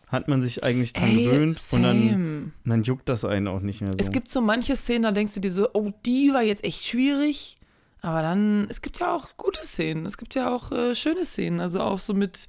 hat 0.07 0.27
man 0.29 0.41
sich 0.41 0.65
eigentlich 0.65 0.95
dran 0.95 1.11
Ey, 1.11 1.25
gewöhnt 1.25 1.63
und 1.73 1.83
dann, 1.83 2.09
same. 2.09 2.43
und 2.65 2.71
dann 2.71 2.83
juckt 2.83 3.09
das 3.09 3.25
einen 3.25 3.47
auch 3.47 3.61
nicht 3.61 3.83
mehr 3.83 3.93
so. 3.93 3.99
Es 3.99 4.11
gibt 4.11 4.29
so 4.31 4.41
manche 4.41 4.75
Szenen, 4.75 5.03
da 5.03 5.13
denkst 5.13 5.35
du 5.35 5.41
dir 5.41 5.51
so, 5.51 5.69
oh, 5.75 5.91
die 6.07 6.31
war 6.33 6.43
jetzt 6.43 6.65
echt 6.65 6.85
schwierig. 6.87 7.57
Aber 8.01 8.23
dann, 8.23 8.67
es 8.71 8.81
gibt 8.81 9.01
ja 9.01 9.13
auch 9.15 9.37
gute 9.37 9.61
Szenen. 9.65 10.07
Es 10.07 10.17
gibt 10.17 10.37
ja 10.37 10.55
auch 10.55 10.71
äh, 10.71 10.95
schöne 10.95 11.25
Szenen. 11.25 11.59
Also 11.61 11.81
auch 11.81 11.99
so 11.99 12.15
mit 12.15 12.47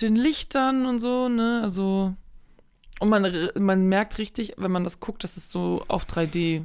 den 0.00 0.14
Lichtern 0.14 0.86
und 0.86 1.00
so, 1.00 1.28
ne? 1.28 1.60
Also. 1.62 2.14
Und 3.00 3.08
man, 3.08 3.50
man 3.58 3.88
merkt 3.88 4.18
richtig, 4.18 4.54
wenn 4.58 4.70
man 4.70 4.84
das 4.84 5.00
guckt, 5.00 5.24
das 5.24 5.36
ist 5.36 5.50
so 5.50 5.84
auf 5.88 6.04
3D. 6.04 6.64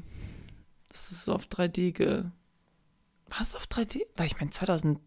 Das 0.89 1.11
ist 1.11 1.25
so 1.25 1.33
auf 1.33 1.45
3D 1.47 1.91
ge. 1.93 2.23
Was 3.29 3.55
auf 3.55 3.65
3D? 3.65 4.01
Weil 4.15 4.27
ich 4.27 4.37
meine, 4.37 4.51
2000. 4.51 4.99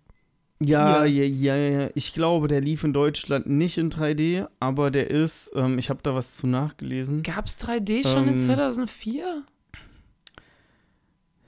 Ja, 0.62 1.04
ja, 1.06 1.24
ja, 1.24 1.56
ja. 1.56 1.90
Ich 1.94 2.12
glaube, 2.12 2.46
der 2.46 2.60
lief 2.60 2.84
in 2.84 2.92
Deutschland 2.92 3.46
nicht 3.46 3.78
in 3.78 3.90
3D, 3.90 4.46
aber 4.58 4.90
der 4.90 5.08
ist, 5.10 5.52
ähm, 5.54 5.78
ich 5.78 5.88
habe 5.88 6.00
da 6.02 6.14
was 6.14 6.36
zu 6.36 6.46
nachgelesen. 6.46 7.22
Gab 7.22 7.46
es 7.46 7.58
3D 7.58 8.06
schon 8.06 8.24
in 8.28 8.34
Ähm, 8.34 8.38
2004? 8.38 9.42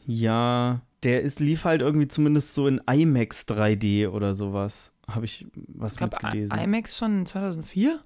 Ja, 0.06 0.80
der 1.02 1.22
ist, 1.22 1.40
lief 1.40 1.64
halt 1.64 1.82
irgendwie 1.82 2.08
zumindest 2.08 2.54
so 2.54 2.66
in 2.66 2.80
IMAX 2.90 3.46
3D 3.46 4.08
oder 4.08 4.32
sowas. 4.34 4.92
Habe 5.06 5.24
ich 5.26 5.46
was 5.54 5.92
Es 5.92 5.98
gab 5.98 6.12
mitgelesen. 6.12 6.58
IMAX 6.58 6.96
schon 6.96 7.18
in 7.20 7.26
2004? 7.26 8.00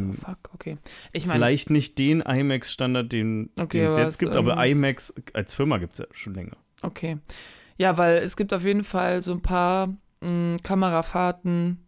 Hm, 0.00 0.14
Fuck, 0.14 0.38
okay. 0.52 0.78
Ich 1.12 1.26
meine, 1.26 1.38
Vielleicht 1.38 1.70
nicht 1.70 1.98
den 1.98 2.20
IMAX-Standard, 2.20 3.12
den 3.12 3.50
Okay, 3.58 3.84
es 3.84 3.96
jetzt 3.96 4.18
gibt, 4.18 4.36
aber 4.36 4.64
IMAX 4.66 5.14
als 5.32 5.54
Firma 5.54 5.78
gibt 5.78 5.94
es 5.94 5.98
ja 6.00 6.06
schon 6.12 6.34
länger. 6.34 6.56
Okay. 6.82 7.18
Ja, 7.76 7.96
weil 7.96 8.18
es 8.18 8.36
gibt 8.36 8.52
auf 8.52 8.64
jeden 8.64 8.84
Fall 8.84 9.20
so 9.20 9.32
ein 9.32 9.40
paar 9.42 9.88
mh, 10.20 10.58
Kamerafahrten, 10.62 11.78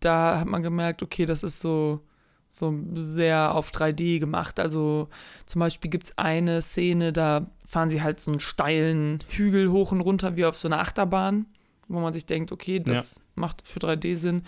da 0.00 0.40
hat 0.40 0.46
man 0.48 0.62
gemerkt, 0.62 1.02
okay, 1.02 1.26
das 1.26 1.42
ist 1.42 1.60
so, 1.60 2.00
so 2.48 2.74
sehr 2.94 3.54
auf 3.54 3.70
3D 3.70 4.18
gemacht. 4.18 4.58
Also 4.60 5.08
zum 5.46 5.60
Beispiel 5.60 5.90
gibt 5.90 6.04
es 6.04 6.18
eine 6.18 6.60
Szene, 6.60 7.12
da 7.12 7.50
fahren 7.66 7.88
sie 7.88 8.02
halt 8.02 8.20
so 8.20 8.30
einen 8.30 8.40
steilen 8.40 9.20
Hügel 9.28 9.70
hoch 9.70 9.92
und 9.92 10.00
runter 10.00 10.36
wie 10.36 10.44
auf 10.44 10.56
so 10.58 10.68
einer 10.68 10.80
Achterbahn, 10.80 11.46
wo 11.88 12.00
man 12.00 12.12
sich 12.12 12.26
denkt, 12.26 12.52
okay, 12.52 12.78
das 12.80 13.20
macht 13.34 13.66
für 13.66 13.78
3D 13.78 14.16
Sinn. 14.16 14.42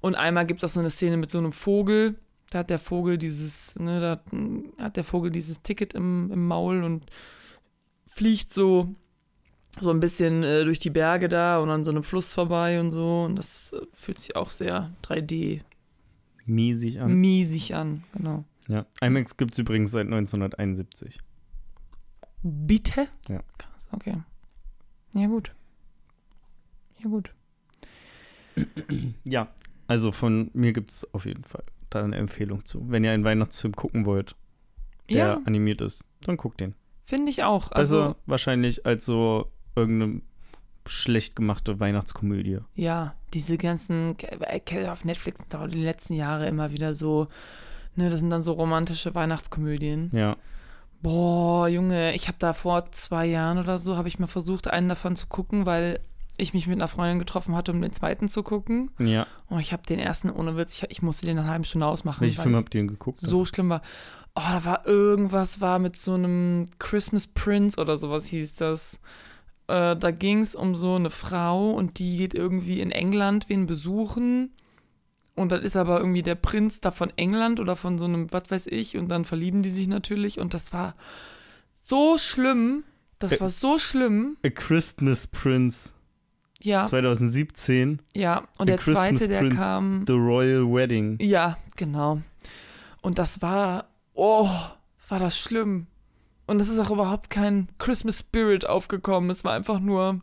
Und 0.00 0.14
einmal 0.14 0.46
gibt 0.46 0.62
es 0.62 0.72
so 0.72 0.80
eine 0.80 0.90
Szene 0.90 1.16
mit 1.16 1.30
so 1.30 1.38
einem 1.38 1.52
Vogel. 1.52 2.16
Da 2.52 2.58
hat 2.58 2.68
der 2.68 2.78
Vogel 2.78 3.16
dieses, 3.16 3.74
ne, 3.76 3.98
da 3.98 4.22
hat, 4.78 4.98
der 4.98 5.04
Vogel 5.04 5.30
dieses 5.30 5.62
Ticket 5.62 5.94
im, 5.94 6.30
im 6.30 6.46
Maul 6.46 6.84
und 6.84 7.06
fliegt 8.04 8.52
so 8.52 8.94
so 9.80 9.88
ein 9.88 10.00
bisschen 10.00 10.42
äh, 10.42 10.66
durch 10.66 10.78
die 10.78 10.90
Berge 10.90 11.30
da 11.30 11.58
und 11.58 11.70
an 11.70 11.82
so 11.82 11.90
einem 11.90 12.02
Fluss 12.02 12.34
vorbei 12.34 12.78
und 12.78 12.90
so. 12.90 13.22
Und 13.22 13.36
das 13.36 13.72
äh, 13.72 13.86
fühlt 13.94 14.18
sich 14.18 14.36
auch 14.36 14.50
sehr 14.50 14.92
3D-miesig 15.02 17.02
Miesig 17.06 17.74
an. 17.74 17.88
an. 17.88 18.04
Genau. 18.12 18.44
Ja. 18.68 18.84
IMAX 19.00 19.38
gibt 19.38 19.52
es 19.52 19.58
übrigens 19.58 19.90
seit 19.90 20.04
1971. 20.04 21.20
Bitte? 22.42 23.08
Ja. 23.30 23.42
Krass, 23.56 23.88
okay. 23.92 24.18
Ja, 25.14 25.26
gut. 25.26 25.54
Ja, 26.98 27.08
gut. 27.08 27.32
Ja. 29.24 29.48
Also 29.86 30.12
von 30.12 30.50
mir 30.52 30.74
gibt 30.74 30.90
es 30.90 31.14
auf 31.14 31.24
jeden 31.24 31.44
Fall 31.44 31.64
da 31.94 32.02
eine 32.04 32.16
Empfehlung 32.16 32.64
zu. 32.64 32.84
Wenn 32.90 33.04
ihr 33.04 33.12
einen 33.12 33.24
Weihnachtsfilm 33.24 33.74
gucken 33.74 34.04
wollt, 34.06 34.34
der 35.10 35.16
Ja, 35.16 35.40
animiert 35.44 35.80
ist, 35.80 36.04
dann 36.24 36.36
guckt 36.36 36.60
den. 36.60 36.74
finde 37.02 37.30
ich 37.30 37.42
auch. 37.42 37.70
Also 37.72 38.02
Also, 38.02 38.16
wahrscheinlich 38.26 38.86
als 38.86 39.04
so 39.04 39.50
irgendeine 39.76 40.22
schlecht 40.86 41.36
gemachte 41.36 41.78
Weihnachtskomödie. 41.80 42.58
ja, 42.74 43.14
diese 43.34 43.56
ganzen, 43.56 44.16
äh, 44.20 44.88
auf 44.88 45.04
Netflix 45.04 45.38
sind 45.40 45.54
auch 45.54 45.66
die 45.68 45.82
letzten 45.82 46.14
Jahre 46.14 46.46
immer 46.48 46.70
wieder 46.72 46.92
so, 46.92 47.28
ne, 47.96 48.10
das 48.10 48.20
sind 48.20 48.30
dann 48.30 48.42
so 48.42 48.52
romantische 48.52 49.14
Weihnachtskomödien. 49.14 50.10
Ja. 50.12 50.36
Boah, 51.00 51.66
Junge, 51.68 52.14
ich 52.14 52.28
habe 52.28 52.36
da 52.38 52.52
vor 52.52 52.92
zwei 52.92 53.26
Jahren 53.26 53.58
oder 53.58 53.78
so, 53.78 53.96
habe 53.96 54.08
ich 54.08 54.18
mal 54.18 54.26
versucht, 54.28 54.68
einen 54.68 54.88
davon 54.88 55.16
zu 55.16 55.26
gucken, 55.26 55.66
weil 55.66 55.98
ich 56.36 56.54
mich 56.54 56.66
mit 56.66 56.76
einer 56.76 56.88
Freundin 56.88 57.18
getroffen 57.18 57.54
hatte, 57.54 57.72
um 57.72 57.80
den 57.82 57.92
zweiten 57.92 58.28
zu 58.28 58.42
gucken. 58.42 58.90
Ja. 58.98 59.26
Und 59.48 59.60
ich 59.60 59.72
habe 59.72 59.82
den 59.86 59.98
ersten 59.98 60.30
ohne 60.30 60.56
Witz, 60.56 60.82
ich, 60.82 60.90
ich 60.90 61.02
musste 61.02 61.26
den 61.26 61.36
nach 61.36 61.42
einer 61.44 61.52
halben 61.52 61.64
Stunde 61.64 61.86
ausmachen. 61.86 62.22
Welchen 62.22 62.42
Film 62.42 62.56
habt 62.56 62.74
ihr 62.74 62.80
denn 62.80 62.88
geguckt? 62.88 63.18
so 63.20 63.44
schlimm 63.44 63.68
war. 63.68 63.82
Oh, 64.34 64.40
da 64.40 64.64
war 64.64 64.86
irgendwas, 64.86 65.60
war 65.60 65.78
mit 65.78 65.96
so 65.96 66.14
einem 66.14 66.66
Christmas 66.78 67.26
Prince 67.26 67.78
oder 67.78 67.96
sowas 67.98 68.26
hieß 68.26 68.54
das. 68.54 68.98
Äh, 69.68 69.94
da 69.96 70.10
ging 70.10 70.40
es 70.40 70.54
um 70.54 70.74
so 70.74 70.94
eine 70.94 71.10
Frau 71.10 71.70
und 71.72 71.98
die 71.98 72.16
geht 72.16 72.32
irgendwie 72.34 72.80
in 72.80 72.90
England 72.90 73.48
wen 73.48 73.66
besuchen. 73.66 74.52
Und 75.34 75.52
dann 75.52 75.62
ist 75.62 75.76
aber 75.76 75.98
irgendwie 75.98 76.22
der 76.22 76.34
Prinz 76.34 76.80
da 76.80 76.90
von 76.90 77.10
England 77.16 77.60
oder 77.60 77.76
von 77.76 77.98
so 77.98 78.04
einem, 78.06 78.32
was 78.32 78.50
weiß 78.50 78.66
ich, 78.68 78.96
und 78.96 79.08
dann 79.08 79.24
verlieben 79.24 79.62
die 79.62 79.70
sich 79.70 79.86
natürlich. 79.88 80.38
Und 80.38 80.52
das 80.54 80.72
war 80.72 80.94
so 81.84 82.16
schlimm. 82.18 82.84
Das 83.18 83.32
Ä- 83.32 83.40
war 83.40 83.48
so 83.48 83.78
schlimm. 83.78 84.36
A 84.44 84.50
Christmas 84.50 85.26
Prince 85.26 85.92
Ja, 86.62 86.84
2017. 86.84 88.00
ja. 88.14 88.38
Und 88.58 88.62
A 88.62 88.64
der 88.66 88.78
Christmas 88.78 88.98
zweite, 88.98 89.28
der 89.28 89.40
Prince, 89.40 89.56
kam. 89.56 90.04
The 90.06 90.12
Royal 90.12 90.72
Wedding. 90.72 91.18
Ja, 91.20 91.56
genau. 91.76 92.20
Und 93.00 93.18
das 93.18 93.42
war, 93.42 93.86
oh, 94.14 94.48
war 95.08 95.18
das 95.18 95.36
schlimm. 95.38 95.86
Und 96.46 96.60
es 96.60 96.68
ist 96.68 96.78
auch 96.78 96.90
überhaupt 96.90 97.30
kein 97.30 97.68
Christmas 97.78 98.20
Spirit 98.20 98.66
aufgekommen. 98.66 99.30
Es 99.30 99.44
war 99.44 99.52
einfach 99.54 99.80
nur 99.80 100.20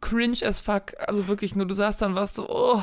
cringe 0.00 0.38
as 0.44 0.60
fuck. 0.60 0.92
Also 0.98 1.28
wirklich 1.28 1.54
nur, 1.54 1.66
du 1.66 1.74
saßt 1.74 2.02
dann, 2.02 2.14
warst 2.14 2.34
so, 2.36 2.48
oh, 2.48 2.82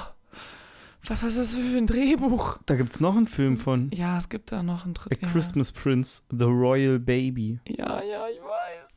was 1.05 1.23
ist 1.23 1.37
das 1.37 1.55
für 1.55 1.77
ein 1.77 1.87
Drehbuch? 1.87 2.59
Da 2.65 2.75
gibt 2.75 2.93
es 2.93 2.99
noch 2.99 3.15
einen 3.15 3.27
Film 3.27 3.57
von. 3.57 3.89
Ja, 3.93 4.17
es 4.17 4.29
gibt 4.29 4.51
da 4.51 4.63
noch 4.63 4.85
ein 4.85 4.91
A 4.91 4.93
drittes. 4.93 5.21
Ja. 5.21 5.27
Christmas 5.27 5.71
Prince, 5.71 6.23
The 6.31 6.45
Royal 6.45 6.99
Baby. 6.99 7.59
ja, 7.67 8.01
ja, 8.03 8.27
ich 8.27 8.41
weiß. 8.41 8.87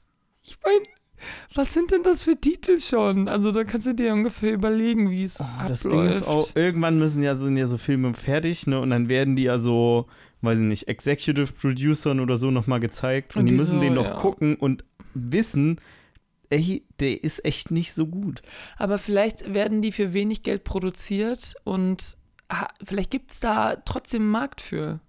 Ich 0.45 0.59
meine, 0.65 0.85
was 1.55 1.73
sind 1.73 1.91
denn 1.93 2.03
das 2.03 2.23
für 2.23 2.37
Titel 2.41 2.79
schon? 2.81 3.29
Also 3.29 3.53
da 3.53 3.65
kannst 3.65 3.87
du 3.87 3.95
dir 3.95 4.13
ungefähr 4.13 4.53
überlegen, 4.53 5.11
wie 5.11 5.25
es 5.25 5.41
Oh, 5.41 5.45
abläuft. 5.45 5.71
das 5.71 5.81
Ding 5.83 6.07
ist 6.07 6.27
auch, 6.27 6.49
irgendwann 6.55 6.99
müssen 6.99 7.23
ja, 7.23 7.35
sind 7.35 7.57
ja 7.57 7.67
so 7.67 7.79
Filme 7.79 8.15
fertig, 8.15 8.67
ne? 8.67 8.81
Und 8.81 8.91
dann 8.91 9.09
werden 9.09 9.37
die 9.37 9.45
ja 9.45 9.59
so, 9.59 10.07
weiß 10.43 10.59
ich 10.59 10.65
nicht, 10.65 10.89
Executive 10.89 11.53
Producern 11.53 12.21
oder 12.21 12.37
so 12.37 12.51
nochmal 12.51 12.81
gezeigt. 12.81 13.37
Und, 13.37 13.43
Und 13.43 13.47
die 13.47 13.53
die 13.55 13.59
müssen 13.59 13.77
so, 13.77 13.81
den 13.81 13.95
noch 13.95 14.07
ja. 14.07 14.15
gucken 14.15 14.57
und 14.57 14.85
wissen, 15.15 15.79
ey, 16.51 16.85
der 17.01 17.23
ist 17.25 17.45
echt 17.45 17.71
nicht 17.71 17.93
so 17.95 18.07
gut. 18.07 18.43
Aber 18.77 18.99
vielleicht 18.99 19.55
werden 19.55 19.83
die 19.83 19.93
für 19.93 20.13
wenig 20.13 20.43
Geld 20.43 20.65
produziert 20.65 21.55
und 21.65 22.17
ah, 22.49 22.69
vielleicht 22.85 23.11
gibt 23.11 23.33
es 23.33 23.41
da 23.41 23.77
trotzdem 23.77 24.23
einen 24.23 24.31
Markt 24.31 24.61
für. 24.61 25.01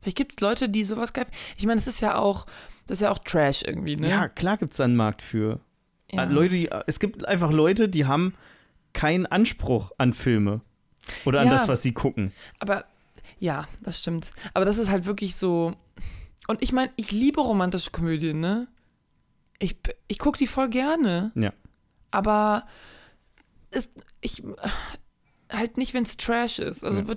Vielleicht 0.00 0.16
gibt 0.16 0.32
es 0.34 0.40
Leute, 0.40 0.68
die 0.68 0.84
sowas 0.84 1.12
geil. 1.12 1.26
Ich 1.56 1.66
meine, 1.66 1.80
es 1.80 1.88
ist 1.88 2.00
ja 2.00 2.16
auch, 2.16 2.46
das 2.88 2.98
ist 2.98 3.02
ja 3.02 3.10
auch 3.12 3.18
Trash 3.20 3.62
irgendwie, 3.62 3.94
ne? 3.96 4.08
Ja, 4.08 4.28
klar 4.28 4.56
gibt 4.56 4.72
es 4.72 4.78
da 4.78 4.84
einen 4.84 4.96
Markt 4.96 5.22
für. 5.22 5.60
Ja. 6.10 6.24
Äh, 6.24 6.26
Leute, 6.32 6.54
die, 6.54 6.70
es 6.86 6.98
gibt 6.98 7.24
einfach 7.26 7.52
Leute, 7.52 7.88
die 7.88 8.06
haben 8.06 8.34
keinen 8.92 9.26
Anspruch 9.26 9.92
an 9.98 10.12
Filme. 10.12 10.62
Oder 11.24 11.40
an 11.40 11.46
Ja. 11.46 11.52
das, 11.52 11.68
was 11.68 11.82
sie 11.82 11.92
gucken. 11.92 12.32
Aber 12.58 12.84
ja, 13.38 13.68
das 13.82 13.98
stimmt. 14.00 14.32
Aber 14.54 14.64
das 14.64 14.78
ist 14.78 14.90
halt 14.90 15.06
wirklich 15.06 15.36
so. 15.36 15.72
Und 16.48 16.62
ich 16.62 16.72
meine, 16.72 16.90
ich 16.96 17.12
liebe 17.12 17.40
romantische 17.40 17.90
Komödien, 17.92 18.40
ne? 18.40 18.66
Ich, 19.58 19.76
ich 20.08 20.18
gucke 20.18 20.38
die 20.38 20.46
voll 20.46 20.68
gerne. 20.68 21.30
Ja. 21.34 21.52
Aber 22.10 22.66
es, 23.70 23.88
ich 24.20 24.42
halt 25.50 25.76
nicht, 25.76 25.94
wenn 25.94 26.04
es 26.04 26.16
Trash 26.16 26.58
ist. 26.58 26.84
Also 26.84 27.02
Ja. 27.02 27.14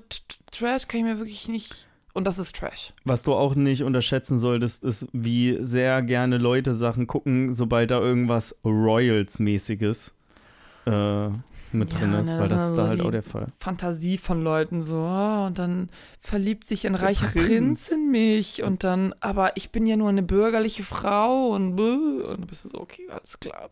Trash 0.51 0.87
kann 0.87 0.99
ich 0.99 1.05
mir 1.05 1.17
wirklich 1.17 1.47
nicht. 1.47 1.87
Und 2.13 2.27
das 2.27 2.37
ist 2.39 2.55
Trash. 2.55 2.93
Was 3.05 3.23
du 3.23 3.33
auch 3.33 3.55
nicht 3.55 3.83
unterschätzen 3.83 4.37
solltest, 4.37 4.83
ist, 4.83 5.07
wie 5.13 5.57
sehr 5.61 6.01
gerne 6.01 6.37
Leute 6.37 6.73
Sachen 6.73 7.07
gucken, 7.07 7.53
sobald 7.53 7.91
da 7.91 7.99
irgendwas 7.99 8.55
Royals-mäßiges 8.65 10.13
äh, 10.85 11.29
mit 11.73 11.93
Ja, 11.93 11.99
drin 11.99 12.13
ist, 12.15 12.33
ne, 12.33 12.39
weil 12.39 12.49
das 12.49 12.61
ist 12.63 12.69
so 12.71 12.75
da 12.75 12.87
halt 12.89 12.99
die- 12.99 13.05
auch 13.05 13.11
der 13.11 13.23
Fall. 13.23 13.47
Fantasie 13.59 14.17
von 14.17 14.43
Leuten 14.43 14.83
so, 14.83 14.95
oh, 14.97 15.45
und 15.45 15.57
dann 15.57 15.89
verliebt 16.19 16.67
sich 16.67 16.85
ein 16.85 16.93
Der 16.93 17.03
reicher 17.03 17.27
Prinz. 17.27 17.47
Prinz. 17.47 17.87
in 17.89 18.11
mich 18.11 18.61
und 18.63 18.83
dann, 18.83 19.13
aber 19.21 19.55
ich 19.55 19.71
bin 19.71 19.85
ja 19.85 19.95
nur 19.95 20.09
eine 20.09 20.23
bürgerliche 20.23 20.83
Frau 20.83 21.49
und 21.51 21.79
und 21.79 22.27
dann 22.41 22.47
bist 22.47 22.65
du 22.65 22.69
so, 22.69 22.81
okay, 22.81 23.07
alles 23.09 23.39
klar. 23.39 23.69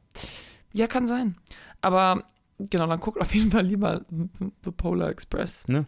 Ja, 0.72 0.88
kann 0.88 1.08
sein. 1.08 1.36
Aber 1.82 2.24
genau, 2.60 2.88
dann 2.88 3.00
guckt 3.02 3.20
auf 3.20 3.34
jeden 3.36 3.52
Fall 3.52 3.66
lieber 3.66 4.06
The 4.64 4.72
Polar 4.72 5.10
Express. 5.10 5.68
Ne? 5.68 5.86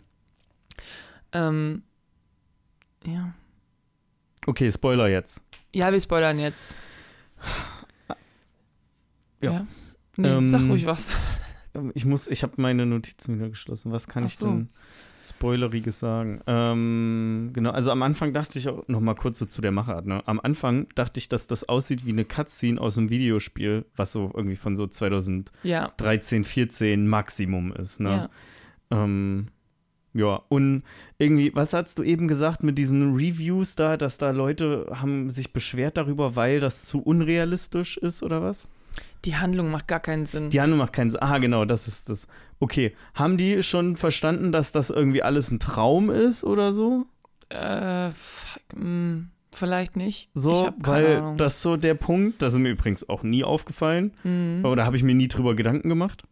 Ähm, 1.32 1.84
ja. 3.06 3.34
Okay, 4.48 4.72
Spoiler 4.72 5.08
jetzt. 5.08 5.42
Ja, 5.74 5.92
wir 5.92 6.00
spoilern 6.00 6.40
jetzt. 6.40 6.76
Ja. 9.42 9.66
Nee, 10.18 10.28
Ähm, 10.28 10.50
sag 10.50 10.62
ruhig 10.64 10.86
was. 10.86 11.10
Ähm, 11.74 11.92
Ich 11.96 12.06
muss, 12.06 12.28
ich 12.28 12.44
habe 12.44 12.54
meine 12.58 12.86
Notizen 12.86 13.36
wieder 13.36 13.50
geschlossen. 13.50 13.92
Was 13.92 14.08
kann 14.08 14.24
Ach 14.24 14.28
ich 14.28 14.38
so. 14.38 14.48
denn? 14.48 14.70
Spoileriges 15.22 16.00
sagen. 16.00 16.42
Ähm, 16.48 17.52
genau, 17.54 17.70
also 17.72 17.92
am 17.92 18.02
Anfang 18.02 18.34
dachte 18.34 18.58
ich 18.60 18.68
auch 18.68 18.88
noch 18.88 19.00
mal 19.00 19.14
kurz 19.16 19.38
so 19.40 19.46
zu 19.46 19.62
der 19.62 19.72
Machart. 19.72 20.06
Ne? 20.08 20.22
Am 20.28 20.40
Anfang 20.40 20.88
dachte 20.96 21.20
ich, 21.20 21.30
dass 21.30 21.46
das 21.48 21.70
aussieht 21.70 22.06
wie 22.06 22.12
eine 22.12 22.26
Cutscene 22.26 22.82
aus 22.82 22.98
einem 22.98 23.10
Videospiel, 23.10 23.86
was 23.96 24.12
so 24.12 24.32
irgendwie 24.36 24.56
von 24.56 24.76
so 24.76 24.88
2013, 24.88 25.52
Ja, 25.64 25.94
14 26.44 27.08
Maximum 27.08 27.72
ist. 27.74 28.00
Ne? 28.00 28.30
ja. 28.92 29.04
Ähm, 29.04 29.48
ja, 30.14 30.42
und 30.50 30.84
irgendwie, 31.18 31.56
was 31.56 31.74
hast 31.74 31.98
du 32.00 32.04
eben 32.04 32.28
gesagt 32.28 32.64
mit 32.64 32.78
diesen 32.78 33.16
Reviews 33.16 33.76
da, 33.76 33.96
dass 33.98 34.18
da 34.18 34.32
Leute 34.32 34.88
haben 34.94 35.30
sich 35.30 35.54
beschwert 35.54 35.98
darüber, 35.98 36.36
weil 36.36 36.60
das 36.60 36.86
zu 36.86 37.02
unrealistisch 37.02 37.98
ist 37.98 38.22
oder 38.24 38.42
was? 38.42 38.68
Die 39.24 39.38
Handlung 39.38 39.72
macht 39.72 39.88
gar 39.88 40.00
keinen 40.00 40.26
Sinn. 40.26 40.50
Die 40.50 40.60
Handlung 40.60 40.80
macht 40.80 40.94
keinen 40.94 41.12
Sinn. 41.12 41.22
Ah, 41.22 41.38
genau, 41.38 41.64
das 41.64 41.88
ist 41.88 42.10
das. 42.10 42.28
Okay, 42.60 42.94
haben 43.14 43.38
die 43.38 43.64
schon 43.64 43.96
verstanden, 43.96 44.52
dass 44.52 44.72
das 44.72 44.90
irgendwie 44.90 45.24
alles 45.24 45.50
ein 45.52 45.60
Traum 45.60 46.10
ist 46.10 46.44
oder 46.44 46.74
so? 46.74 47.06
Äh, 47.50 48.10
mh, 48.76 49.26
vielleicht 49.54 49.96
nicht. 49.96 50.30
ich 50.36 50.42
So, 50.42 50.72
weil 50.78 51.18
Ahnung. 51.18 51.38
das 51.38 51.56
ist 51.56 51.62
so 51.62 51.78
der 51.78 51.94
Punkt, 51.94 52.42
das 52.42 52.54
ist 52.54 52.60
mir 52.60 52.70
übrigens 52.70 53.08
auch 53.08 53.24
nie 53.24 53.44
aufgefallen. 53.44 54.12
Mhm. 54.24 54.66
Oder 54.66 54.86
habe 54.86 54.98
ich 54.98 55.04
mir 55.04 55.16
nie 55.16 55.28
drüber 55.28 55.56
Gedanken 55.56 55.88
gemacht. 55.88 56.24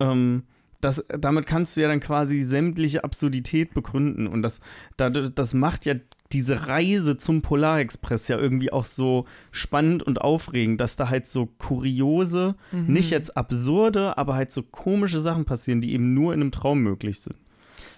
Ähm, 0.00 0.44
das, 0.82 1.02
damit 1.08 1.46
kannst 1.46 1.76
du 1.76 1.80
ja 1.80 1.88
dann 1.88 2.00
quasi 2.00 2.42
sämtliche 2.42 3.02
Absurdität 3.04 3.72
begründen. 3.72 4.26
Und 4.26 4.42
das, 4.42 4.60
da- 4.98 5.08
das 5.08 5.54
macht 5.54 5.86
ja 5.86 5.94
diese 6.32 6.66
Reise 6.66 7.16
zum 7.16 7.40
Polarexpress 7.42 8.28
ja 8.28 8.38
irgendwie 8.38 8.72
auch 8.72 8.84
so 8.84 9.26
spannend 9.50 10.02
und 10.02 10.20
aufregend, 10.20 10.80
dass 10.80 10.96
da 10.96 11.08
halt 11.08 11.26
so 11.26 11.46
kuriose, 11.46 12.54
Mhm. 12.72 12.92
nicht 12.92 13.10
jetzt 13.10 13.36
absurde, 13.36 14.16
aber 14.18 14.34
halt 14.34 14.50
so 14.52 14.62
komische 14.62 15.20
Sachen 15.20 15.44
passieren, 15.44 15.80
die 15.80 15.92
eben 15.92 16.14
nur 16.14 16.34
in 16.34 16.40
einem 16.40 16.50
Traum 16.52 16.80
möglich 16.82 17.20
sind. 17.20 17.36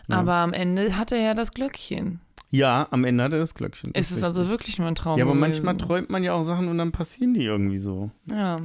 Ja. 0.09 0.19
Aber 0.19 0.35
am 0.35 0.53
Ende 0.53 0.97
hat 0.99 1.11
er 1.13 1.19
ja 1.21 1.35
das 1.35 1.53
Glöckchen. 1.53 2.21
Ja, 2.51 2.87
am 2.91 3.05
Ende 3.05 3.25
hat 3.25 3.33
er 3.33 3.39
das 3.41 3.55
Glöckchen. 3.55 3.93
das 3.95 4.11
Es 4.11 4.17
ist 4.19 4.23
also 4.25 4.49
wirklich 4.49 4.79
nur 4.79 4.87
ein 4.89 4.95
Traum. 4.95 5.19
Ja, 5.19 5.25
aber 5.25 5.35
manchmal 5.35 5.77
träumt 5.77 6.11
man 6.11 6.23
ja 6.23 6.35
auch 6.35 6.43
Sachen 6.43 6.69
und 6.69 6.79
dann 6.79 6.93
passieren 6.93 7.35
die 7.35 7.45
irgendwie 7.45 7.79
so. 7.79 8.11
Ja. 8.31 8.61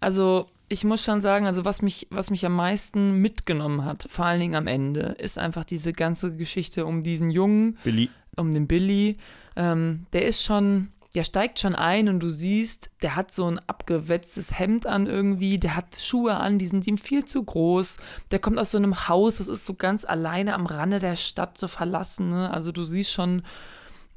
Also, 0.00 0.46
ich 0.68 0.84
muss 0.84 1.02
schon 1.02 1.20
sagen, 1.20 1.46
also 1.46 1.64
was 1.64 1.82
mich, 1.82 2.06
was 2.10 2.30
mich 2.30 2.44
am 2.44 2.54
meisten 2.54 3.20
mitgenommen 3.20 3.84
hat, 3.84 4.06
vor 4.10 4.26
allen 4.26 4.40
Dingen 4.40 4.54
am 4.54 4.66
Ende, 4.66 5.16
ist 5.18 5.38
einfach 5.38 5.64
diese 5.64 5.92
ganze 5.92 6.36
Geschichte 6.36 6.84
um 6.86 7.02
diesen 7.02 7.30
Jungen, 7.30 7.78
Billy. 7.84 8.10
um 8.36 8.52
den 8.52 8.66
Billy. 8.66 9.16
Ähm, 9.56 10.06
der 10.12 10.26
ist 10.26 10.44
schon, 10.44 10.88
der 11.14 11.24
steigt 11.24 11.58
schon 11.58 11.74
ein 11.74 12.08
und 12.08 12.20
du 12.20 12.28
siehst, 12.28 12.90
der 13.02 13.16
hat 13.16 13.32
so 13.32 13.46
ein 13.46 13.58
abgewetztes 13.66 14.58
Hemd 14.58 14.86
an 14.86 15.06
irgendwie, 15.06 15.58
der 15.58 15.74
hat 15.74 15.96
Schuhe 15.98 16.34
an, 16.36 16.58
die 16.58 16.66
sind 16.66 16.86
ihm 16.86 16.98
viel 16.98 17.24
zu 17.24 17.42
groß. 17.42 17.96
Der 18.30 18.38
kommt 18.38 18.58
aus 18.58 18.70
so 18.70 18.78
einem 18.78 19.08
Haus, 19.08 19.38
das 19.38 19.48
ist 19.48 19.64
so 19.64 19.74
ganz 19.74 20.04
alleine 20.04 20.54
am 20.54 20.66
Rande 20.66 20.98
der 20.98 21.16
Stadt 21.16 21.56
so 21.56 21.66
verlassen. 21.66 22.28
Ne? 22.28 22.52
Also 22.52 22.72
du 22.72 22.84
siehst 22.84 23.10
schon 23.10 23.42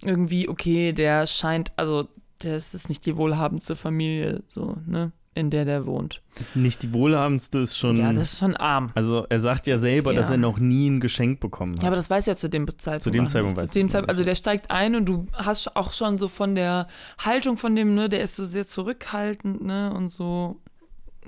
irgendwie, 0.01 0.49
okay, 0.49 0.91
der 0.91 1.27
scheint, 1.27 1.71
also 1.77 2.09
das 2.39 2.73
ist 2.73 2.89
nicht 2.89 3.05
die 3.05 3.15
wohlhabendste 3.15 3.75
Familie, 3.75 4.43
so, 4.47 4.77
ne, 4.85 5.11
in 5.34 5.49
der 5.49 5.63
der 5.63 5.86
wohnt. 5.86 6.21
Nicht 6.55 6.84
die 6.84 6.91
wohlhabendste 6.91 7.59
ist 7.59 7.77
schon. 7.77 7.95
Ja, 7.95 8.11
das 8.11 8.34
ist 8.34 8.39
schon 8.39 8.55
arm. 8.57 8.91
Also 8.95 9.25
er 9.29 9.39
sagt 9.39 9.65
ja 9.65 9.77
selber, 9.77 10.13
dass 10.13 10.27
Ja. 10.27 10.34
er 10.36 10.38
noch 10.39 10.59
nie 10.59 10.89
ein 10.89 10.99
Geschenk 10.99 11.39
bekommen 11.39 11.75
hat. 11.75 11.84
Ja, 11.84 11.88
aber 11.88 11.95
das 11.95 12.09
weiß 12.09 12.25
ja 12.25 12.36
zu 12.36 12.49
dem 12.49 12.67
Zeitpunkt. 12.77 13.01
Zu 13.03 13.11
dem 13.11 13.27
Zeitpunkt 13.27 13.57
weiß 13.57 13.71
zu 13.71 13.79
dem 13.79 13.89
Zeitpunkt, 13.89 14.09
Also 14.09 14.23
der 14.23 14.36
steigt 14.36 14.69
ein 14.71 14.95
und 14.95 15.05
du 15.05 15.27
hast 15.34 15.75
auch 15.77 15.93
schon 15.93 16.17
so 16.17 16.27
von 16.27 16.55
der 16.55 16.88
Haltung 17.17 17.55
von 17.57 17.75
dem, 17.75 17.95
ne, 17.95 18.09
der 18.09 18.21
ist 18.21 18.36
so 18.36 18.43
sehr 18.45 18.67
zurückhaltend, 18.67 19.63
ne, 19.63 19.93
und 19.93 20.09
so 20.09 20.59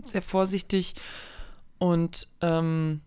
sehr 0.06 0.22
vorsichtig. 0.22 0.96
Und 1.78 2.28
ähm, 2.42 3.02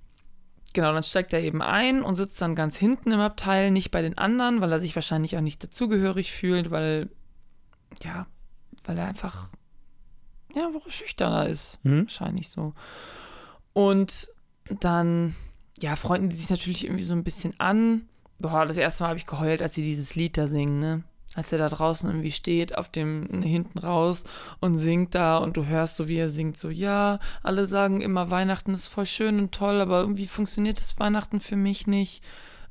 genau, 0.72 0.92
dann 0.94 1.02
steigt 1.02 1.32
er 1.34 1.40
eben 1.42 1.60
ein 1.62 2.02
und 2.02 2.14
sitzt 2.14 2.40
dann 2.40 2.54
ganz 2.54 2.76
hinten 2.76 3.10
im 3.12 3.20
Abteil, 3.20 3.70
nicht 3.70 3.90
bei 3.90 4.00
den 4.02 4.16
anderen, 4.16 4.60
weil 4.62 4.72
er 4.72 4.80
sich 4.80 4.94
wahrscheinlich 4.94 5.36
auch 5.36 5.40
nicht 5.42 5.62
dazugehörig 5.62 6.32
fühlt, 6.32 6.70
weil, 6.70 7.10
ja, 8.02 8.26
weil 8.84 8.96
er 8.98 9.06
einfach, 9.06 9.48
ja, 10.56 10.70
schüchterner 10.88 11.46
ist. 11.46 11.78
Hm? 11.82 12.04
Wahrscheinlich 12.04 12.48
so. 12.48 12.72
Und 13.72 14.30
dann, 14.80 15.36
ja, 15.78 15.96
freunden 15.96 16.30
die 16.30 16.36
sich 16.36 16.50
natürlich 16.50 16.84
irgendwie 16.84 17.04
so 17.04 17.14
ein 17.14 17.24
bisschen 17.24 17.54
an. 17.60 18.08
Boah, 18.38 18.66
das 18.66 18.78
erste 18.78 19.04
Mal 19.04 19.10
habe 19.10 19.18
ich 19.18 19.26
geheult, 19.26 19.62
als 19.62 19.74
sie 19.74 19.82
dieses 19.82 20.14
Lied 20.14 20.36
da 20.38 20.46
singen, 20.46 20.80
ne? 20.80 21.04
Als 21.34 21.52
er 21.52 21.58
da 21.58 21.68
draußen 21.68 22.08
irgendwie 22.08 22.32
steht, 22.32 22.78
auf 22.78 22.88
dem 22.88 23.42
hinten 23.42 23.78
raus 23.78 24.24
und 24.60 24.78
singt 24.78 25.14
da 25.14 25.36
und 25.36 25.58
du 25.58 25.66
hörst 25.66 25.96
so, 25.96 26.08
wie 26.08 26.16
er 26.16 26.30
singt, 26.30 26.56
so, 26.56 26.70
ja, 26.70 27.18
alle 27.42 27.66
sagen 27.66 28.00
immer, 28.00 28.30
Weihnachten 28.30 28.72
ist 28.72 28.86
voll 28.86 29.04
schön 29.04 29.38
und 29.38 29.52
toll, 29.52 29.82
aber 29.82 30.00
irgendwie 30.00 30.26
funktioniert 30.26 30.78
das 30.78 30.98
Weihnachten 30.98 31.40
für 31.40 31.56
mich 31.56 31.86
nicht. 31.86 32.24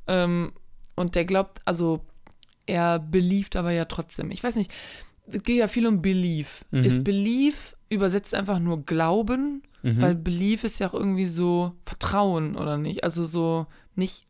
Ähm, 0.07 0.53
und 0.95 1.13
der 1.13 1.25
glaubt, 1.25 1.61
also 1.65 2.01
er 2.65 2.97
beliebt 2.97 3.55
aber 3.55 3.71
ja 3.71 3.85
trotzdem. 3.85 4.31
Ich 4.31 4.43
weiß 4.43 4.55
nicht, 4.55 4.71
es 5.31 5.43
geht 5.43 5.57
ja 5.57 5.67
viel 5.67 5.87
um 5.87 6.01
Belief. 6.01 6.65
Mhm. 6.71 6.83
Ist 6.83 7.03
Belief 7.03 7.75
übersetzt 7.89 8.33
einfach 8.33 8.59
nur 8.59 8.85
Glauben? 8.85 9.63
Mhm. 9.83 10.01
Weil 10.01 10.15
Belief 10.15 10.63
ist 10.63 10.79
ja 10.79 10.89
auch 10.89 10.93
irgendwie 10.93 11.27
so 11.27 11.73
Vertrauen, 11.85 12.55
oder 12.55 12.77
nicht? 12.77 13.03
Also 13.03 13.25
so 13.25 13.67
nicht, 13.95 14.25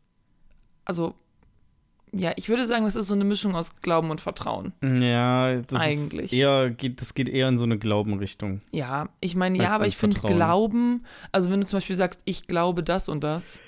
also 0.84 1.14
ja, 2.12 2.32
ich 2.36 2.48
würde 2.48 2.66
sagen, 2.66 2.84
das 2.84 2.96
ist 2.96 3.08
so 3.08 3.14
eine 3.14 3.24
Mischung 3.24 3.56
aus 3.56 3.76
Glauben 3.82 4.10
und 4.10 4.20
Vertrauen. 4.20 4.72
ja, 4.82 5.60
das 5.60 5.80
Eigentlich. 5.80 6.32
Ist 6.32 6.38
eher, 6.38 6.70
geht, 6.70 7.00
das 7.00 7.14
geht 7.14 7.28
eher 7.28 7.48
in 7.48 7.58
so 7.58 7.64
eine 7.64 7.78
Glaubenrichtung. 7.78 8.62
Ja, 8.70 9.08
ich 9.20 9.34
meine, 9.36 9.58
ja, 9.58 9.70
aber 9.70 9.86
ich 9.86 9.96
finde. 9.96 10.20
Glauben, 10.20 11.04
also 11.32 11.50
wenn 11.50 11.60
du 11.60 11.66
zum 11.66 11.78
Beispiel 11.78 11.96
sagst, 11.96 12.20
ich 12.24 12.46
glaube 12.46 12.82
das 12.82 13.08
und 13.08 13.22
das, 13.22 13.58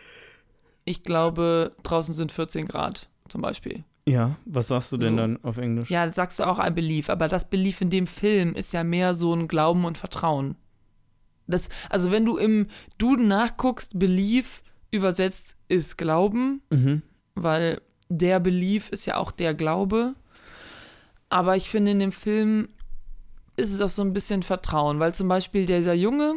ich 0.85 1.03
glaube, 1.03 1.73
draußen 1.83 2.15
sind 2.15 2.33
14 2.33 2.67
Grad, 2.67 3.09
zum 3.29 3.43
Beispiel. 3.43 3.85
Ja, 4.09 4.37
was 4.45 4.69
sagst 4.69 4.93
du 4.93 4.97
denn 4.97 5.13
So. 5.15 5.17
dann 5.19 5.39
auf 5.45 5.57
Englisch? 5.59 5.91
Ja, 5.91 6.11
sagst 6.13 6.39
du 6.41 6.45
auch 6.47 6.59
I 6.65 6.71
believe, 6.71 7.11
aber 7.13 7.29
das 7.29 7.49
Belief 7.49 7.81
in 7.81 7.91
dem 7.91 8.07
Film 8.07 8.55
ist 8.55 8.73
ja 8.73 8.85
mehr 8.85 9.15
so 9.15 9.35
ein 9.35 9.49
Glauben 9.49 9.85
und 9.85 9.99
Vertrauen. 9.99 10.57
Das, 11.47 11.69
also 11.89 12.11
wenn 12.11 12.25
du 12.25 12.37
im 12.37 12.67
Duden 12.99 13.29
nachguckst, 13.29 13.99
Belief 13.99 14.63
übersetzt 14.91 15.57
ist 15.69 15.97
Glauben, 15.99 16.63
Mhm. 16.71 17.03
weil 17.35 17.81
der 18.09 18.41
Belief 18.41 18.89
ist 18.91 19.07
ja 19.07 19.17
auch 19.17 19.31
der 19.31 19.55
Glaube. 19.55 20.15
Aber 21.31 21.57
ich 21.57 21.69
finde, 21.69 21.91
in 21.93 21.99
dem 21.99 22.13
Film 22.13 22.69
ist 23.57 23.73
es 23.73 23.81
auch 23.81 23.89
so 23.89 24.03
ein 24.03 24.13
bisschen 24.13 24.43
Vertrauen, 24.43 24.99
weil 25.01 25.15
zum 25.15 25.29
Beispiel 25.29 25.67
dieser 25.67 25.93
Junge, 25.95 26.35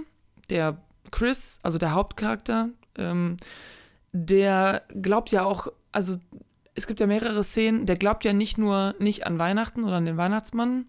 der 0.49 0.81
Chris, 1.11 1.59
also 1.63 1.77
der 1.77 1.93
Hauptcharakter, 1.93 2.69
ähm, 2.97 3.37
der 4.11 4.83
glaubt 5.01 5.31
ja 5.31 5.43
auch, 5.45 5.67
also 5.91 6.17
es 6.75 6.87
gibt 6.87 6.99
ja 6.99 7.07
mehrere 7.07 7.43
Szenen, 7.43 7.85
der 7.85 7.95
glaubt 7.97 8.23
ja 8.25 8.33
nicht 8.33 8.57
nur 8.57 8.95
nicht 8.99 9.25
an 9.27 9.39
Weihnachten 9.39 9.83
oder 9.83 9.95
an 9.97 10.05
den 10.05 10.17
Weihnachtsmann, 10.17 10.85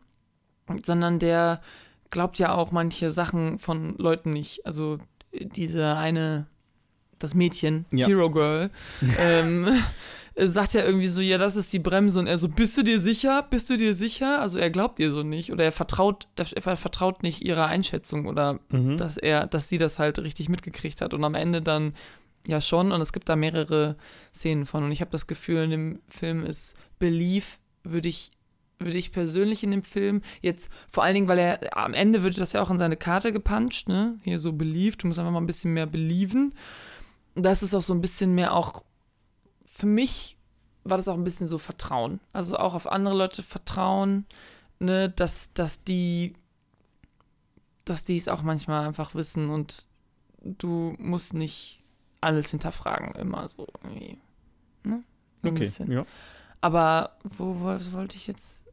sondern 0.84 1.18
der 1.18 1.60
glaubt 2.10 2.38
ja 2.38 2.54
auch 2.54 2.70
manche 2.72 3.10
Sachen 3.10 3.58
von 3.58 3.96
Leuten 3.98 4.32
nicht. 4.32 4.64
Also 4.66 4.98
diese 5.32 5.96
eine, 5.96 6.46
das 7.18 7.34
Mädchen, 7.34 7.86
Ja. 7.90 8.06
Hero 8.06 8.30
Girl, 8.30 8.70
ähm, 9.18 9.66
sagt 10.36 10.72
ja 10.74 10.84
irgendwie 10.84 11.08
so, 11.08 11.20
ja, 11.20 11.36
das 11.36 11.56
ist 11.56 11.72
die 11.72 11.78
Bremse 11.78 12.18
und 12.20 12.26
er 12.26 12.38
so, 12.38 12.48
bist 12.48 12.76
du 12.78 12.82
dir 12.82 13.00
sicher? 13.00 13.44
Bist 13.50 13.68
du 13.68 13.76
dir 13.76 13.94
sicher? 13.94 14.40
Also 14.40 14.58
er 14.58 14.70
glaubt 14.70 15.00
ihr 15.00 15.10
so 15.10 15.22
nicht 15.22 15.52
oder 15.52 15.64
er 15.64 15.72
vertraut, 15.72 16.26
er 16.36 16.76
vertraut 16.76 17.22
nicht 17.22 17.42
ihrer 17.42 17.66
Einschätzung 17.66 18.26
oder 18.26 18.60
Mhm. 18.70 18.96
dass 18.98 19.16
er, 19.16 19.46
dass 19.46 19.68
sie 19.68 19.78
das 19.78 19.98
halt 19.98 20.18
richtig 20.20 20.48
mitgekriegt 20.48 21.00
hat 21.00 21.12
und 21.14 21.24
am 21.24 21.34
Ende 21.34 21.60
dann 21.60 21.94
ja 22.46 22.60
schon 22.60 22.92
und 22.92 23.00
es 23.00 23.12
gibt 23.12 23.28
da 23.28 23.36
mehrere 23.36 23.96
Szenen 24.34 24.66
von 24.66 24.84
und 24.84 24.92
ich 24.92 25.00
habe 25.00 25.10
das 25.10 25.26
Gefühl, 25.26 25.64
in 25.64 25.70
dem 25.70 26.00
Film 26.08 26.44
ist 26.44 26.74
Belief, 26.98 27.58
würde 27.84 28.08
ich 28.08 28.30
würde 28.78 28.98
ich 28.98 29.12
persönlich 29.12 29.62
in 29.62 29.70
dem 29.70 29.84
Film 29.84 30.22
jetzt 30.40 30.68
vor 30.88 31.04
allen 31.04 31.14
Dingen, 31.14 31.28
weil 31.28 31.38
er 31.38 31.76
am 31.76 31.94
Ende 31.94 32.24
würde 32.24 32.40
das 32.40 32.52
ja 32.52 32.60
auch 32.60 32.70
in 32.70 32.78
seine 32.78 32.96
Karte 32.96 33.32
gepuncht, 33.32 33.88
ne? 33.88 34.18
Hier 34.24 34.40
so 34.40 34.52
Belief, 34.52 34.96
du 34.96 35.06
musst 35.06 35.20
einfach 35.20 35.30
mal 35.30 35.40
ein 35.40 35.46
bisschen 35.46 35.72
mehr 35.72 35.86
believen. 35.86 36.52
Das 37.36 37.62
ist 37.62 37.74
auch 37.74 37.82
so 37.82 37.94
ein 37.94 38.00
bisschen 38.00 38.34
mehr 38.34 38.54
auch 38.54 38.82
für 39.64 39.86
mich 39.86 40.36
war 40.84 40.96
das 40.96 41.08
auch 41.08 41.14
ein 41.14 41.24
bisschen 41.24 41.46
so 41.46 41.58
Vertrauen. 41.58 42.20
Also 42.32 42.56
auch 42.56 42.74
auf 42.74 42.86
andere 42.86 43.16
Leute 43.16 43.42
vertrauen, 43.42 44.26
ne, 44.80 45.08
dass, 45.08 45.52
dass 45.54 45.82
die 45.84 46.34
dass 47.84 48.04
die 48.04 48.16
es 48.16 48.28
auch 48.28 48.42
manchmal 48.42 48.86
einfach 48.86 49.14
wissen 49.14 49.50
und 49.50 49.86
du 50.40 50.94
musst 50.98 51.34
nicht 51.34 51.81
alles 52.22 52.50
hinterfragen, 52.50 53.14
immer 53.20 53.48
so 53.48 53.66
irgendwie. 53.82 54.18
Ne? 54.84 55.02
Ein 55.42 55.48
Okay, 55.50 55.58
bisschen. 55.58 55.90
ja. 55.92 56.04
Aber 56.60 57.16
wo, 57.24 57.60
wo 57.60 57.64
was 57.64 57.92
wollte 57.92 58.16
ich 58.16 58.26
jetzt? 58.26 58.64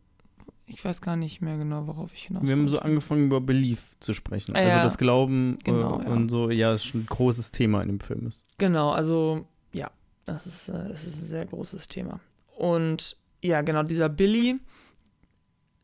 Ich 0.68 0.86
weiß 0.86 1.02
gar 1.02 1.16
nicht 1.16 1.42
mehr 1.42 1.58
genau, 1.58 1.88
worauf 1.88 2.14
ich 2.14 2.26
hinaus 2.28 2.44
Wir 2.46 2.52
haben 2.52 2.68
so 2.68 2.74
wollte. 2.74 2.86
angefangen, 2.86 3.26
über 3.26 3.42
Belief 3.42 3.96
zu 4.00 4.14
sprechen. 4.14 4.56
Ah, 4.56 4.60
also 4.60 4.78
ja. 4.78 4.84
das 4.84 5.00
Glauben 5.00 5.58
Genau, 5.64 6.00
äh, 6.00 6.04
ja. 6.04 6.10
und 6.12 6.30
so, 6.30 6.52
ja, 6.52 6.72
ist 6.74 6.86
schon 6.86 7.02
ein 7.02 7.06
großes 7.08 7.50
Thema 7.52 7.82
in 7.82 7.88
dem 7.88 8.00
Film 8.00 8.28
ist. 8.28 8.44
Genau, 8.60 8.92
also 8.92 9.48
ja, 9.74 9.90
das 10.26 10.46
ist, 10.46 10.70
äh, 10.70 10.88
das 10.90 11.06
ist 11.06 11.22
ein 11.24 11.26
sehr 11.28 11.46
großes 11.48 11.88
Thema. 11.88 12.20
Und 12.56 13.18
ja, 13.42 13.62
genau, 13.64 13.82
dieser 13.82 14.10
Billy, 14.10 14.60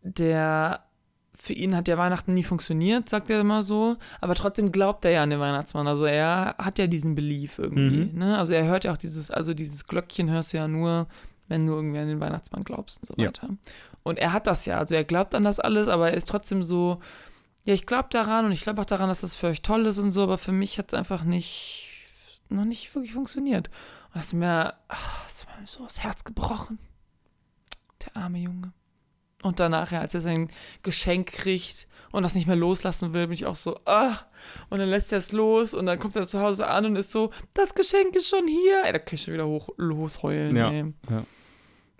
der 0.04 0.85
für 1.38 1.54
ihn 1.54 1.76
hat 1.76 1.88
ja 1.88 1.98
Weihnachten 1.98 2.34
nie 2.34 2.44
funktioniert, 2.44 3.10
sagt 3.10 3.30
er 3.30 3.42
immer 3.42 3.62
so, 3.62 3.98
aber 4.22 4.36
trotzdem 4.36 4.72
glaubt 4.72 5.04
er 5.06 5.12
ja 5.12 5.24
an 5.24 5.30
den 5.30 5.40
Weihnachtsmann. 5.40 5.88
Also 5.88 6.06
er 6.06 6.56
hat 6.58 6.80
ja 6.80 6.88
diesen 6.88 7.16
Belief 7.16 7.60
irgendwie. 7.60 8.06
Mhm. 8.12 8.18
Ne? 8.20 8.38
Also 8.38 8.54
er 8.54 8.66
hört 8.66 8.84
ja 8.86 8.94
auch 8.94 8.98
dieses, 8.98 9.32
also 9.32 9.54
dieses 9.54 9.86
Glöckchen 9.86 10.30
hörst 10.30 10.54
du 10.54 10.58
ja 10.58 10.68
nur, 10.68 11.08
wenn 11.48 11.66
du 11.68 11.74
irgendwie 11.74 12.00
an 12.00 12.08
den 12.08 12.20
Weihnachtsmann 12.20 12.64
glaubst 12.64 13.00
und 13.00 13.08
so 13.08 13.14
Ja. 13.18 13.28
weiter. 13.28 13.50
Und 14.04 14.20
er 14.20 14.34
hat 14.34 14.48
das 14.48 14.66
ja, 14.66 14.78
also 14.78 14.96
er 14.96 15.04
glaubt 15.04 15.36
an 15.36 15.44
das 15.44 15.60
alles, 15.60 15.88
aber 15.88 16.10
er 16.12 16.16
ist 16.18 16.30
trotzdem 16.30 16.64
so, 16.64 17.00
ja, 17.64 17.74
ich 17.74 17.86
glaube 17.86 18.10
daran 18.12 18.46
und 18.46 18.52
ich 18.52 18.62
glaube 18.62 18.82
auch 18.82 18.86
daran, 18.86 19.10
dass 19.10 19.22
das 19.22 19.36
für 19.36 19.48
euch 19.48 19.62
toll 19.62 19.86
ist 19.88 19.98
und 20.00 20.12
so, 20.12 20.24
aber 20.24 20.38
für 20.38 20.52
mich 20.52 20.78
hat 20.78 20.88
es 20.90 20.94
einfach 20.94 21.24
nicht, 21.24 21.90
noch 22.50 22.66
nicht 22.66 22.94
wirklich 22.94 23.14
funktioniert. 23.14 23.68
Und 24.14 24.16
das 24.18 24.28
ist 24.28 24.34
mir, 24.34 24.74
ach, 24.88 25.24
das 25.26 25.34
ist 25.40 25.48
mir 25.48 25.68
so 25.68 25.84
das 25.84 26.04
Herz 26.04 26.24
gebrochen. 26.24 26.78
Der 28.06 28.16
arme 28.22 28.38
Junge. 28.38 28.72
Und 29.46 29.60
danach, 29.60 29.92
ja, 29.92 30.02
als 30.02 30.16
er 30.16 30.22
sein 30.22 30.50
Geschenk 30.82 31.28
kriegt 31.28 31.86
und 32.12 32.24
das 32.24 32.34
nicht 32.34 32.48
mehr 32.48 32.56
loslassen 32.56 33.14
will, 33.14 33.28
bin 33.28 33.36
ich 33.36 33.46
auch 33.46 33.56
so, 33.56 33.80
ach. 33.86 34.26
Und 34.72 34.80
dann 34.80 34.90
lässt 34.90 35.12
er 35.12 35.20
es 35.20 35.34
los 35.34 35.76
und 35.76 35.86
dann 35.86 36.00
kommt 36.00 36.16
er 36.16 36.28
zu 36.28 36.40
Hause 36.42 36.68
an 36.68 36.88
und 36.88 36.96
ist 36.96 37.12
so, 37.12 37.32
das 37.54 37.76
Geschenk 37.76 38.16
ist 38.16 38.28
schon 38.28 38.48
hier. 38.48 38.86
Ey, 38.86 38.94
da 38.94 38.98
kann 38.98 39.14
ich 39.14 39.22
schon 39.22 39.36
wieder 39.36 39.46
hoch 39.46 39.70
losheulen. 39.78 40.56
Ja. 40.56 40.72
Ey. 40.72 40.94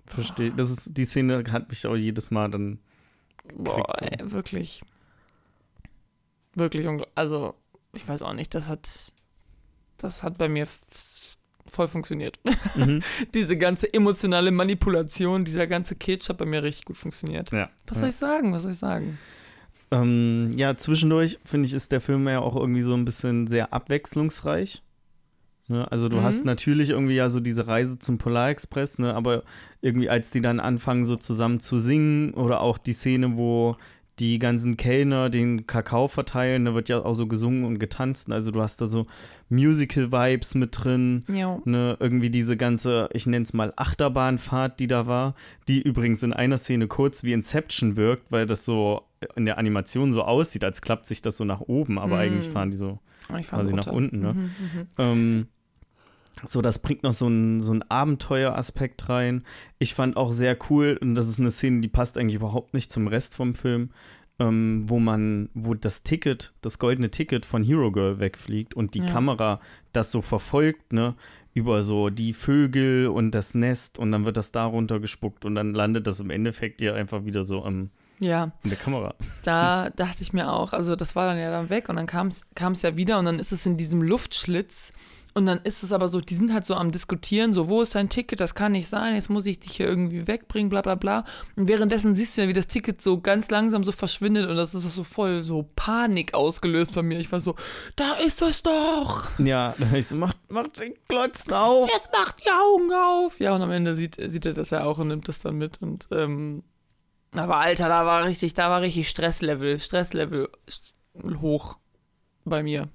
Verstehe. 0.06 0.50
Das 0.50 0.70
ist, 0.70 0.88
die 0.90 1.04
Szene 1.04 1.44
hat 1.52 1.68
mich 1.68 1.86
auch 1.86 1.94
jedes 1.94 2.32
Mal 2.32 2.50
dann. 2.50 2.80
Boah, 3.54 3.92
so. 3.96 4.06
ey, 4.06 4.32
wirklich. 4.32 4.82
Wirklich, 6.56 6.88
also, 7.14 7.54
ich 7.92 8.08
weiß 8.08 8.22
auch 8.22 8.32
nicht, 8.32 8.56
das 8.56 8.68
hat, 8.68 9.12
das 9.98 10.24
hat 10.24 10.36
bei 10.36 10.48
mir 10.48 10.66
voll 11.70 11.88
funktioniert. 11.88 12.38
Mhm. 12.76 13.02
Diese 13.34 13.56
ganze 13.56 13.92
emotionale 13.92 14.50
Manipulation, 14.50 15.44
dieser 15.44 15.66
ganze 15.66 15.94
Kitsch 15.96 16.28
hat 16.28 16.38
bei 16.38 16.44
mir 16.46 16.62
richtig 16.62 16.84
gut 16.86 16.98
funktioniert. 16.98 17.50
Ja. 17.52 17.70
Was 17.86 17.98
soll 18.00 18.08
ich 18.10 18.16
sagen? 18.16 18.52
Was 18.52 18.62
soll 18.62 18.72
ich 18.72 18.78
sagen? 18.78 19.18
Ähm, 19.90 20.50
ja, 20.56 20.76
zwischendurch, 20.76 21.38
finde 21.44 21.66
ich, 21.68 21.74
ist 21.74 21.92
der 21.92 22.00
Film 22.00 22.26
ja 22.28 22.40
auch 22.40 22.56
irgendwie 22.56 22.82
so 22.82 22.94
ein 22.94 23.04
bisschen 23.04 23.46
sehr 23.46 23.72
abwechslungsreich. 23.72 24.82
Ne? 25.68 25.90
Also 25.90 26.08
du 26.08 26.16
Mhm. 26.16 26.22
hast 26.22 26.44
natürlich 26.44 26.90
irgendwie 26.90 27.14
ja 27.14 27.28
so 27.28 27.40
diese 27.40 27.66
Reise 27.66 27.98
zum 27.98 28.18
Polarexpress, 28.18 28.98
ne? 28.98 29.14
aber 29.14 29.42
irgendwie 29.80 30.08
als 30.08 30.30
die 30.30 30.40
dann 30.40 30.60
anfangen 30.60 31.04
so 31.04 31.16
zusammen 31.16 31.60
zu 31.60 31.78
singen 31.78 32.34
oder 32.34 32.60
auch 32.60 32.78
die 32.78 32.92
Szene, 32.92 33.36
wo 33.36 33.76
die 34.18 34.38
ganzen 34.38 34.76
Kellner 34.78 35.28
den 35.28 35.66
Kakao 35.66 36.08
verteilen, 36.08 36.64
da 36.64 36.74
wird 36.74 36.88
ja 36.88 37.04
auch 37.04 37.12
so 37.12 37.26
gesungen 37.26 37.64
und 37.64 37.78
getanzt. 37.78 38.32
Also 38.32 38.50
du 38.50 38.62
hast 38.62 38.80
da 38.80 38.86
so 38.86 39.06
Musical-Vibes 39.50 40.54
mit 40.54 40.70
drin. 40.72 41.24
Jo. 41.28 41.60
Ne, 41.64 41.96
irgendwie 42.00 42.30
diese 42.30 42.56
ganze, 42.56 43.08
ich 43.12 43.26
nenne 43.26 43.42
es 43.44 43.52
mal 43.52 43.72
Achterbahnfahrt, 43.76 44.80
die 44.80 44.86
da 44.86 45.06
war, 45.06 45.34
die 45.68 45.82
übrigens 45.82 46.22
in 46.22 46.32
einer 46.32 46.58
Szene 46.58 46.86
kurz 46.86 47.24
wie 47.24 47.32
Inception 47.32 47.96
wirkt, 47.96 48.30
weil 48.32 48.46
das 48.46 48.64
so 48.64 49.02
in 49.34 49.44
der 49.44 49.58
Animation 49.58 50.12
so 50.12 50.22
aussieht, 50.22 50.64
als 50.64 50.80
klappt 50.82 51.06
sich 51.06 51.22
das 51.22 51.36
so 51.36 51.44
nach 51.44 51.60
oben, 51.60 51.98
aber 51.98 52.16
Mm. 52.16 52.20
eigentlich 52.20 52.48
fahren 52.48 52.70
die 52.70 52.76
so. 52.76 52.98
Ich 53.38 53.48
Quasi 53.48 53.72
nach 53.74 53.86
unten, 53.88 54.20
ne? 54.20 54.34
Mhm, 54.34 54.40
mhm. 54.40 54.86
Ähm, 54.98 55.46
so, 56.44 56.60
das 56.60 56.78
bringt 56.80 57.02
noch 57.02 57.12
so 57.14 57.26
einen 57.26 57.60
so 57.60 57.72
einen 57.72 57.82
Abenteueraspekt 57.82 59.08
rein. 59.08 59.44
Ich 59.78 59.94
fand 59.94 60.16
auch 60.16 60.32
sehr 60.32 60.56
cool, 60.70 60.98
und 61.00 61.14
das 61.14 61.28
ist 61.28 61.40
eine 61.40 61.50
Szene, 61.50 61.80
die 61.80 61.88
passt 61.88 62.18
eigentlich 62.18 62.34
überhaupt 62.36 62.74
nicht 62.74 62.90
zum 62.90 63.06
Rest 63.06 63.34
vom 63.34 63.54
Film, 63.54 63.90
ähm, 64.38 64.84
wo 64.86 64.98
man, 64.98 65.48
wo 65.54 65.74
das 65.74 66.02
Ticket, 66.02 66.52
das 66.60 66.78
goldene 66.78 67.10
Ticket 67.10 67.46
von 67.46 67.62
Hero 67.62 67.90
Girl 67.90 68.18
wegfliegt 68.18 68.74
und 68.74 68.94
die 68.94 69.00
Ja. 69.00 69.06
Kamera 69.12 69.60
das 69.92 70.12
so 70.12 70.20
verfolgt, 70.20 70.92
ne, 70.92 71.14
über 71.54 71.82
so 71.82 72.10
die 72.10 72.34
Vögel 72.34 73.06
und 73.06 73.30
das 73.30 73.54
Nest 73.54 73.98
und 73.98 74.12
dann 74.12 74.26
wird 74.26 74.36
das 74.36 74.52
da 74.52 74.66
runtergespuckt 74.66 75.46
und 75.46 75.54
dann 75.54 75.72
landet 75.72 76.06
das 76.06 76.20
im 76.20 76.28
Endeffekt 76.28 76.82
ja 76.82 76.92
einfach 76.92 77.24
wieder 77.24 77.44
so 77.44 77.64
ähm, 77.64 77.88
Ja, 78.18 78.52
in 78.62 78.68
der 78.70 78.78
Kamera. 78.78 79.14
da 79.42 79.88
dachte 79.88 80.22
ich 80.22 80.34
mir 80.34 80.52
auch, 80.52 80.74
also 80.74 80.96
das 80.96 81.16
war 81.16 81.26
dann 81.26 81.38
ja 81.38 81.50
dann 81.50 81.70
weg 81.70 81.88
und 81.88 81.96
dann 81.96 82.06
kam 82.06 82.28
es 82.28 82.82
ja 82.82 82.94
wieder 82.98 83.18
und 83.18 83.24
dann 83.24 83.38
ist 83.38 83.52
es 83.52 83.64
in 83.64 83.78
diesem 83.78 84.02
Luftschlitz 84.02 84.92
und 85.36 85.44
dann 85.44 85.60
ist 85.64 85.82
es 85.82 85.92
aber 85.92 86.08
so, 86.08 86.22
die 86.22 86.34
sind 86.34 86.50
halt 86.50 86.64
so 86.64 86.74
am 86.74 86.90
diskutieren, 86.90 87.52
so, 87.52 87.68
wo 87.68 87.82
ist 87.82 87.94
dein 87.94 88.08
Ticket, 88.08 88.40
das 88.40 88.54
kann 88.54 88.72
nicht 88.72 88.88
sein, 88.88 89.14
jetzt 89.14 89.28
muss 89.28 89.44
ich 89.44 89.60
dich 89.60 89.76
hier 89.76 89.86
irgendwie 89.86 90.26
wegbringen, 90.26 90.70
bla 90.70 90.80
bla 90.80 90.94
bla. 90.94 91.24
Und 91.56 91.68
währenddessen 91.68 92.14
siehst 92.14 92.38
du 92.38 92.42
ja, 92.42 92.48
wie 92.48 92.54
das 92.54 92.68
Ticket 92.68 93.02
so 93.02 93.20
ganz 93.20 93.50
langsam 93.50 93.84
so 93.84 93.92
verschwindet 93.92 94.48
und 94.48 94.56
das 94.56 94.74
ist 94.74 94.90
so 94.90 95.04
voll 95.04 95.42
so 95.42 95.68
Panik 95.76 96.32
ausgelöst 96.32 96.94
bei 96.94 97.02
mir. 97.02 97.18
Ich 97.20 97.30
war 97.30 97.40
so, 97.40 97.54
da 97.96 98.14
ist 98.14 98.40
es 98.40 98.62
doch! 98.62 99.28
Ja, 99.38 99.74
da 99.78 99.90
hab 99.90 99.94
ich 99.94 100.06
so, 100.06 100.16
mach, 100.16 100.32
mach 100.48 100.68
den 100.68 100.94
Glotzen 101.06 101.52
auf. 101.52 101.90
Jetzt 101.92 102.10
macht 102.12 102.42
die 102.42 102.50
Augen 102.50 102.90
auf! 102.94 103.38
Ja, 103.38 103.54
und 103.54 103.60
am 103.60 103.70
Ende 103.70 103.94
sieht, 103.94 104.16
sieht 104.18 104.46
er 104.46 104.54
das 104.54 104.70
ja 104.70 104.84
auch 104.84 104.96
und 104.96 105.08
nimmt 105.08 105.28
das 105.28 105.38
dann 105.40 105.56
mit 105.56 105.82
und, 105.82 106.08
ähm, 106.12 106.62
aber 107.32 107.58
Alter, 107.58 107.88
da 107.90 108.06
war 108.06 108.24
richtig, 108.24 108.54
da 108.54 108.70
war 108.70 108.80
richtig 108.80 109.10
Stresslevel, 109.10 109.78
Stresslevel 109.80 110.48
hoch 111.42 111.76
bei 112.46 112.62
mir. 112.62 112.88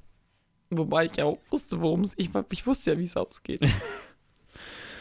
Wobei 0.72 1.05
ich 1.05 1.17
ja 1.17 1.26
auch 1.26 1.38
wusste, 1.49 1.82
worum 1.82 2.01
es, 2.01 2.13
ich, 2.15 2.30
ich 2.49 2.65
wusste 2.65 2.91
ja, 2.91 2.97
wie 2.97 3.05
es 3.05 3.17
ausgeht. 3.17 3.61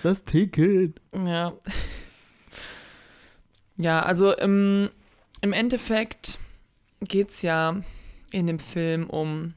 Das 0.02 0.24
Ticket. 0.24 0.98
Ja. 1.12 1.52
Ja, 3.76 4.02
also 4.02 4.34
im, 4.34 4.88
im 5.42 5.52
Endeffekt 5.52 6.38
geht 7.00 7.30
es 7.30 7.42
ja 7.42 7.82
in 8.30 8.46
dem 8.46 8.58
Film 8.58 9.10
um 9.10 9.52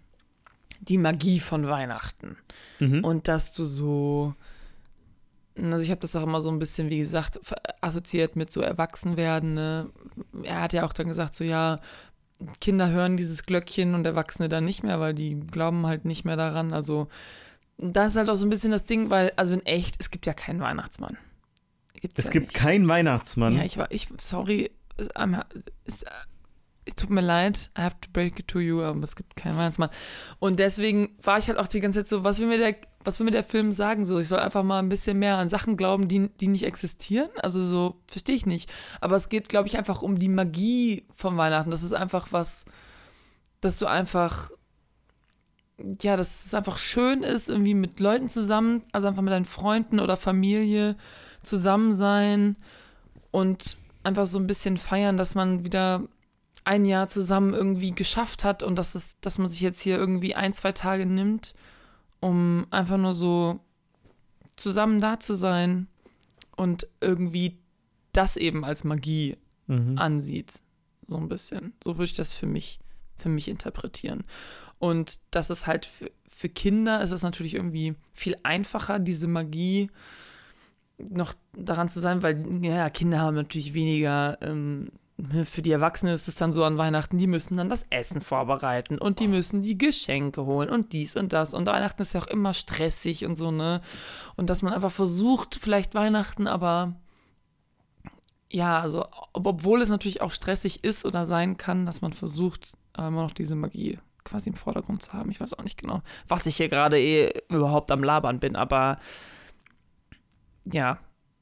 die 0.80 0.98
Magie 0.98 1.40
von 1.40 1.68
Weihnachten. 1.68 2.38
Mhm. 2.80 3.04
Und 3.04 3.28
dass 3.28 3.54
du 3.54 3.66
so. 3.66 4.36
Also 5.56 5.84
ich 5.84 5.92
habe 5.92 6.02
das 6.02 6.16
auch 6.16 6.24
immer 6.24 6.42
so 6.42 6.50
ein 6.50 6.58
bisschen, 6.58 6.90
wie 6.90 6.98
gesagt, 6.98 7.40
assoziiert 7.80 8.36
mit 8.36 8.52
so 8.52 8.62
Erwachsenwerden. 8.62 9.54
Ne? 9.54 9.90
Er 10.42 10.62
hat 10.62 10.74
ja 10.74 10.84
auch 10.84 10.94
dann 10.94 11.08
gesagt, 11.08 11.36
so 11.36 11.44
ja, 11.44 11.80
Kinder 12.60 12.90
hören 12.90 13.18
dieses 13.18 13.44
Glöckchen 13.44 13.96
und 13.96 14.06
Erwachsene 14.06 14.50
dann 14.50 14.66
nicht 14.66 14.84
mehr, 14.84 15.00
weil 15.00 15.14
die 15.14 15.40
glauben 15.40 15.86
halt 15.88 16.06
nicht 16.06 16.26
mehr 16.26 16.36
daran. 16.36 16.74
Also 16.74 17.08
das 17.78 18.12
ist 18.14 18.18
halt 18.18 18.30
auch 18.30 18.36
so 18.36 18.46
ein 18.46 18.50
bisschen 18.50 18.72
das 18.72 18.84
Ding, 18.84 19.10
weil, 19.10 19.32
also 19.36 19.54
in 19.54 19.66
echt, 19.66 19.96
es 20.00 20.12
gibt 20.12 20.26
ja 20.26 20.34
keinen 20.34 20.60
Weihnachtsmann. 20.60 21.18
Gibt's 21.94 22.20
Es 22.20 22.26
ja 22.26 22.32
gibt 22.32 22.48
nicht. 22.48 22.56
keinen 22.56 22.88
Weihnachtsmann. 22.88 23.56
Ja, 23.56 23.64
ich 23.64 23.78
war, 23.78 23.92
ich, 23.92 24.10
sorry, 24.20 24.72
es, 25.86 26.06
es, 26.86 26.96
tut 26.96 27.10
mir 27.10 27.22
leid, 27.22 27.70
I 27.78 27.82
have 27.82 27.96
to 28.02 28.10
break 28.12 28.40
it 28.40 28.48
to 28.50 28.60
you, 28.60 28.82
aber 28.82 29.04
es 29.04 29.16
gibt 29.16 29.36
keinen 29.36 29.58
Weihnachtsmann. 29.58 29.90
Und 30.40 30.60
deswegen 30.60 31.16
war 31.22 31.38
ich 31.38 31.48
halt 31.48 31.58
auch 31.58 31.68
die 31.68 31.80
ganze 31.80 32.00
Zeit 32.00 32.10
so, 32.10 32.24
was 32.24 32.40
will 32.40 32.48
mir 32.48 32.58
der, 32.58 32.76
was 33.04 33.20
will 33.20 33.26
mir 33.26 33.32
der 33.32 33.44
Film 33.44 33.72
sagen? 33.72 34.06
So, 34.06 34.20
ich 34.20 34.28
soll 34.28 34.40
einfach 34.40 34.64
mal 34.64 34.80
ein 34.80 34.90
bisschen 34.90 35.20
mehr 35.20 35.38
an 35.38 35.50
Sachen 35.50 35.78
glauben, 35.78 36.08
die, 36.08 36.30
die 36.40 36.48
nicht 36.48 36.64
existieren. 36.64 37.30
Also 37.42 37.64
so, 37.64 38.02
verstehe 38.08 38.36
ich 38.36 38.46
nicht. 38.46 38.72
Aber 39.02 39.16
es 39.16 39.30
geht, 39.30 39.50
glaube 39.50 39.68
ich, 39.68 39.78
einfach 39.78 40.02
um 40.02 40.20
die 40.20 40.30
Magie 40.30 41.06
von 41.14 41.38
Weihnachten. 41.38 41.72
Das 41.72 41.84
ist 41.84 41.94
einfach 41.94 42.28
was, 42.32 42.66
dass 43.62 43.80
du 43.80 43.86
einfach, 43.86 44.52
ja, 46.02 46.18
dass 46.18 46.46
es 46.46 46.54
einfach 46.54 46.78
schön 46.78 47.24
ist, 47.24 47.50
irgendwie 47.50 47.76
mit 47.76 48.00
Leuten 48.00 48.30
zusammen, 48.30 48.84
also 48.92 49.08
einfach 49.08 49.22
mit 49.22 49.34
deinen 49.34 49.46
Freunden 49.46 50.00
oder 50.00 50.18
Familie 50.18 50.98
zusammen 51.44 51.96
sein 51.96 52.58
und 53.32 53.78
einfach 54.04 54.26
so 54.26 54.38
ein 54.38 54.48
bisschen 54.48 54.78
feiern, 54.78 55.18
dass 55.18 55.36
man 55.36 55.64
wieder 55.64 56.04
ein 56.66 56.86
Jahr 56.86 57.08
zusammen 57.08 57.54
irgendwie 57.54 57.92
geschafft 57.92 58.44
hat 58.44 58.64
und 58.64 58.78
dass 58.78 58.96
es, 58.96 59.20
dass 59.22 59.38
man 59.38 59.48
sich 59.48 59.62
jetzt 59.62 59.82
hier 59.82 59.98
irgendwie 59.98 60.36
ein, 60.36 60.54
zwei 60.54 60.72
Tage 60.72 61.06
nimmt, 61.06 61.54
um 62.20 62.68
einfach 62.70 62.98
nur 62.98 63.14
so 63.14 63.60
zusammen 64.56 65.02
da 65.02 65.20
zu 65.20 65.36
sein 65.36 65.88
und 66.56 66.88
irgendwie 67.02 67.58
das 68.14 68.38
eben 68.38 68.64
als 68.64 68.84
Magie 68.84 69.38
Mhm. 69.68 69.98
ansieht. 69.98 70.62
So 71.08 71.18
ein 71.18 71.30
bisschen. 71.30 71.74
So 71.84 71.96
würde 71.96 72.06
ich 72.06 72.14
das 72.16 72.34
für 72.34 72.46
mich, 72.48 72.80
für 73.16 73.30
mich 73.30 73.48
interpretieren. 73.48 74.24
Und 74.78 75.20
das 75.32 75.50
ist 75.50 75.68
halt 75.68 75.86
für, 75.86 76.12
für 76.28 76.50
Kinder 76.50 77.02
ist 77.02 77.12
es 77.12 77.24
natürlich 77.24 77.54
irgendwie 77.54 77.96
viel 78.14 78.36
einfacher, 78.44 79.00
diese 79.00 79.28
Magie 79.28 79.90
noch 80.98 81.34
daran 81.56 81.90
zu 81.90 82.00
sein, 82.00 82.22
weil 82.24 82.46
ja, 82.64 82.90
Kinder 82.90 83.20
haben 83.20 83.36
natürlich 83.36 83.74
weniger, 83.74 84.38
ähm, 84.42 84.90
für 85.46 85.62
die 85.62 85.72
Erwachsenen 85.72 86.16
ist 86.16 86.28
es 86.28 86.36
dann 86.36 86.54
so 86.54 86.64
an 86.64 86.78
Weihnachten, 86.78 87.18
die 87.18 87.28
müssen 87.28 87.58
dann 87.58 87.70
das 87.70 87.86
Essen 87.90 88.22
vorbereiten 88.22 88.98
und 88.98 89.20
die 89.20 89.28
müssen 89.28 89.62
die 89.62 89.78
Geschenke 89.78 90.46
holen 90.46 90.70
und 90.70 90.92
dies 90.92 91.16
und 91.16 91.34
das. 91.34 91.54
Und 91.54 91.68
Weihnachten 91.68 92.02
ist 92.02 92.14
ja 92.14 92.22
auch 92.22 92.28
immer 92.28 92.54
stressig 92.54 93.26
und 93.26 93.36
so, 93.36 93.52
ne? 93.52 93.82
Und 94.36 94.50
dass 94.50 94.64
man 94.64 94.74
einfach 94.74 94.92
versucht, 94.92 95.60
vielleicht 95.62 95.94
Weihnachten, 95.94 96.48
aber 96.48 96.96
ja, 98.52 98.80
also 98.80 99.06
ob, 99.34 99.46
obwohl 99.46 99.82
es 99.82 99.90
natürlich 99.90 100.22
auch 100.22 100.32
stressig 100.32 100.84
ist 100.84 101.06
oder 101.06 101.26
sein 101.26 101.58
kann, 101.58 101.86
dass 101.86 102.02
man 102.02 102.14
versucht, 102.14 102.74
äh, 102.98 103.08
immer 103.08 103.24
noch 103.24 103.34
diese 103.34 103.56
Magie 103.56 104.00
quasi 104.24 104.50
im 104.50 104.56
Vordergrund 104.56 105.04
zu 105.04 105.14
haben. 105.14 105.32
Ich 105.32 105.40
weiß 105.40 105.54
auch 105.54 105.64
nicht 105.64 105.80
genau, 105.80 106.02
was 106.28 106.46
ich 106.46 106.58
hier 106.58 106.70
gerade 106.70 107.00
eh 107.00 107.34
überhaupt 107.50 107.92
am 107.92 108.04
Labern 108.04 108.40
bin, 108.40 108.56
aber 108.56 109.00
ja. 110.72 111.00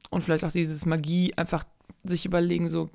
Und 0.09 0.23
vielleicht 0.23 0.43
auch 0.43 0.51
dieses 0.51 0.85
Magie 0.85 1.33
einfach 1.37 1.63
sich 2.03 2.25
überlegen, 2.25 2.67
so 2.67 2.89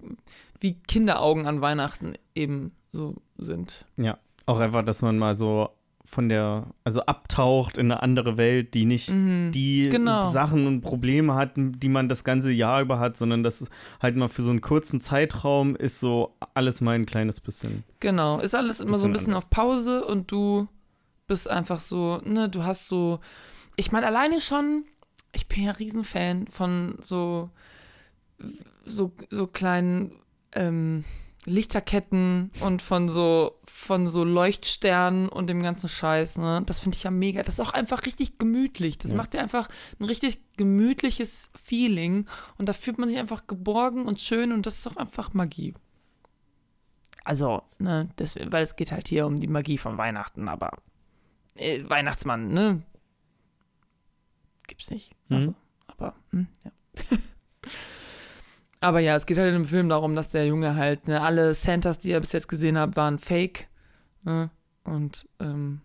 wie 0.61 0.75
Kinderaugen 0.75 1.47
an 1.47 1.61
Weihnachten 1.61 2.15
eben 2.35 2.73
so 2.93 3.17
sind. 3.37 3.87
Ja, 3.97 4.19
auch 4.47 4.61
einfach, 4.61 4.83
dass 4.85 5.03
man 5.03 5.19
mal 5.19 5.35
so 5.35 5.71
von 6.09 6.29
der, 6.29 6.67
also 6.85 7.01
abtaucht 7.03 7.79
in 7.79 7.91
eine 7.91 8.01
andere 8.01 8.37
Welt, 8.37 8.75
die 8.75 8.87
nicht 8.87 9.13
Mhm. 9.13 9.51
die 9.51 9.89
Genau. 9.89 10.31
Sachen 10.31 10.67
und 10.69 10.81
Probleme 10.81 11.35
hat, 11.35 11.55
die 11.57 11.89
man 11.89 12.09
das 12.09 12.23
ganze 12.23 12.53
Jahr 12.53 12.81
über 12.81 13.01
hat, 13.01 13.17
sondern 13.17 13.43
das 13.43 13.69
halt 14.01 14.17
mal 14.17 14.29
für 14.29 14.43
so 14.43 14.51
einen 14.51 14.61
kurzen 14.61 15.01
Zeitraum 15.01 15.75
ist 15.75 15.99
so 15.99 16.37
alles 16.55 16.81
mal 16.81 16.93
ein 16.95 17.07
kleines 17.07 17.41
bisschen. 17.41 17.83
Genau, 17.99 18.39
ist 18.39 18.55
alles 18.55 18.79
immer 18.79 18.99
so 18.99 19.09
ein 19.09 19.13
Bisschen 19.13 19.33
bisschen 19.33 19.35
auf 19.35 19.51
Pause 19.51 20.05
und 20.05 20.31
du 20.31 20.69
bist 21.27 21.51
einfach 21.51 21.81
so, 21.81 22.21
ne, 22.25 22.49
du 22.49 22.63
hast 22.63 22.87
so, 22.87 23.19
ich 23.75 23.91
meine, 23.91 24.07
alleine 24.07 24.41
schon, 24.41 24.85
ich 25.33 25.49
bin 25.49 25.65
ja 25.65 25.73
Riesenfan 25.73 26.47
von 26.47 26.99
so, 27.01 27.51
so, 28.85 29.11
so 29.31 29.49
kleinen 29.49 30.13
ähm, 30.57 31.05
Lichterketten 31.49 32.51
und 32.61 32.83
von 32.83 33.09
so, 33.09 33.61
von 33.65 34.09
so 34.09 34.25
Leuchtsternen 34.25 35.29
und 35.29 35.47
dem 35.47 35.63
ganzen 35.63 35.89
Scheiß, 35.89 36.39
ne, 36.39 36.61
das 36.67 36.81
finde 36.81 36.97
ich 36.97 37.05
ja 37.05 37.13
mega, 37.13 37.45
das 37.45 37.55
ist 37.55 37.61
auch 37.61 37.73
einfach 37.73 38.05
richtig 38.05 38.37
gemütlich, 38.39 38.99
das 38.99 39.13
Ja. 39.13 39.17
macht 39.17 39.33
dir 39.33 39.41
einfach 39.41 39.69
ein 40.01 40.05
richtig 40.07 40.41
gemütliches 40.57 41.51
Feeling 41.55 42.27
und 42.59 42.69
da 42.69 42.73
fühlt 42.73 42.99
man 42.99 43.09
sich 43.09 43.19
einfach 43.19 43.47
geborgen 43.47 44.07
und 44.07 44.21
schön 44.21 44.51
und 44.51 44.67
das 44.67 44.75
ist 44.79 44.89
auch 44.89 44.97
einfach 44.97 45.35
Magie. 45.35 45.75
Also, 47.23 47.63
ne, 47.79 48.09
das, 48.17 48.35
weil 48.37 48.65
es 48.65 48.75
geht 48.75 48.91
halt 48.91 49.07
hier 49.07 49.25
um 49.27 49.39
die 49.39 49.47
Magie 49.49 49.79
von 49.79 49.99
Weihnachten, 49.99 50.49
aber 50.49 50.71
äh, 51.55 51.89
Weihnachtsmann, 51.89 52.49
ne? 52.49 52.83
Gibt's 54.67 54.91
nicht. 54.91 55.13
Mhm. 55.29 55.37
Also, 55.37 55.55
aber, 55.87 56.15
hm, 56.31 56.49
ja. 56.65 56.71
aber 58.81 59.01
ja, 59.01 59.17
es 59.17 59.27
geht 59.27 59.39
halt 59.39 59.49
in 59.49 59.55
dem 59.63 59.65
Film 59.67 59.89
darum, 59.89 60.15
dass 60.15 60.31
der 60.31 60.47
Junge 60.47 60.75
halt, 60.77 61.09
ne, 61.09 61.21
alle 61.23 61.55
Santas, 61.55 61.99
die 61.99 62.11
er 62.13 62.21
bis 62.21 62.33
jetzt 62.33 62.49
gesehen 62.49 62.79
hat, 62.79 62.97
waren 62.97 63.19
fake. 63.19 63.69
Ne? 64.25 64.51
Und, 64.85 65.27
ähm, 65.41 65.81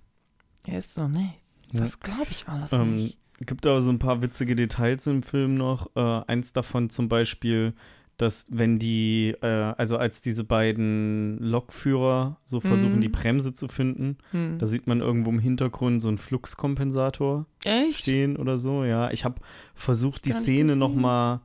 er 0.66 0.80
ist 0.80 0.94
so, 0.94 1.08
nee, 1.08 1.34
das 1.74 2.00
glaube 2.00 2.28
ich 2.32 2.48
alles 2.48 2.72
Ähm, 2.74 2.96
nicht. 2.96 3.18
Gibt 3.40 3.66
aber 3.66 3.82
so 3.82 3.92
ein 3.92 3.98
paar 4.00 4.22
witzige 4.22 4.56
Details 4.56 5.08
im 5.08 5.24
Film 5.24 5.56
noch. 5.56 5.88
Äh, 5.96 6.22
eins 6.28 6.54
davon 6.54 6.92
zum 6.92 7.10
Beispiel, 7.10 7.74
dass 8.18 8.46
wenn 8.52 8.78
die, 8.78 9.36
äh, 9.42 9.48
also 9.78 9.98
als 9.98 10.22
diese 10.22 10.44
beiden 10.44 11.40
Lokführer 11.40 12.38
so 12.46 12.60
versuchen, 12.60 12.98
Mhm. 12.98 13.02
die 13.02 13.10
Bremse 13.10 13.56
zu 13.56 13.68
finden, 13.68 14.18
Hm. 14.30 14.60
da 14.60 14.68
sieht 14.68 14.86
man 14.86 15.00
irgendwo 15.00 15.32
im 15.32 15.40
Hintergrund 15.40 16.02
so 16.04 16.08
einen 16.10 16.20
Fluxkompensator 16.20 17.48
Echt? 17.64 18.02
stehen 18.02 18.38
oder 18.38 18.60
so. 18.60 18.84
Ja, 18.84 19.10
ich 19.10 19.26
habe 19.26 19.42
versucht, 19.74 20.26
die 20.26 20.34
Szene 20.34 20.76
noch 20.76 20.94
mal, 20.94 21.42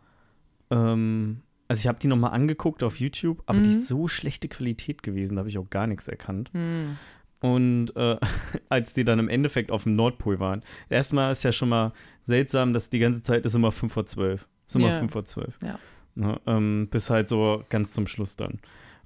ähm, 0.70 1.42
also 1.68 1.80
ich 1.80 1.86
habe 1.88 1.98
die 1.98 2.06
noch 2.08 2.16
mal 2.16 2.28
angeguckt 2.28 2.82
auf 2.82 3.00
YouTube, 3.00 3.42
aber 3.46 3.58
die 3.58 3.68
Mhm. 3.70 3.74
ist 3.74 3.88
so 3.88 4.06
schlechte 4.08 4.48
Qualität 4.48 5.02
gewesen, 5.02 5.36
da 5.36 5.40
habe 5.40 5.48
ich 5.48 5.58
auch 5.58 5.68
gar 5.70 5.86
nichts 5.86 6.06
erkannt. 6.08 6.50
Hm. 6.52 6.96
Und 7.40 7.94
äh, 7.96 8.16
als 8.68 8.94
die 8.94 9.04
dann 9.04 9.18
im 9.18 9.28
Endeffekt 9.28 9.70
auf 9.72 9.82
dem 9.82 9.94
Nordpol 9.96 10.38
waren, 10.40 10.62
erstmal 10.88 11.32
ist 11.32 11.42
ja 11.44 11.52
schon 11.52 11.68
mal 11.68 11.92
seltsam, 12.22 12.72
dass 12.72 12.88
die 12.90 12.98
ganze 12.98 13.22
Zeit 13.22 13.44
ist 13.44 13.54
immer 13.54 13.72
5 13.72 13.92
vor 13.92 14.06
12. 14.06 14.48
Ist 14.66 14.76
immer 14.76 14.88
Ja. 14.88 14.98
5 14.98 15.12
vor 15.12 15.24
12. 15.24 15.58
Ja. 15.62 15.78
Ne, 16.14 16.40
ähm, 16.46 16.88
bis 16.90 17.10
halt 17.10 17.28
so 17.28 17.62
ganz 17.68 17.92
zum 17.92 18.06
Schluss 18.06 18.36
dann. 18.36 18.58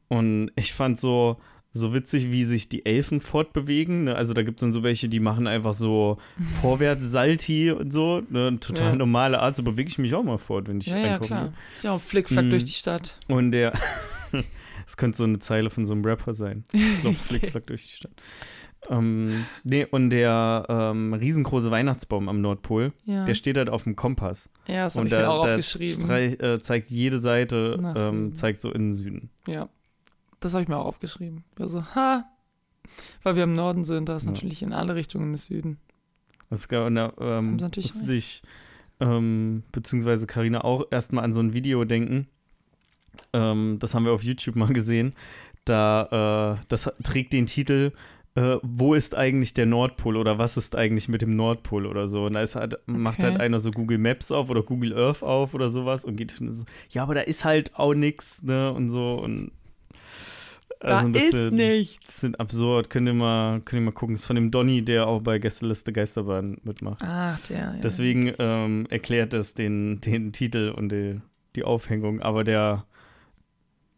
Und 0.08 0.52
ich 0.54 0.72
fand 0.72 0.98
so, 0.98 1.38
so 1.72 1.94
witzig, 1.94 2.30
wie 2.32 2.44
sich 2.44 2.68
die 2.68 2.84
Elfen 2.84 3.20
fortbewegen. 3.20 4.04
Ne? 4.04 4.14
Also 4.16 4.32
da 4.34 4.42
gibt 4.42 4.58
es 4.58 4.60
dann 4.62 4.72
so 4.72 4.82
welche, 4.82 5.08
die 5.08 5.20
machen 5.20 5.46
einfach 5.46 5.72
so 5.74 6.18
Vorwärts-Salti 6.60 7.70
und 7.72 7.92
so. 7.92 8.22
Ne? 8.28 8.48
Eine 8.48 8.60
total 8.60 8.90
Ja. 8.90 8.96
normale 8.96 9.40
Art, 9.40 9.56
so 9.56 9.62
bewege 9.62 9.88
ich 9.88 9.98
mich 9.98 10.14
auch 10.14 10.22
mal 10.24 10.38
fort, 10.38 10.68
wenn 10.68 10.80
ich 10.80 10.86
Ja, 10.86 10.96
ja, 10.98 11.18
klar. 11.18 11.52
Ist 11.74 11.84
ja 11.84 11.98
Flickflack 11.98 12.46
Mhm. 12.46 12.50
durch 12.50 12.64
die 12.64 12.72
Stadt. 12.72 13.18
Und 13.28 13.52
der, 13.52 13.72
das 14.84 14.96
könnte 14.96 15.18
so 15.18 15.24
eine 15.24 15.38
Zeile 15.38 15.70
von 15.70 15.86
so 15.86 15.92
einem 15.92 16.04
Rapper 16.04 16.34
sein. 16.34 16.64
Ich 16.72 17.00
glaube, 17.00 17.16
Flickflack 17.28 17.66
durch 17.66 17.82
die 17.82 17.96
Stadt. 17.96 18.12
Ähm, 18.88 19.44
nee, 19.62 19.84
und 19.88 20.10
der 20.10 20.64
ähm, 20.68 21.12
riesengroße 21.12 21.70
Weihnachtsbaum 21.70 22.28
am 22.28 22.40
Nordpol, 22.40 22.92
Ja, 23.04 23.24
der 23.26 23.34
steht 23.34 23.58
halt 23.58 23.68
auf 23.68 23.84
dem 23.84 23.94
Kompass. 23.94 24.48
ja 24.66 24.84
das 24.84 24.94
habe 24.94 25.02
und 25.02 25.06
ich 25.08 25.12
mir 25.12 25.18
der, 25.18 25.30
auch 25.30 25.44
aufgeschrieben. 25.46 26.10
äh, 26.10 26.60
zeigt 26.60 26.88
jede 26.88 27.18
Seite, 27.18 27.92
ähm, 27.96 28.34
zeigt 28.34 28.58
so 28.60 28.72
in 28.72 28.86
den 28.88 28.92
Süden. 28.94 29.30
Ja, 29.46 29.68
das 30.40 30.52
habe 30.52 30.62
ich 30.62 30.68
mir 30.68 30.76
auch 30.78 30.86
aufgeschrieben. 30.86 31.44
Also, 31.58 31.84
ha, 31.94 32.24
weil 33.22 33.36
wir 33.36 33.44
im 33.44 33.54
Norden 33.54 33.84
sind, 33.84 34.08
da 34.08 34.16
ist 34.16 34.24
Ja. 34.24 34.32
natürlich 34.32 34.62
in 34.62 34.72
alle 34.72 34.94
Richtungen 34.94 35.32
des 35.32 35.46
Süden. 35.46 35.78
Das 36.48 36.60
ist 36.60 36.72
und 36.72 36.94
da, 36.96 37.12
ähm, 37.20 37.56
natürlich 37.56 37.94
musste 37.94 38.12
ich, 38.12 38.42
ähm, 38.98 39.62
beziehungsweise 39.70 40.26
Karina 40.26 40.64
auch 40.64 40.84
erstmal 40.90 41.24
an 41.24 41.32
so 41.32 41.40
ein 41.40 41.52
Video 41.52 41.84
denken. 41.84 42.26
Ähm, 43.32 43.76
das 43.78 43.94
haben 43.94 44.04
wir 44.04 44.12
auf 44.12 44.22
YouTube 44.24 44.56
mal 44.56 44.72
gesehen. 44.72 45.14
Da, 45.64 46.58
äh, 46.60 46.64
das 46.68 46.90
trägt 47.02 47.32
den 47.32 47.46
Titel 47.46 47.92
äh, 48.36 48.58
Wo 48.62 48.94
ist 48.94 49.16
eigentlich 49.16 49.54
der 49.54 49.66
Nordpol 49.66 50.16
oder 50.16 50.38
was 50.38 50.56
ist 50.56 50.76
eigentlich 50.76 51.08
mit 51.08 51.20
dem 51.20 51.34
Nordpol 51.34 51.84
oder 51.86 52.06
so. 52.06 52.26
Und 52.26 52.34
da 52.34 52.42
ist 52.42 52.54
halt, 52.54 52.78
macht 52.86 53.18
Okay. 53.18 53.24
halt 53.26 53.40
einer 53.40 53.58
so 53.58 53.72
Google 53.72 53.98
Maps 53.98 54.30
auf 54.30 54.50
oder 54.50 54.62
Google 54.62 54.96
Earth 54.96 55.22
auf 55.24 55.52
oder 55.52 55.68
sowas 55.68 56.04
und 56.04 56.14
geht 56.16 56.32
hin 56.32 56.48
und 56.48 56.54
so, 56.54 56.64
ja, 56.90 57.02
aber 57.02 57.14
da 57.14 57.22
ist 57.22 57.44
halt 57.44 57.74
auch 57.74 57.92
nix, 57.92 58.42
ne? 58.42 58.72
Und 58.72 58.90
so 58.90 59.14
und 59.14 59.50
da 60.80 60.98
ein 61.00 61.12
bisschen, 61.12 61.46
ist 61.48 61.52
nichts. 61.52 62.20
sind 62.22 62.40
absurd. 62.40 62.88
Könnt 62.90 63.06
ihr 63.06 63.14
mal, 63.14 63.60
könnt 63.60 63.82
ihr 63.82 63.84
mal 63.84 63.92
gucken. 63.92 64.14
Das 64.14 64.22
ist 64.22 64.26
von 64.26 64.36
dem 64.36 64.50
Donny, 64.50 64.82
der 64.82 65.06
auch 65.06 65.20
bei 65.20 65.38
Gästeliste 65.38 65.92
Geisterbahn 65.92 66.56
mitmacht. 66.62 67.02
Ach, 67.04 67.38
der, 67.48 67.58
ja. 67.58 67.74
Deswegen 67.82 68.32
ähm, 68.38 68.86
erklärt 68.90 69.34
es 69.34 69.54
den, 69.54 70.00
den 70.00 70.32
Titel 70.32 70.72
und 70.76 70.90
die, 70.90 71.20
die 71.56 71.64
Aufhängung. 71.64 72.20
Aber 72.22 72.44
der, 72.44 72.86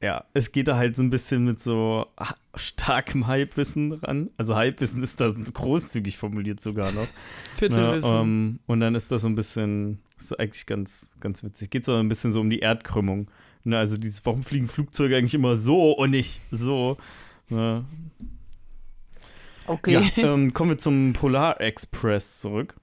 ja, 0.02 0.24
es 0.34 0.50
geht 0.50 0.66
da 0.66 0.76
halt 0.76 0.96
so 0.96 1.02
ein 1.04 1.10
bisschen 1.10 1.44
mit 1.44 1.60
so 1.60 2.06
ha- 2.18 2.34
starkem 2.56 3.28
Halbwissen 3.28 3.92
ran. 3.92 4.30
Also 4.36 4.56
Halbwissen 4.56 5.02
ist 5.04 5.20
da 5.20 5.30
so 5.30 5.44
großzügig 5.52 6.18
formuliert 6.18 6.60
sogar 6.60 6.90
noch. 6.90 7.06
Viertelwissen. 7.56 8.12
Ähm, 8.16 8.58
und 8.66 8.80
dann 8.80 8.96
ist 8.96 9.12
das 9.12 9.22
so 9.22 9.28
ein 9.28 9.36
bisschen, 9.36 10.00
ist 10.18 10.36
eigentlich 10.40 10.66
ganz, 10.66 11.12
ganz 11.20 11.44
witzig. 11.44 11.70
Geht 11.70 11.84
so 11.84 11.94
ein 11.94 12.08
bisschen 12.08 12.32
so 12.32 12.40
um 12.40 12.50
die 12.50 12.58
Erdkrümmung. 12.58 13.30
Ne? 13.64 13.78
Also 13.78 13.96
dieses, 13.96 14.24
warum 14.26 14.42
fliegen 14.42 14.68
Flugzeuge 14.68 15.16
eigentlich 15.16 15.34
immer 15.34 15.56
so 15.56 15.92
und 15.92 16.10
nicht 16.10 16.40
so? 16.50 16.96
Ne? 17.48 17.84
okay. 19.66 19.92
Ja, 19.92 20.02
ähm, 20.34 20.52
kommen 20.52 20.70
wir 20.70 20.78
zum 20.78 21.12
Polar 21.12 21.60
Express 21.60 22.40
zurück. 22.40 22.74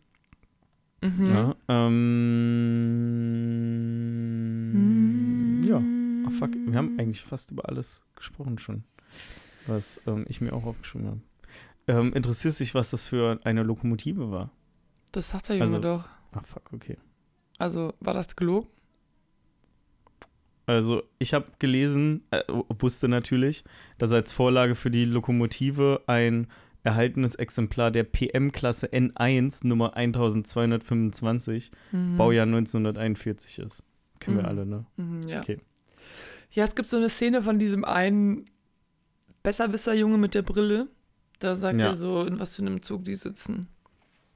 mhm. 1.01 1.25
Ja, 1.29 1.55
ähm, 4.69 5.61
ja. 5.65 5.81
Ah, 6.27 6.31
fuck, 6.31 6.51
wir 6.53 6.77
haben 6.77 6.97
eigentlich 6.99 7.21
fast 7.23 7.51
über 7.51 7.67
alles 7.67 8.03
gesprochen 8.15 8.57
schon, 8.59 8.83
was 9.67 10.01
ähm, 10.07 10.25
ich 10.27 10.41
mir 10.41 10.53
auch 10.53 10.65
aufgeschrieben 10.65 11.07
habe. 11.07 11.19
Ähm, 11.87 12.13
interessiert 12.13 12.53
sich, 12.53 12.75
was 12.75 12.91
das 12.91 13.07
für 13.07 13.39
eine 13.43 13.63
Lokomotive 13.63 14.29
war? 14.31 14.51
Das 15.11 15.29
sagt 15.29 15.49
der 15.49 15.55
Junge 15.57 15.65
Also- 15.65 15.79
doch. 15.79 16.03
Ah, 16.31 16.41
fuck, 16.43 16.71
okay. 16.73 16.97
Also, 17.57 17.93
war 17.99 18.13
das 18.13 18.35
gelogen? 18.35 18.67
Also, 20.69 21.01
ich 21.17 21.33
habe 21.33 21.47
gelesen, 21.57 22.23
äh, 22.29 22.43
wusste 22.79 23.07
natürlich, 23.07 23.63
dass 23.97 24.11
als 24.11 24.31
Vorlage 24.31 24.75
für 24.75 24.91
die 24.91 25.03
Lokomotive 25.05 26.03
ein 26.05 26.45
erhaltenes 26.83 27.33
Exemplar 27.35 27.89
der 27.91 28.03
PM-Klasse 28.03 28.87
N1 28.93 29.65
Nummer 29.65 29.97
1225, 29.97 31.71
Mhm. 31.91 32.17
Baujahr 32.17 32.45
1941 32.45 33.59
ist. 33.59 33.83
Kennen 34.19 34.37
wir 34.37 34.43
Mhm. 34.43 34.49
alle, 34.49 34.65
ne? 34.65 34.85
Mhm, 34.97 35.27
ja. 35.27 35.39
Okay. 35.41 35.57
Ja, 36.51 36.65
es 36.65 36.75
gibt 36.75 36.89
so 36.89 36.97
eine 36.97 37.09
Szene 37.09 37.41
von 37.41 37.57
diesem 37.59 37.83
einen 37.83 38.45
Besserwisser-Junge 39.43 40.17
mit 40.17 40.35
der 40.35 40.41
Brille. 40.41 40.87
Da 41.39 41.55
sagt 41.55 41.79
Ja. 41.79 41.87
er 41.87 41.95
so, 41.95 42.23
in 42.25 42.39
was 42.39 42.55
für 42.55 42.61
einem 42.63 42.81
Zug 42.83 43.03
die 43.05 43.15
sitzen. 43.15 43.67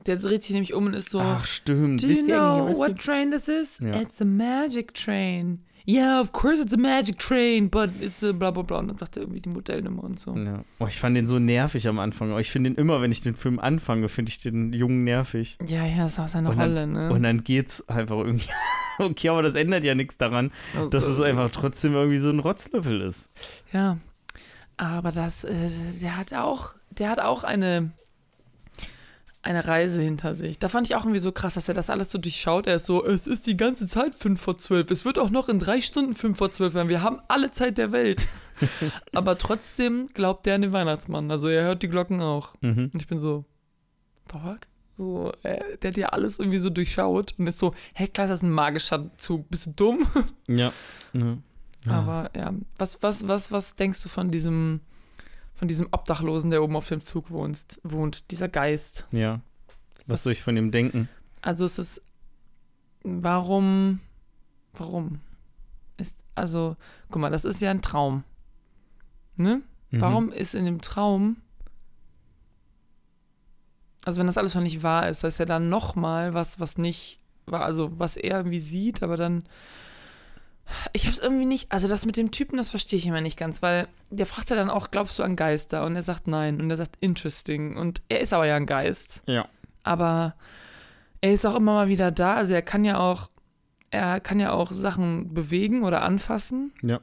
Der 0.06 0.16
dreht 0.18 0.44
sich 0.44 0.52
nämlich 0.54 0.74
um 0.74 0.86
und 0.88 0.94
ist 0.96 1.10
so, 1.12 1.20
Ach, 1.22 1.46
stimmt. 1.46 2.02
Do 2.04 2.08
you 2.08 2.26
know 2.26 2.76
what 2.78 2.98
train 3.00 3.32
this 3.32 3.48
is? 3.48 3.80
Ja. 3.80 4.02
It's 4.02 4.22
a 4.22 4.26
magic 4.26 4.94
train. 4.94 5.64
Yeah, 5.86 6.22
of 6.22 6.32
course 6.32 6.62
it's 6.62 6.74
a 6.74 6.78
magic 6.78 7.18
train, 7.20 7.70
but 7.70 7.90
it's 8.00 8.24
a 8.24 8.32
bla 8.32 8.52
bla 8.52 8.64
bla. 8.64 8.78
Und 8.80 8.88
dann 8.88 8.98
sagt 8.98 9.18
er 9.18 9.24
irgendwie 9.24 9.42
die 9.42 9.50
Modellnummer 9.50 10.04
und 10.04 10.18
so. 10.20 10.34
Ja. 10.36 10.64
Oh, 10.80 10.88
ich 10.88 10.98
fand 11.00 11.18
den 11.18 11.28
so 11.28 11.40
nervig 11.40 11.88
am 11.90 12.00
Anfang. 12.00 12.32
Aber 12.32 12.40
ich 12.40 12.52
finde 12.52 12.70
den 12.72 12.78
immer, 12.78 13.02
wenn 13.02 13.12
ich 13.12 13.22
den 13.22 13.36
Film 13.36 13.60
anfange, 13.60 14.08
finde 14.08 14.30
ich 14.30 14.40
den 14.40 14.72
Jungen 14.72 15.04
nervig. 15.04 15.58
Ja, 15.66 15.86
ja, 15.86 16.04
das 16.04 16.18
war 16.18 16.28
seine 16.30 16.50
Und 16.50 16.58
dann- 16.58 16.70
Rolle, 16.72 16.88
ne? 16.88 17.12
Und 17.12 17.24
dann 17.24 17.44
geht's 17.44 17.88
einfach 17.90 18.18
irgendwie. 18.18 18.48
okay, 19.00 19.30
aber 19.30 19.42
das 19.42 19.56
ändert 19.56 19.84
ja 19.84 19.94
nichts 19.94 20.18
daran, 20.18 20.52
Also, 20.76 20.90
dass 20.90 21.06
es 21.06 21.20
einfach 21.20 21.50
trotzdem 21.50 21.94
irgendwie 21.94 22.18
so 22.20 22.30
ein 22.30 22.40
Rotzlöffel 22.40 23.02
ist. 23.02 23.30
Ja. 23.74 23.98
Aber 24.78 25.12
das, 25.12 25.44
äh, 25.44 25.70
der 26.02 26.16
hat 26.18 26.34
auch, 26.34 26.76
der 26.92 27.10
hat 27.10 27.20
auch 27.20 27.44
eine, 27.44 27.92
eine 29.44 29.68
Reise 29.68 30.02
hinter 30.02 30.36
sich. 30.36 30.58
Da 30.58 30.70
fand 30.70 30.88
ich 30.88 30.96
auch 30.96 31.02
irgendwie 31.02 31.20
so 31.20 31.32
krass, 31.32 31.54
dass 31.54 31.68
er 31.68 31.74
das 31.74 31.90
alles 31.90 32.10
so 32.10 32.18
durchschaut. 32.18 32.66
Er 32.66 32.76
ist 32.76 32.86
so, 32.86 33.06
es 33.06 33.28
ist 33.28 33.46
die 33.46 33.58
ganze 33.58 33.88
Zeit 33.88 34.16
5 34.16 34.42
vor 34.42 34.58
12. 34.58 34.90
Es 34.90 35.06
wird 35.06 35.20
auch 35.20 35.30
noch 35.30 35.50
in 35.50 35.60
drei 35.60 35.82
Stunden 35.82 36.16
5 36.16 36.38
vor 36.38 36.52
12 36.52 36.74
werden. 36.74 36.90
Wir 36.90 37.02
haben 37.02 37.20
alle 37.28 37.52
Zeit 37.52 37.78
der 37.78 37.92
Welt. 37.92 38.28
Aber 39.14 39.38
trotzdem 39.38 40.08
glaubt 40.14 40.48
er 40.48 40.56
an 40.56 40.62
den 40.62 40.72
Weihnachtsmann. 40.72 41.30
Also 41.30 41.50
er 41.50 41.66
hört 41.66 41.84
die 41.84 41.90
Glocken 41.90 42.22
auch. 42.22 42.54
Mhm. 42.62 42.92
Und 42.94 43.02
ich 43.02 43.08
bin 43.08 43.20
so, 43.20 43.46
fuck? 44.28 44.60
So, 44.96 45.32
äh, 45.44 45.78
der 45.82 45.90
hat 45.90 45.98
ja 45.98 46.10
alles 46.10 46.40
irgendwie 46.40 46.60
so 46.60 46.70
durchschaut 46.70 47.34
und 47.38 47.48
ist 47.48 47.60
so, 47.60 47.74
hey, 47.94 48.08
klar, 48.08 48.28
das 48.28 48.40
ist 48.40 48.44
ein 48.44 48.52
magischer 48.52 49.10
Zug. 49.18 49.50
Bist 49.50 49.66
du 49.66 49.72
dumm? 49.72 50.08
Ja. 50.48 50.72
ja. 51.14 51.38
Ja. 51.86 51.92
Aber 51.92 52.30
ja, 52.36 52.54
was, 52.78 53.04
was, 53.04 53.28
was, 53.28 53.52
was 53.52 53.76
denkst 53.76 54.02
du 54.04 54.10
von 54.10 54.32
diesem, 54.32 54.80
von 55.64 55.70
diesem 55.70 55.88
Obdachlosen, 55.92 56.50
der 56.50 56.62
oben 56.62 56.76
auf 56.76 56.90
dem 56.90 57.06
Zug 57.06 57.32
wohnt, 57.32 57.80
wohnt 57.84 58.30
dieser 58.32 58.50
Geist. 58.50 59.08
Ja. 59.12 59.40
Was, 60.00 60.08
Was- 60.08 60.24
soll 60.24 60.34
ich 60.34 60.44
von 60.44 60.58
ihm 60.58 60.72
denken? 60.72 61.08
Also 61.42 61.64
es 61.64 61.80
ist, 61.80 62.02
warum, 63.04 64.02
warum 64.74 65.22
ist, 65.96 66.22
also, 66.36 66.76
guck 67.10 67.22
mal, 67.22 67.30
das 67.30 67.46
ist 67.46 67.62
ja 67.62 67.72
ein 67.72 67.82
Traum. 67.82 68.26
Ne? 69.38 69.62
Mhm. 69.92 70.02
Warum 70.02 70.32
ist 70.34 70.54
in 70.54 70.66
dem 70.66 70.82
Traum, 70.82 71.38
also 74.04 74.20
wenn 74.20 74.28
das 74.28 74.38
alles 74.38 74.52
schon 74.52 74.64
nicht 74.64 74.84
wahr 74.84 75.08
ist, 75.08 75.24
da 75.24 75.30
ist 75.30 75.38
ja 75.38 75.46
dann 75.46 75.70
nochmal 75.70 76.34
was, 76.34 76.60
was 76.60 76.78
nicht 76.78 77.22
war, 77.46 77.64
also 77.64 77.98
was 77.98 78.18
er 78.18 78.36
irgendwie 78.40 78.60
sieht, 78.60 79.02
aber 79.02 79.16
dann, 79.16 79.46
ich 80.94 81.08
hab's 81.08 81.20
irgendwie 81.20 81.46
nicht, 81.46 81.72
also 81.72 81.88
das 81.88 82.06
mit 82.06 82.18
dem 82.18 82.32
Typen, 82.32 82.58
das 82.58 82.70
verstehe 82.70 82.98
ich 82.98 83.06
immer 83.06 83.22
nicht 83.22 83.38
ganz, 83.38 83.62
weil 83.62 83.88
der 84.10 84.26
fragt 84.26 84.50
ja 84.50 84.56
dann 84.56 84.70
auch, 84.70 84.92
glaubst 84.92 85.20
du 85.20 85.24
an 85.24 85.36
Geister? 85.36 85.86
Und 85.86 85.96
er 85.96 86.04
sagt 86.04 86.28
nein 86.28 86.62
und 86.62 86.70
er 86.70 86.78
sagt 86.78 86.96
interesting 87.00 87.76
und 87.78 88.02
er 88.10 88.22
ist 88.22 88.34
aber 88.34 88.46
ja 88.48 88.56
ein 88.56 88.66
Geist 88.66 89.24
Ja. 89.28 89.48
aber 89.84 90.36
er 91.22 91.34
ist 91.34 91.46
auch 91.46 91.56
immer 91.56 91.74
mal 91.74 91.88
wieder 91.88 92.12
da. 92.12 92.36
Also 92.36 92.54
er 92.54 92.62
kann 92.62 92.84
ja 92.84 93.00
auch, 93.00 93.30
er 93.92 94.20
kann 94.20 94.40
ja 94.40 94.52
auch 94.52 94.72
Sachen 94.74 95.34
bewegen 95.34 95.84
oder 95.84 96.02
anfassen. 96.02 96.74
Ja. 96.82 97.00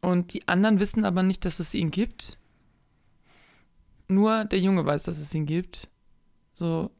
Und 0.00 0.32
die 0.32 0.46
anderen 0.46 0.78
wissen 0.78 1.04
aber 1.04 1.22
nicht, 1.24 1.44
dass 1.44 1.58
es 1.58 1.74
ihn 1.74 1.90
gibt. 1.90 2.38
Nur 4.06 4.44
der 4.44 4.60
Junge 4.60 4.86
weiß, 4.86 5.02
dass 5.02 5.18
es 5.18 5.34
ihn 5.34 5.44
gibt. 5.46 5.88
So, 6.52 6.90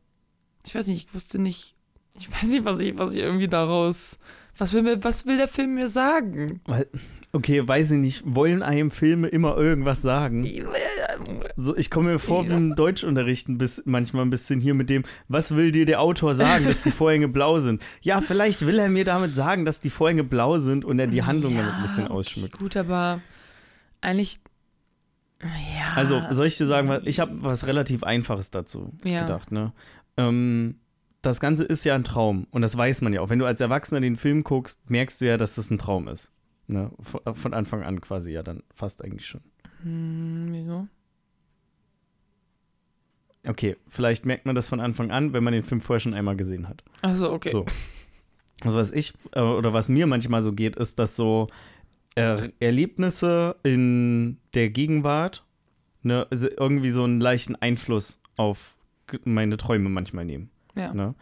ich 0.66 0.74
weiß 0.74 0.86
nicht, 0.88 1.06
ich 1.08 1.14
wusste 1.14 1.38
nicht, 1.38 1.74
ich 2.18 2.30
weiß 2.30 2.48
nicht, 2.48 2.64
was 2.64 2.80
ich, 2.80 2.98
was 2.98 3.12
ich 3.12 3.18
irgendwie 3.18 3.48
daraus, 3.48 4.18
was 4.59 4.74
will 4.74 4.82
mir, 4.82 5.02
was 5.04 5.24
will 5.26 5.36
der 5.38 5.48
Film 5.48 5.74
mir 5.74 5.88
sagen? 5.88 6.61
Weil, 6.66 6.86
okay, 7.32 7.66
weiß 7.66 7.92
ich 7.92 7.98
nicht, 7.98 8.22
wollen 8.26 8.62
einem 8.62 8.90
Filme 8.90 9.28
immer 9.28 9.56
irgendwas 9.56 10.02
sagen? 10.02 10.46
So, 11.56 11.76
ich 11.76 11.90
komme 11.90 12.11
mir 12.12 12.18
vor 12.18 12.48
wie 12.48 12.52
im 12.52 12.74
Deutschunterricht 12.74 13.48
ein 13.48 13.59
bisschen, 13.59 13.84
manchmal 13.86 14.24
ein 14.24 14.30
bisschen 14.30 14.61
hier 14.61 14.74
mit 14.74 14.90
dem, 14.90 15.04
was 15.28 15.54
will 15.54 15.70
dir 15.70 15.86
der 15.86 16.00
Autor 16.00 16.34
sagen, 16.34 16.66
dass 16.66 16.82
die 16.82 16.90
Vorhänge 16.90 17.28
blau 17.28 17.59
sind? 17.59 17.82
Ja, 18.00 18.20
vielleicht 18.20 18.66
will 18.66 18.78
er 18.78 18.88
mir 18.88 19.04
damit 19.04 19.34
sagen, 19.34 19.64
dass 19.64 19.80
die 19.80 19.90
Vorhänge 19.90 20.24
blau 20.24 20.59
sind 20.59 20.84
und 20.84 20.98
er 20.98 21.06
die 21.06 21.22
Handlung 21.22 21.56
damit 21.56 21.74
ein 21.74 21.82
bisschen 21.82 22.09
ausschmückt. 22.09 22.59
Gut, 22.59 22.76
aber 22.76 23.20
eigentlich, 24.00 24.40
ja. 25.42 25.94
Also, 25.94 26.22
soll 26.30 26.46
ich 26.46 26.56
dir 26.59 26.66
sagen, 26.66 27.00
ich 27.04 27.20
habe 27.20 27.32
was 27.42 27.66
relativ 27.66 28.02
Einfaches 28.02 28.50
dazu 28.50 28.92
Ja. 29.04 29.20
gedacht, 29.20 29.52
ne? 29.52 29.72
Ähm, 30.16 30.76
das 31.28 31.40
Ganze 31.40 31.64
ist 31.64 31.84
ja 31.84 31.94
ein 31.94 32.04
Traum 32.04 32.46
und 32.50 32.62
das 32.62 32.76
weiß 32.76 33.02
man 33.02 33.12
ja 33.12 33.20
auch. 33.20 33.30
Wenn 33.30 33.38
du 33.38 33.46
als 33.46 33.60
Erwachsener 33.60 34.00
den 34.00 34.16
Film 34.16 34.44
guckst, 34.44 34.90
merkst 34.90 35.20
du 35.20 35.26
ja, 35.26 35.36
dass 35.36 35.54
das 35.54 35.70
ein 35.70 35.78
Traum 35.78 36.08
ist. 36.08 36.32
Ne? 36.66 36.90
Von, 37.00 37.34
von 37.34 37.54
Anfang 37.54 37.82
an 37.82 38.00
quasi 38.00 38.32
ja 38.32 38.42
dann 38.42 38.62
fast 38.74 39.04
eigentlich 39.04 39.26
schon. 39.26 39.42
Hm, 39.82 40.48
wieso? 40.50 40.88
Okay, 43.46 43.76
vielleicht 43.86 44.26
merkt 44.26 44.46
man 44.46 44.54
das 44.54 44.68
von 44.68 44.80
Anfang 44.80 45.10
an, 45.10 45.32
wenn 45.32 45.44
man 45.44 45.52
den 45.52 45.64
Film 45.64 45.80
vorher 45.80 46.00
schon 46.00 46.14
einmal 46.14 46.36
gesehen 46.36 46.68
hat. 46.68 46.82
Achso, 47.02 47.32
okay. 47.32 47.50
So. 47.50 47.64
Also 48.62 48.78
was 48.78 48.90
ich 48.90 49.14
äh, 49.32 49.40
oder 49.40 49.72
was 49.72 49.88
mir 49.88 50.06
manchmal 50.06 50.42
so 50.42 50.52
geht, 50.52 50.76
ist, 50.76 50.98
dass 50.98 51.14
so 51.14 51.46
er 52.14 52.50
Erlebnisse 52.58 53.56
in 53.62 54.38
der 54.54 54.70
Gegenwart 54.70 55.44
ne, 56.02 56.26
also 56.30 56.48
irgendwie 56.48 56.90
so 56.90 57.04
einen 57.04 57.20
leichten 57.20 57.54
Einfluss 57.54 58.20
auf 58.36 58.76
meine 59.24 59.56
Träume 59.56 59.88
manchmal 59.88 60.24
nehmen. 60.24 60.50
Ja. 60.78 60.94
Ne? 60.94 61.14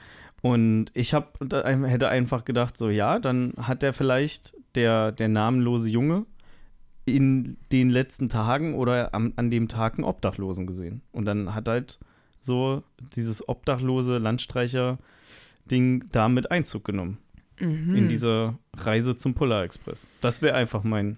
Und 0.42 0.86
ich 0.94 1.12
hab, 1.14 1.38
hätte 1.40 2.08
einfach 2.08 2.44
gedacht, 2.44 2.76
so 2.76 2.88
ja, 2.88 3.18
dann 3.18 3.54
hat 3.56 3.82
er 3.82 3.92
vielleicht 3.92 4.54
der, 4.74 5.10
der 5.12 5.28
namenlose 5.28 5.88
Junge 5.88 6.26
in 7.04 7.56
den 7.72 7.88
letzten 7.90 8.28
Tagen 8.28 8.74
oder 8.74 9.14
am, 9.14 9.32
an 9.36 9.50
dem 9.50 9.68
Tag 9.68 9.94
einen 9.94 10.04
Obdachlosen 10.04 10.66
gesehen. 10.66 11.02
Und 11.12 11.24
dann 11.24 11.54
hat 11.54 11.68
halt 11.68 11.98
so 12.38 12.82
dieses 13.14 13.48
obdachlose 13.48 14.18
Landstreicher-Ding 14.18 16.04
damit 16.12 16.50
Einzug 16.50 16.84
genommen 16.84 17.18
Mhm. 17.58 17.96
in 17.96 18.08
diese 18.08 18.58
Reise 18.76 19.16
zum 19.16 19.32
Polar 19.32 19.62
Express. 19.64 20.06
Das 20.20 20.42
wäre 20.42 20.54
einfach 20.56 20.84
mein, 20.84 21.16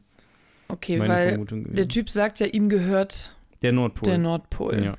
Okay, 0.69 0.97
meine 0.97 1.13
weil 1.13 1.29
Vermutung 1.31 1.65
gewesen. 1.65 1.75
der 1.77 1.89
Typ 1.89 2.09
sagt 2.11 2.39
ja, 2.39 2.47
ihm 2.47 2.69
gehört 2.69 3.35
der 3.63 3.73
Nordpol. 3.73 4.05
der 4.09 4.19
Nordpol. 4.19 4.85
ja, 4.85 4.97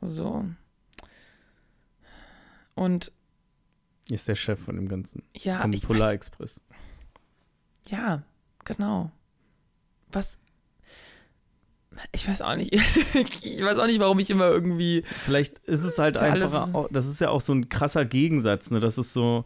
So. 0.00 0.44
Und 2.80 3.12
ist 4.08 4.26
der 4.26 4.34
Chef 4.36 4.58
von 4.58 4.76
dem 4.76 4.88
Ganzen. 4.88 5.22
ja, 5.36 5.58
vom 5.60 5.70
Polar 5.72 6.08
weiß, 6.08 6.14
Express. 6.14 6.60
ja, 7.88 8.22
genau. 8.64 9.10
Was? 10.10 10.38
Ich 12.12 12.26
weiß 12.26 12.40
auch 12.42 12.56
nicht. 12.56 12.72
ich 13.44 13.62
weiß 13.62 13.76
auch 13.78 13.86
nicht, 13.86 14.00
warum 14.00 14.18
ich 14.18 14.30
immer 14.30 14.48
irgendwie. 14.48 15.02
Vielleicht 15.24 15.58
ist 15.58 15.82
es 15.84 15.98
halt 15.98 16.16
Für 16.16 16.22
alles- 16.22 16.54
einfach, 16.54 16.72
auch, 16.72 16.88
das 16.90 17.06
ist 17.06 17.20
ja 17.20 17.28
auch 17.28 17.40
so 17.42 17.52
ein 17.52 17.68
krasser 17.68 18.04
Gegensatz, 18.06 18.70
ne? 18.70 18.80
Das 18.80 18.96
ist 18.98 19.12
so, 19.12 19.44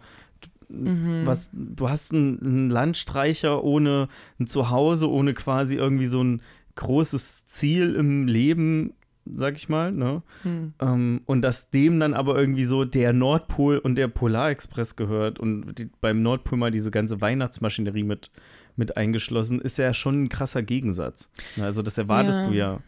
Mhm. 0.69 1.27
was, 1.27 1.51
du 1.53 1.91
hast 1.91 2.13
einen, 2.13 2.41
einen 2.41 2.71
Landstreicher 2.71 3.63
ohne 3.63 4.09
ein 4.41 4.47
Zuhause, 4.47 5.11
ohne 5.11 5.35
quasi 5.35 5.75
irgendwie 5.77 6.07
so 6.07 6.23
ein 6.25 6.41
großes 6.77 7.45
Ziel 7.47 7.95
im 7.95 8.27
Leben, 8.27 8.95
sag 9.27 9.57
ich 9.57 9.69
mal, 9.69 9.93
ne? 9.93 10.23
Hm. 10.43 10.75
Ähm, 10.81 11.21
und 11.27 11.43
dass 11.43 11.71
dem 11.71 11.99
dann 12.01 12.15
aber 12.15 12.37
irgendwie 12.39 12.65
so 12.65 12.85
der 12.85 13.13
Nordpol 13.13 13.79
und 13.79 13.97
der 13.97 14.09
Polarexpress 14.09 14.97
gehört 14.97 15.39
und 15.39 15.75
die, 15.79 15.91
beim 16.01 16.23
Nordpol 16.23 16.59
mal 16.59 16.71
diese 16.71 16.91
ganze 16.91 17.21
Weihnachtsmaschinerie 17.21 18.03
mit, 18.05 18.31
mit 18.77 18.97
eingeschlossen, 18.97 19.61
ist 19.61 19.79
ja 19.79 19.95
schon 19.95 20.25
ein 20.25 20.29
krasser 20.29 20.63
Gegensatz. 20.63 21.31
Na, 21.57 21.65
Also 21.65 21.83
das 21.83 21.97
erwartest 21.99 22.43
Ja. 22.43 22.49
du 22.49 22.55
ja, 22.55 22.81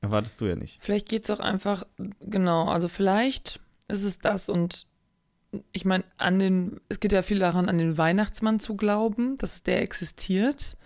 erwartest 0.00 0.40
du 0.40 0.46
ja 0.46 0.56
nicht. 0.56 0.82
Vielleicht 0.82 1.08
geht 1.08 1.24
es 1.24 1.30
auch 1.30 1.40
einfach, 1.40 1.84
genau, 2.20 2.68
also 2.68 2.88
vielleicht 2.88 3.60
ist 3.88 4.04
es 4.04 4.18
das 4.18 4.48
und 4.48 4.86
ich 5.72 5.84
meine, 5.84 6.04
an 6.16 6.38
den, 6.38 6.80
es 6.88 6.98
geht 6.98 7.12
ja 7.12 7.22
viel 7.22 7.38
daran, 7.38 7.68
an 7.68 7.78
den 7.78 7.96
Weihnachtsmann 7.96 8.58
zu 8.58 8.76
glauben, 8.76 9.38
dass 9.38 9.62
der 9.62 9.82
existiert. 9.82 10.76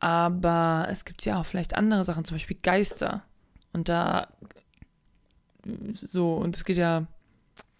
Aber 0.00 0.86
es 0.90 1.04
gibt 1.04 1.24
ja 1.24 1.40
auch 1.40 1.46
vielleicht 1.46 1.74
andere 1.76 2.04
Sachen, 2.04 2.24
zum 2.24 2.36
Beispiel 2.36 2.58
Geister. 2.62 3.22
Und 3.72 3.88
da 3.88 4.28
so, 5.94 6.34
und 6.34 6.56
es 6.56 6.64
geht 6.64 6.76
ja, 6.76 7.06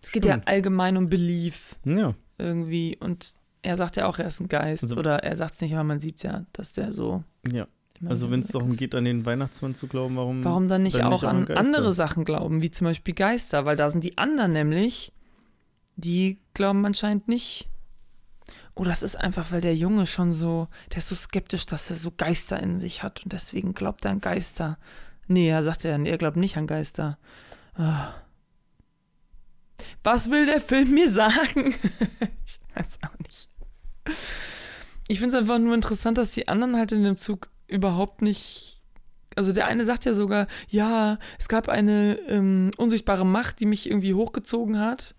es 0.03 0.13
geht 0.13 0.25
ja 0.25 0.33
Stimmt. 0.35 0.49
allgemein 0.49 0.97
um 0.97 1.09
Belief 1.09 1.77
Ja, 1.85 2.15
irgendwie. 2.37 2.97
Und 3.01 3.35
er 3.63 3.77
sagt 3.77 3.97
ja 3.97 4.07
auch, 4.07 4.19
er 4.19 4.27
ist 4.27 4.41
ein 4.41 4.49
Geist. 4.49 4.85
Also- 4.85 4.97
Oder 4.97 5.23
er 5.25 5.37
sagt 5.37 5.55
es 5.55 5.61
nicht, 5.61 5.73
aber 5.75 5.85
man 5.85 6.01
sieht 6.01 6.23
ja, 6.23 6.45
dass 6.53 6.73
der 6.75 6.93
so. 6.93 7.25
ja. 7.51 7.67
Also 8.07 8.27
so 8.27 8.31
wenn 8.31 8.39
es 8.39 8.49
darum 8.49 8.77
geht, 8.77 8.95
an 8.95 9.05
den 9.05 9.27
Weihnachtsmann 9.27 9.75
zu 9.75 9.89
glauben, 9.89 10.15
warum? 10.15 10.45
Warum 10.45 10.69
dann 10.69 10.85
nicht 10.85 10.99
dann 10.99 11.07
auch 11.07 11.11
nicht 11.11 11.25
auch 11.25 11.29
an 11.31 11.47
Geister? 11.47 11.59
andere 11.59 11.93
Sachen 11.93 12.25
glauben, 12.25 12.63
wie 12.63 12.71
zum 12.71 12.85
Beispiel 12.85 13.13
Geister? 13.13 13.65
Weil 13.65 13.75
da 13.75 13.91
sind 13.91 14.05
die 14.05 14.17
anderen 14.17 14.53
nämlich, 14.53 15.13
die 15.97 16.39
glauben 16.55 16.87
anscheinend 16.87 17.27
nicht. 17.27 17.69
Oder 18.77 18.93
es 18.93 19.03
ist 19.03 19.17
einfach, 19.17 19.51
weil 19.51 19.63
der 19.63 19.75
Junge 19.75 20.07
schon 20.07 20.33
so, 20.33 20.69
der 20.93 20.99
ist 20.99 21.09
so 21.09 21.17
skeptisch, 21.17 21.67
dass 21.67 21.91
er 21.91 21.97
so 21.97 22.13
Geister 22.17 22.61
in 22.63 22.79
sich 22.79 23.03
hat 23.03 23.25
und 23.25 23.33
deswegen 23.33 23.75
glaubt 23.75 24.05
er 24.05 24.13
an 24.13 24.21
Geister. 24.21 24.79
Nee, 25.29 25.49
er 25.49 25.63
sagt 25.63 25.85
nee, 25.85 26.11
er 26.11 26.19
glaubt 26.19 26.37
nicht 26.37 26.57
an 26.57 26.67
Geister. 26.67 27.19
Ah. 27.75 28.15
Was 30.03 30.31
will 30.31 30.47
der 30.47 30.61
Film 30.61 30.91
mir 30.91 31.11
sagen? 31.11 31.75
ich 32.45 32.59
weiß 32.75 32.99
auch 33.07 33.19
nicht. 33.27 33.49
Ich 35.07 35.21
finde 35.21 35.37
es 35.37 35.41
einfach 35.41 35.59
nur 35.59 35.75
interessant, 35.75 36.19
dass 36.19 36.33
die 36.33 36.49
anderen 36.49 36.77
halt 36.77 36.93
in 36.93 37.05
dem 37.05 37.17
Zug 37.17 37.51
überhaupt 37.67 38.23
nicht. 38.23 38.83
Also 39.37 39.53
der 39.53 39.67
eine 39.67 39.85
sagt 39.85 40.05
ja 40.05 40.15
sogar, 40.15 40.49
ja, 40.69 41.19
es 41.39 41.49
gab 41.49 41.69
eine 41.69 42.19
ähm, 42.27 42.71
unsichtbare 42.77 43.25
Macht, 43.25 43.61
die 43.61 43.67
mich 43.67 43.89
irgendwie 43.89 44.15
hochgezogen 44.15 44.81
hat. 44.81 45.15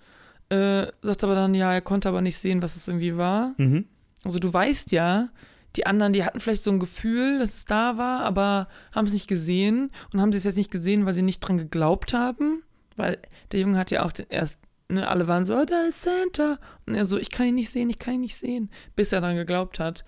Äh, 0.49 0.87
sagt 1.01 1.23
aber 1.23 1.35
dann, 1.35 1.53
ja, 1.53 1.71
er 1.71 1.81
konnte 1.81 2.09
aber 2.09 2.21
nicht 2.21 2.37
sehen, 2.37 2.61
was 2.61 2.75
es 2.75 2.87
irgendwie 2.87 3.15
war. 3.15 3.53
Mhm. 3.57 3.85
Also 4.25 4.39
du 4.39 4.51
weißt 4.51 4.91
ja, 4.91 5.29
die 5.75 5.85
anderen, 5.85 6.13
die 6.13 6.23
hatten 6.23 6.39
vielleicht 6.39 6.63
so 6.63 6.71
ein 6.71 6.79
Gefühl, 6.79 7.39
dass 7.39 7.55
es 7.55 7.65
da 7.65 7.97
war, 7.97 8.21
aber 8.23 8.67
haben 8.91 9.05
es 9.05 9.13
nicht 9.13 9.27
gesehen 9.27 9.91
und 10.11 10.21
haben 10.21 10.31
sie 10.31 10.39
es 10.39 10.43
jetzt 10.43 10.57
nicht 10.57 10.71
gesehen, 10.71 11.05
weil 11.05 11.13
sie 11.13 11.21
nicht 11.21 11.39
dran 11.39 11.57
geglaubt 11.57 12.13
haben. 12.13 12.63
Weil 12.95 13.19
der 13.51 13.59
Junge 13.59 13.77
hat 13.77 13.91
ja 13.91 14.03
auch 14.03 14.11
den, 14.11 14.25
erst, 14.29 14.57
ne, 14.89 15.07
alle 15.07 15.27
waren 15.27 15.45
so, 15.45 15.55
oh, 15.55 15.65
da 15.65 15.83
ist 15.83 16.01
Santa. 16.01 16.57
Und 16.85 16.95
er 16.95 17.05
so, 17.05 17.17
ich 17.17 17.29
kann 17.29 17.47
ihn 17.47 17.55
nicht 17.55 17.69
sehen, 17.69 17.89
ich 17.89 17.99
kann 17.99 18.15
ihn 18.15 18.21
nicht 18.21 18.37
sehen, 18.37 18.69
bis 18.95 19.13
er 19.13 19.21
dran 19.21 19.35
geglaubt 19.35 19.79
hat. 19.79 20.03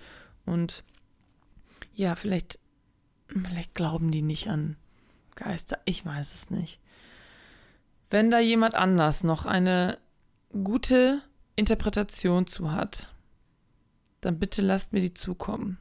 Und 0.46 0.84
ja, 1.94 2.16
vielleicht, 2.16 2.60
vielleicht 3.28 3.76
glauben 3.76 4.12
die 4.12 4.24
nicht 4.24 4.48
an 4.50 4.78
Geister. 5.36 5.80
Ich 5.86 6.06
weiß 6.06 6.34
es 6.34 6.50
nicht. 6.50 6.80
Wenn 8.10 8.32
da 8.32 8.40
jemand 8.40 8.76
anders 8.76 9.24
noch 9.24 9.46
eine 9.46 10.00
gute 10.64 11.22
Interpretation 11.56 12.48
zu 12.48 12.72
hat, 12.72 13.11
dann 14.22 14.40
bitte 14.40 14.62
lasst 14.62 14.94
mir 14.94 15.02
die 15.02 15.14
zukommen. 15.14 15.78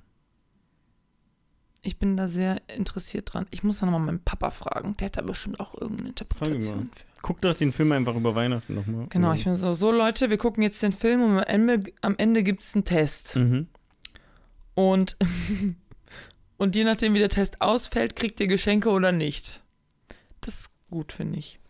Ich 1.82 1.98
bin 1.98 2.16
da 2.16 2.28
sehr 2.28 2.60
interessiert 2.68 3.32
dran. 3.32 3.46
Ich 3.50 3.62
muss 3.62 3.78
dann 3.78 3.90
nochmal 3.90 4.06
meinen 4.06 4.22
Papa 4.22 4.50
fragen. 4.50 4.94
Der 4.98 5.06
hat 5.06 5.16
da 5.16 5.22
bestimmt 5.22 5.60
auch 5.60 5.74
irgendeine 5.74 6.10
Interpretation 6.10 6.90
für. 6.92 7.04
Guck 7.22 7.40
doch 7.40 7.54
den 7.54 7.72
Film 7.72 7.92
einfach 7.92 8.14
über 8.14 8.34
Weihnachten 8.34 8.74
nochmal. 8.74 9.06
Genau, 9.08 9.32
ich 9.32 9.44
bin 9.44 9.54
so, 9.54 9.72
so 9.72 9.90
Leute, 9.90 10.28
wir 10.28 10.36
gucken 10.36 10.62
jetzt 10.62 10.82
den 10.82 10.92
Film 10.92 11.22
und 11.22 11.38
am 11.38 11.44
Ende, 11.44 11.92
am 12.02 12.16
Ende 12.18 12.42
gibt 12.42 12.62
es 12.62 12.74
einen 12.74 12.84
Test. 12.84 13.36
Mhm. 13.36 13.68
Und, 14.74 15.16
und 16.58 16.76
je 16.76 16.84
nachdem, 16.84 17.14
wie 17.14 17.18
der 17.18 17.30
Test 17.30 17.62
ausfällt, 17.62 18.14
kriegt 18.14 18.40
ihr 18.40 18.46
Geschenke 18.46 18.90
oder 18.90 19.12
nicht. 19.12 19.62
Das 20.42 20.60
ist 20.60 20.70
gut, 20.90 21.12
finde 21.12 21.38
ich. 21.38 21.60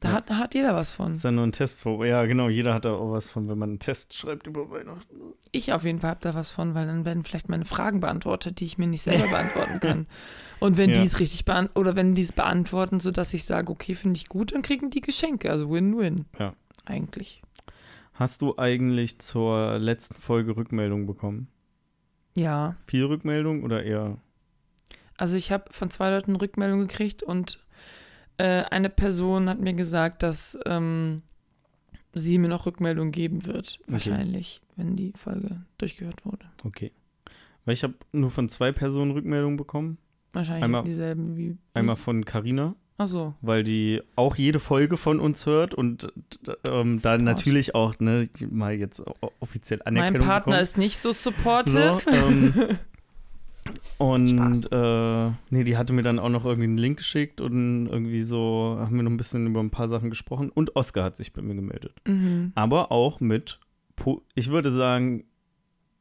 Da, 0.00 0.08
Ja. 0.10 0.14
hat, 0.16 0.30
hat 0.30 0.54
jeder 0.54 0.74
was 0.74 0.92
von. 0.92 1.12
Ist 1.12 1.24
ja 1.24 1.30
nur 1.30 1.46
ein 1.46 1.52
Test 1.52 1.80
vor. 1.80 2.04
Ja, 2.04 2.26
genau, 2.26 2.50
jeder 2.50 2.74
hat 2.74 2.84
da 2.84 2.92
auch 2.92 3.12
was 3.12 3.30
von, 3.30 3.48
wenn 3.48 3.56
man 3.56 3.70
einen 3.70 3.78
Test 3.78 4.12
schreibt 4.14 4.46
über 4.46 4.70
Weihnachten. 4.70 5.16
Ich 5.52 5.72
auf 5.72 5.84
jeden 5.84 6.00
Fall 6.00 6.10
habe 6.10 6.20
da 6.20 6.34
was 6.34 6.50
von, 6.50 6.74
weil 6.74 6.86
dann 6.86 7.06
werden 7.06 7.24
vielleicht 7.24 7.48
meine 7.48 7.64
Fragen 7.64 8.00
beantwortet, 8.00 8.60
die 8.60 8.66
ich 8.66 8.76
mir 8.76 8.86
nicht 8.86 9.00
selber 9.02 9.26
beantworten 9.26 9.80
kann. 9.80 10.06
Und 10.60 10.76
wenn 10.76 10.90
Ja. 10.90 11.00
die 11.00 11.06
es 11.06 11.18
richtig 11.18 11.46
beantworten, 11.46 11.78
oder 11.80 11.96
wenn 11.96 12.14
die 12.14 12.22
es 12.22 12.32
beantworten, 12.32 13.00
sodass 13.00 13.32
ich 13.32 13.44
sage, 13.44 13.72
okay, 13.72 13.94
finde 13.94 14.18
ich 14.18 14.28
gut, 14.28 14.52
dann 14.52 14.60
kriegen 14.62 14.90
die 14.90 15.00
Geschenke. 15.00 15.50
Also 15.50 15.70
Win-Win. 15.70 16.26
Ja. 16.38 16.52
Eigentlich. 16.84 17.40
Hast 18.12 18.42
du 18.42 18.56
eigentlich 18.58 19.18
zur 19.18 19.78
letzten 19.78 20.14
Folge 20.16 20.56
Rückmeldung 20.58 21.06
bekommen? 21.06 21.48
Ja. 22.36 22.76
Viel 22.86 23.04
Rückmeldung 23.06 23.62
oder 23.62 23.82
eher? 23.82 24.18
Also 25.16 25.36
ich 25.36 25.50
habe 25.52 25.72
von 25.72 25.90
zwei 25.90 26.10
Leuten 26.10 26.36
Rückmeldung 26.36 26.80
gekriegt 26.80 27.22
und 27.22 27.58
äh, 28.38 28.62
eine 28.70 28.90
Person 28.90 29.48
hat 29.48 29.60
mir 29.60 29.72
gesagt, 29.74 30.22
dass 30.22 30.58
ähm, 30.66 31.22
sie 32.14 32.38
mir 32.38 32.48
noch 32.48 32.66
Rückmeldung 32.66 33.12
geben 33.12 33.46
wird. 33.46 33.78
Okay. 33.82 33.92
Wahrscheinlich, 33.92 34.60
wenn 34.76 34.96
die 34.96 35.12
Folge 35.16 35.62
durchgehört 35.78 36.24
wurde. 36.24 36.46
Okay. 36.64 36.92
Weil 37.64 37.74
ich 37.74 37.82
habe 37.82 37.94
nur 38.12 38.30
von 38.30 38.48
zwei 38.48 38.72
Personen 38.72 39.10
Rückmeldung 39.10 39.56
bekommen. 39.56 39.98
Wahrscheinlich 40.32 40.64
Einmal- 40.64 40.84
dieselben 40.84 41.36
wie. 41.36 41.56
Einmal 41.74 41.96
ich. 41.96 42.00
von 42.02 42.24
Carina, 42.24 42.74
Ach 42.98 43.06
so. 43.06 43.34
weil 43.40 43.62
die 43.64 44.02
auch 44.16 44.36
jede 44.36 44.58
Folge 44.60 44.96
von 44.96 45.18
uns 45.20 45.46
hört 45.46 45.74
und 45.74 46.12
ähm, 46.68 47.00
da 47.00 47.12
Support. 47.12 47.22
natürlich 47.22 47.74
auch 47.74 47.98
ne, 47.98 48.28
mal 48.50 48.74
jetzt 48.74 49.02
offiziell 49.40 49.80
Anerkennung 49.84 50.20
Mein 50.20 50.26
Partner 50.28 50.52
bekommt. 50.52 50.62
ist 50.62 50.78
nicht 50.78 50.98
so 50.98 51.12
supportive. 51.12 52.00
So, 52.04 52.10
ähm, 52.10 52.54
und 53.98 54.72
äh, 54.72 55.30
nee, 55.50 55.64
die 55.64 55.76
hatte 55.76 55.92
mir 55.92 56.02
dann 56.02 56.18
auch 56.18 56.28
noch 56.28 56.44
irgendwie 56.44 56.68
einen 56.68 56.78
Link 56.78 56.98
geschickt 56.98 57.40
und 57.40 57.86
irgendwie 57.86 58.22
so 58.22 58.76
haben 58.78 58.96
wir 58.96 59.02
noch 59.02 59.10
ein 59.10 59.16
bisschen 59.16 59.46
über 59.46 59.60
ein 59.60 59.70
paar 59.70 59.88
Sachen 59.88 60.10
gesprochen. 60.10 60.50
Und 60.50 60.76
Oscar 60.76 61.04
hat 61.04 61.16
sich 61.16 61.32
bei 61.32 61.42
mir 61.42 61.54
gemeldet. 61.54 61.94
mhm. 62.06 62.52
Aber 62.54 62.92
auch 62.92 63.20
mit, 63.20 63.60
ich 64.34 64.50
würde 64.50 64.70
sagen, 64.70 65.24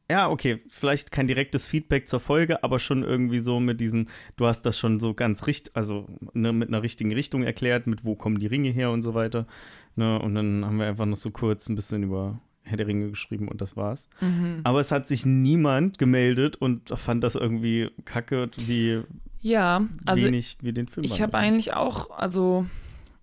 ja, 0.10 0.30
okay, 0.30 0.60
vielleicht 0.68 1.12
kein 1.12 1.28
direktes 1.28 1.66
Feedback 1.66 2.08
zur 2.08 2.20
Folge, 2.20 2.64
aber 2.64 2.78
schon 2.80 3.04
irgendwie 3.04 3.40
so 3.40 3.60
mit 3.60 3.82
diesen, 3.82 4.10
du 4.36 4.46
hast 4.46 4.62
das 4.64 4.78
schon 4.78 5.00
so 5.00 5.14
ganz 5.14 5.48
richtig, 5.48 5.76
also 5.76 6.08
ne, 6.34 6.54
mit 6.54 6.68
einer 6.68 6.84
richtigen 6.84 7.12
Richtung 7.12 7.44
erklärt, 7.44 7.88
mit 7.88 8.06
wo 8.06 8.16
kommen 8.16 8.40
die 8.40 8.48
Ringe 8.48 8.70
her 8.70 8.92
und 8.92 9.02
so 9.02 9.16
weiter. 9.16 9.48
Ne, 9.96 10.20
und 10.20 10.36
dann 10.36 10.64
haben 10.64 10.78
wir 10.78 10.86
einfach 10.86 11.06
noch 11.08 11.16
so 11.16 11.32
kurz 11.32 11.70
ein 11.70 11.76
bisschen 11.76 12.04
über 12.04 12.40
Herr 12.66 12.78
der 12.78 12.88
Ringe 12.88 13.10
geschrieben 13.10 13.48
und 13.48 13.62
das 13.62 13.78
war's. 13.78 14.10
Mhm. 14.22 14.62
Aber 14.64 14.80
es 14.80 14.92
hat 14.92 15.08
sich 15.08 15.26
niemand 15.26 15.98
gemeldet 15.98 16.56
und 16.58 16.90
fand 16.98 17.24
das 17.24 17.36
irgendwie 17.36 17.92
kacke, 18.06 18.50
wie 18.58 19.04
Ja, 19.40 19.86
also 20.06 20.26
wenig 20.26 20.58
wir 20.62 20.74
den 20.74 20.88
Film 20.88 21.04
ich 21.06 21.22
habe 21.22 21.38
eigentlich 21.38 21.74
auch, 21.74 22.10
also 22.10 22.66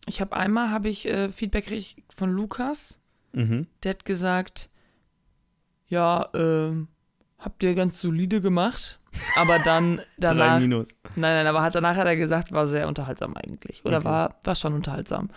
ich 0.07 0.21
habe 0.21 0.37
einmal 0.37 0.71
habe 0.71 0.89
ich 0.89 1.07
äh, 1.09 1.31
Feedback 1.33 1.65
gekriegt 1.65 2.15
von 2.15 2.31
Lukas. 2.31 3.01
Mhm. 3.33 3.67
Der 3.83 3.91
hat 3.91 4.05
gesagt, 4.05 4.69
ja, 5.89 6.29
ähm, 6.35 6.89
habt 7.39 7.63
ihr 7.65 7.75
ganz 7.75 8.01
solide 8.01 8.41
gemacht, 8.41 9.01
aber 9.37 9.59
dann 9.59 9.97
Drei 10.19 10.29
danach, 10.29 10.47
nein, 10.61 10.63
Minus. 10.63 10.97
nein, 11.17 11.47
aber 11.47 11.63
hat, 11.63 11.75
danach 11.75 11.97
hat 11.97 12.07
er 12.07 12.17
gesagt, 12.17 12.53
war 12.53 12.67
sehr 12.67 12.87
unterhaltsam 12.89 13.35
eigentlich 13.37 13.85
oder 13.85 13.97
Okay. 13.99 14.05
war, 14.05 14.37
war 14.45 14.55
schon 14.55 14.75
unterhaltsam. 14.75 15.31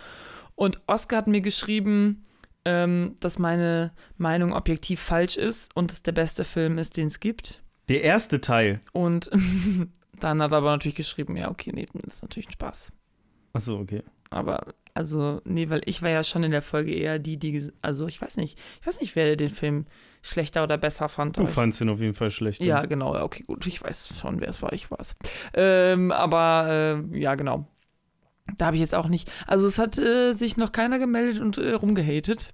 Und 0.54 0.80
Oscar 0.86 1.18
hat 1.18 1.26
mir 1.26 1.40
geschrieben, 1.40 2.22
ähm, 2.66 3.14
dass 3.20 3.38
meine 3.38 3.92
Meinung 4.18 4.52
objektiv 4.52 5.00
falsch 5.00 5.36
ist 5.36 5.74
und 5.76 5.92
es 5.92 6.02
der 6.02 6.12
beste 6.12 6.44
Film 6.44 6.78
ist, 6.78 6.96
den 6.96 7.06
es 7.06 7.20
gibt. 7.20 7.62
Der 7.88 8.02
erste 8.02 8.40
Teil. 8.40 8.80
Und 8.92 9.30
dann 10.20 10.42
hat 10.42 10.50
er 10.50 10.58
aber 10.58 10.72
natürlich 10.72 10.96
geschrieben, 10.96 11.36
ja, 11.36 11.48
okay, 11.48 11.70
nee, 11.72 11.86
das 11.94 12.14
ist 12.14 12.22
natürlich 12.22 12.48
ein 12.48 12.52
Spaß. 12.52 12.92
Achso, 13.52 13.78
okay. 13.78 14.02
Aber, 14.30 14.74
also, 14.94 15.40
nee, 15.44 15.70
weil 15.70 15.82
ich 15.84 16.02
war 16.02 16.10
ja 16.10 16.24
schon 16.24 16.42
in 16.42 16.50
der 16.50 16.60
Folge 16.60 16.92
eher 16.92 17.20
die, 17.20 17.38
die, 17.38 17.70
also 17.82 18.08
ich 18.08 18.20
weiß 18.20 18.36
nicht, 18.36 18.58
ich 18.80 18.86
weiß 18.86 19.00
nicht, 19.00 19.14
wer 19.14 19.36
den 19.36 19.50
Film 19.50 19.86
schlechter 20.20 20.64
oder 20.64 20.76
besser 20.76 21.08
fand. 21.08 21.38
Du 21.38 21.46
fandst 21.46 21.80
ihn 21.80 21.88
auf 21.88 22.00
jeden 22.00 22.14
Fall 22.14 22.30
schlecht. 22.30 22.60
Ja, 22.64 22.84
genau, 22.86 23.14
okay, 23.22 23.44
gut, 23.44 23.64
ich 23.68 23.80
weiß 23.80 24.12
schon, 24.20 24.40
wer 24.40 24.48
es 24.48 24.60
war, 24.60 24.72
ich 24.72 24.90
war 24.90 24.98
es. 24.98 25.14
Ähm, 25.54 26.10
aber, 26.10 27.04
äh, 27.12 27.16
ja, 27.16 27.36
genau. 27.36 27.68
Da 28.58 28.66
habe 28.66 28.76
ich 28.76 28.80
jetzt 28.80 28.94
auch 28.94 29.08
nicht, 29.08 29.30
also 29.46 29.66
es 29.66 29.78
hat 29.78 29.98
äh, 29.98 30.32
sich 30.32 30.56
noch 30.56 30.72
keiner 30.72 30.98
gemeldet 30.98 31.40
und 31.40 31.58
äh, 31.58 31.72
rumgehatet. 31.72 32.52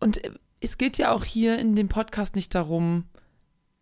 Und 0.00 0.22
äh, 0.24 0.30
es 0.60 0.78
geht 0.78 0.98
ja 0.98 1.12
auch 1.12 1.24
hier 1.24 1.58
in 1.58 1.74
dem 1.76 1.88
Podcast 1.88 2.34
nicht 2.36 2.54
darum, 2.54 3.04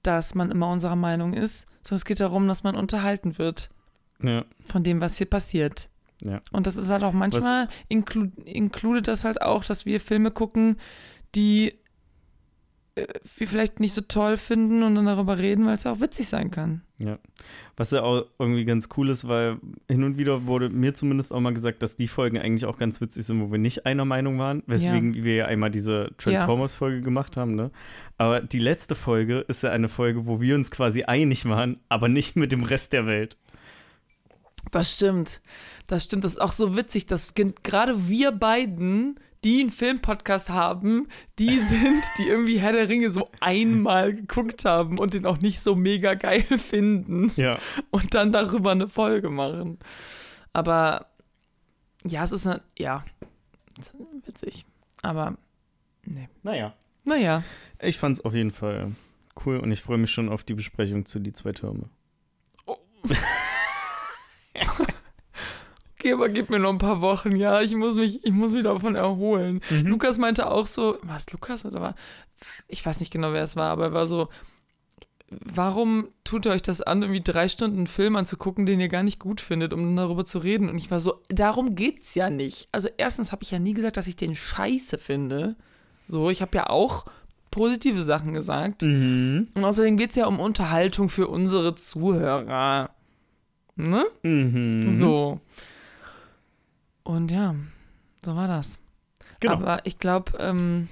dass 0.02 0.34
man 0.34 0.50
immer 0.50 0.68
unserer 0.70 0.96
Meinung 0.96 1.32
ist, 1.32 1.66
sondern 1.82 1.96
es 1.98 2.04
geht 2.04 2.20
darum, 2.20 2.46
dass 2.48 2.62
man 2.62 2.76
unterhalten 2.76 3.38
wird 3.38 3.70
Ja. 4.22 4.44
von 4.64 4.82
dem, 4.84 5.00
was 5.00 5.16
hier 5.16 5.28
passiert. 5.28 5.88
Ja. 6.22 6.40
Und 6.52 6.66
das 6.66 6.76
ist 6.76 6.90
halt 6.90 7.02
auch 7.02 7.12
manchmal, 7.12 7.68
inklu 7.88 8.28
inkludiert 8.44 9.08
das 9.08 9.24
halt 9.24 9.42
auch, 9.42 9.64
dass 9.64 9.86
wir 9.86 10.00
Filme 10.00 10.30
gucken, 10.30 10.76
die 11.34 11.78
wir 12.94 13.48
vielleicht 13.48 13.80
nicht 13.80 13.92
so 13.92 14.02
toll 14.02 14.36
finden 14.36 14.84
und 14.84 14.94
dann 14.94 15.06
darüber 15.06 15.38
reden, 15.38 15.66
weil 15.66 15.74
es 15.74 15.82
ja 15.84 15.92
auch 15.92 16.00
witzig 16.00 16.28
sein 16.28 16.50
kann. 16.50 16.82
Was 17.76 17.90
ja 17.90 18.02
auch 18.02 18.26
irgendwie 18.38 18.64
ganz 18.64 18.88
cool 18.96 19.10
ist, 19.10 19.26
weil 19.26 19.58
hin 19.90 20.04
und 20.04 20.16
wieder 20.16 20.46
wurde 20.46 20.70
mir 20.70 20.94
zumindest 20.94 21.32
auch 21.32 21.40
mal 21.40 21.52
gesagt, 21.52 21.82
dass 21.82 21.96
die 21.96 22.06
Folgen 22.06 22.38
eigentlich 22.38 22.66
auch 22.66 22.78
ganz 22.78 23.00
witzig 23.00 23.26
sind, 23.26 23.40
wo 23.40 23.50
wir 23.50 23.58
nicht 23.58 23.84
einer 23.84 24.04
Meinung 24.04 24.38
waren, 24.38 24.62
weswegen 24.66 25.14
wir 25.14 25.34
ja 25.34 25.46
einmal 25.46 25.70
diese 25.70 26.12
Transformers-Folge 26.18 27.02
gemacht 27.02 27.36
haben, 27.36 27.56
ne? 27.56 27.72
Aber 28.16 28.40
die 28.40 28.60
letzte 28.60 28.94
Folge 28.94 29.40
ist 29.48 29.64
ja 29.64 29.70
eine 29.70 29.88
Folge, 29.88 30.26
wo 30.26 30.40
wir 30.40 30.54
uns 30.54 30.70
quasi 30.70 31.02
einig 31.02 31.46
waren, 31.46 31.80
aber 31.88 32.08
nicht 32.08 32.36
mit 32.36 32.52
dem 32.52 32.62
Rest 32.62 32.92
der 32.92 33.06
Welt. 33.06 33.36
Das 34.70 34.94
stimmt. 34.94 35.40
Das 35.88 36.04
stimmt. 36.04 36.24
Das 36.24 36.32
ist 36.32 36.40
auch 36.40 36.52
so 36.52 36.76
witzig, 36.76 37.06
dass 37.06 37.34
gerade 37.34 38.08
wir 38.08 38.30
beiden, 38.30 39.18
die 39.44 39.60
einen 39.60 39.70
Filmpodcast 39.70 40.48
haben, 40.50 41.08
die 41.38 41.58
sind, 41.58 42.02
die 42.18 42.28
irgendwie 42.28 42.58
Herr 42.58 42.72
der 42.72 42.88
Ringe 42.88 43.12
so 43.12 43.30
einmal 43.40 44.14
geguckt 44.14 44.64
haben 44.64 44.98
und 44.98 45.14
den 45.14 45.26
auch 45.26 45.38
nicht 45.38 45.60
so 45.60 45.74
mega 45.76 46.14
geil 46.14 46.42
finden 46.58 47.30
Ja. 47.36 47.58
und 47.90 48.14
dann 48.14 48.32
darüber 48.32 48.72
eine 48.72 48.88
Folge 48.88 49.30
machen. 49.30 49.78
Aber 50.52 51.06
ja, 52.06 52.22
es 52.24 52.32
ist 52.32 52.46
eine, 52.46 52.62
ja, 52.78 53.04
es 53.78 53.90
ist 53.90 53.94
witzig. 54.26 54.66
Aber 55.02 55.36
nee. 56.04 56.28
Naja. 56.42 56.74
Naja, 57.06 57.42
Ich 57.80 57.98
fand's 57.98 58.22
auf 58.22 58.32
jeden 58.34 58.50
Fall 58.50 58.92
cool 59.44 59.58
und 59.58 59.70
ich 59.72 59.82
freue 59.82 59.98
mich 59.98 60.10
schon 60.10 60.30
auf 60.30 60.42
die 60.42 60.54
Besprechung 60.54 61.04
zu 61.04 61.18
die 61.18 61.34
zwei 61.34 61.52
Türme. 61.52 61.90
okay, 62.64 62.80
aber 66.12 66.28
gib 66.28 66.50
mir 66.50 66.58
noch 66.58 66.70
ein 66.70 66.78
paar 66.78 67.00
Wochen, 67.00 67.36
ja. 67.36 67.60
Ich 67.60 67.74
muss 67.74 67.94
mich, 67.94 68.24
ich 68.24 68.32
muss 68.32 68.52
mich 68.52 68.64
davon 68.64 68.94
erholen. 68.94 69.60
Lukas 69.70 70.18
meinte 70.18 70.50
auch 70.50 70.66
so, 70.66 70.98
was 71.02 71.30
Lukas 71.32 71.64
oder 71.64 71.80
war? 71.80 71.94
Ich 72.68 72.84
weiß 72.84 73.00
nicht 73.00 73.12
genau, 73.12 73.32
wer 73.32 73.44
es 73.44 73.56
war, 73.56 73.70
aber 73.70 73.84
er 73.84 73.92
war 73.92 74.06
so, 74.06 74.28
warum 75.30 76.08
tut 76.24 76.46
ihr 76.46 76.52
euch 76.52 76.62
das 76.62 76.80
an, 76.80 77.02
irgendwie 77.02 77.22
drei 77.22 77.48
Stunden 77.48 77.78
einen 77.78 77.86
Film 77.86 78.16
anzugucken, 78.16 78.66
den 78.66 78.80
ihr 78.80 78.88
gar 78.88 79.02
nicht 79.02 79.18
gut 79.18 79.40
findet, 79.40 79.72
um 79.72 79.82
dann 79.82 79.96
darüber 79.96 80.24
zu 80.24 80.38
reden? 80.38 80.68
Und 80.68 80.76
ich 80.76 80.90
war 80.90 81.00
so, 81.00 81.20
darum 81.28 81.74
geht's 81.74 82.14
ja 82.14 82.30
nicht. 82.30 82.68
Also 82.72 82.88
erstens 82.96 83.32
habe 83.32 83.42
ich 83.42 83.50
ja 83.50 83.58
nie 83.58 83.74
gesagt, 83.74 83.96
dass 83.96 84.06
ich 84.06 84.16
den 84.16 84.36
scheiße 84.36 84.98
finde. 84.98 85.56
So, 86.06 86.30
ich 86.30 86.42
habe 86.42 86.56
ja 86.56 86.68
auch 86.68 87.06
positive 87.50 88.02
Sachen 88.02 88.34
gesagt. 88.34 88.82
Mhm. 88.82 89.48
Und 89.54 89.64
außerdem 89.64 89.96
geht's 89.96 90.16
ja 90.16 90.26
um 90.26 90.40
Unterhaltung 90.40 91.08
für 91.08 91.28
unsere 91.28 91.74
Zuhörer. 91.76 92.90
Ne? 93.76 94.04
Mhm. 94.22 94.96
So. 94.96 95.40
Und 97.04 97.30
ja, 97.30 97.54
so 98.24 98.34
war 98.34 98.48
das. 98.48 98.78
Genau. 99.40 99.54
Aber 99.54 99.86
ich 99.86 99.98
glaube, 99.98 100.32
ähm, 100.38 100.88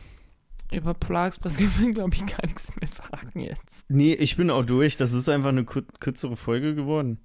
über 0.70 0.94
Polar 0.94 1.26
Express 1.26 1.56
können 1.58 1.72
wir, 1.78 1.92
glaube 1.92 2.14
ich, 2.14 2.26
gar 2.26 2.46
nichts 2.46 2.74
mehr 2.76 2.88
sagen 2.88 3.40
jetzt. 3.40 3.84
Nee, 3.88 4.14
ich 4.14 4.36
bin 4.36 4.50
auch 4.50 4.64
durch. 4.64 4.96
Das 4.96 5.12
ist 5.12 5.28
einfach 5.28 5.50
eine 5.50 5.64
kur 5.64 5.82
kürzere 6.00 6.36
Folge 6.36 6.74
geworden. 6.74 7.18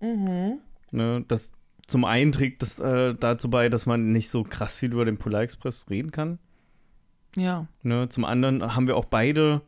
Ne, 0.91 1.23
das 1.27 1.51
zum 1.85 2.05
einen 2.05 2.31
trägt 2.31 2.61
das 2.61 2.79
äh, 2.79 3.15
dazu 3.15 3.49
bei, 3.49 3.69
dass 3.69 3.85
man 3.85 4.11
nicht 4.11 4.29
so 4.29 4.43
krass 4.43 4.79
viel 4.79 4.91
über 4.91 5.05
den 5.05 5.17
Polar 5.17 5.41
Express 5.41 5.89
reden 5.89 6.11
kann. 6.11 6.39
Ja. 7.35 7.67
Ne, 7.83 8.09
zum 8.09 8.25
anderen 8.25 8.75
haben 8.75 8.87
wir 8.87 8.97
auch 8.97 9.05
beide 9.05 9.61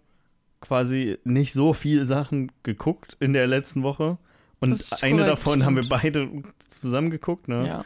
quasi 0.62 1.18
nicht 1.24 1.54
so 1.54 1.74
viel 1.74 2.06
Sachen 2.06 2.52
geguckt 2.64 3.16
in 3.20 3.34
der 3.34 3.48
letzten 3.48 3.84
Woche. 3.84 4.18
Und 4.62 4.86
eine 5.02 5.12
korrekt, 5.12 5.30
davon 5.30 5.66
haben 5.66 5.76
wir 5.76 5.84
stimmt. 5.84 6.02
beide 6.02 6.30
zusammen 6.60 7.10
geguckt. 7.10 7.48
Ne? 7.48 7.66
ja. 7.66 7.86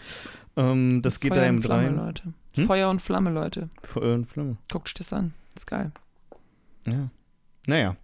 Ähm, 0.55 1.01
das 1.01 1.19
geht 1.19 1.33
Feuer 1.33 1.43
da 1.43 1.49
und 1.49 1.55
im 1.57 1.61
Flamme, 1.61 1.83
Dreien. 1.83 1.95
Leute. 1.97 2.23
Hm? 2.55 2.65
Feuer 2.65 2.89
und 2.89 3.01
Flamme, 3.01 3.31
Leute. 3.31 3.69
Feuer 3.83 4.15
und 4.15 4.25
Flamme. 4.25 4.57
Guckt 4.71 4.89
euch 4.89 4.93
das 4.93 5.13
an. 5.13 5.33
ist 5.55 5.67
geil. 5.67 5.91
Ja. 6.87 7.09
Naja. 7.67 7.95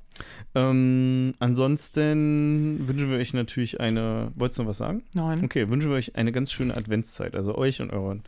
Ähm, 0.54 1.34
ansonsten 1.40 2.88
wünschen 2.88 3.10
wir 3.10 3.18
euch 3.18 3.34
natürlich 3.34 3.80
eine. 3.80 4.32
Wolltest 4.36 4.60
du 4.60 4.64
noch 4.64 4.70
was 4.70 4.78
sagen? 4.78 5.04
Neun. 5.14 5.44
Okay, 5.44 5.70
wünschen 5.70 5.90
wir 5.90 5.98
euch 5.98 6.16
eine 6.16 6.32
ganz 6.32 6.52
schöne 6.52 6.76
Adventszeit. 6.76 7.36
Also 7.36 7.56
euch 7.56 7.82
und 7.82 7.92
euren 7.92 8.24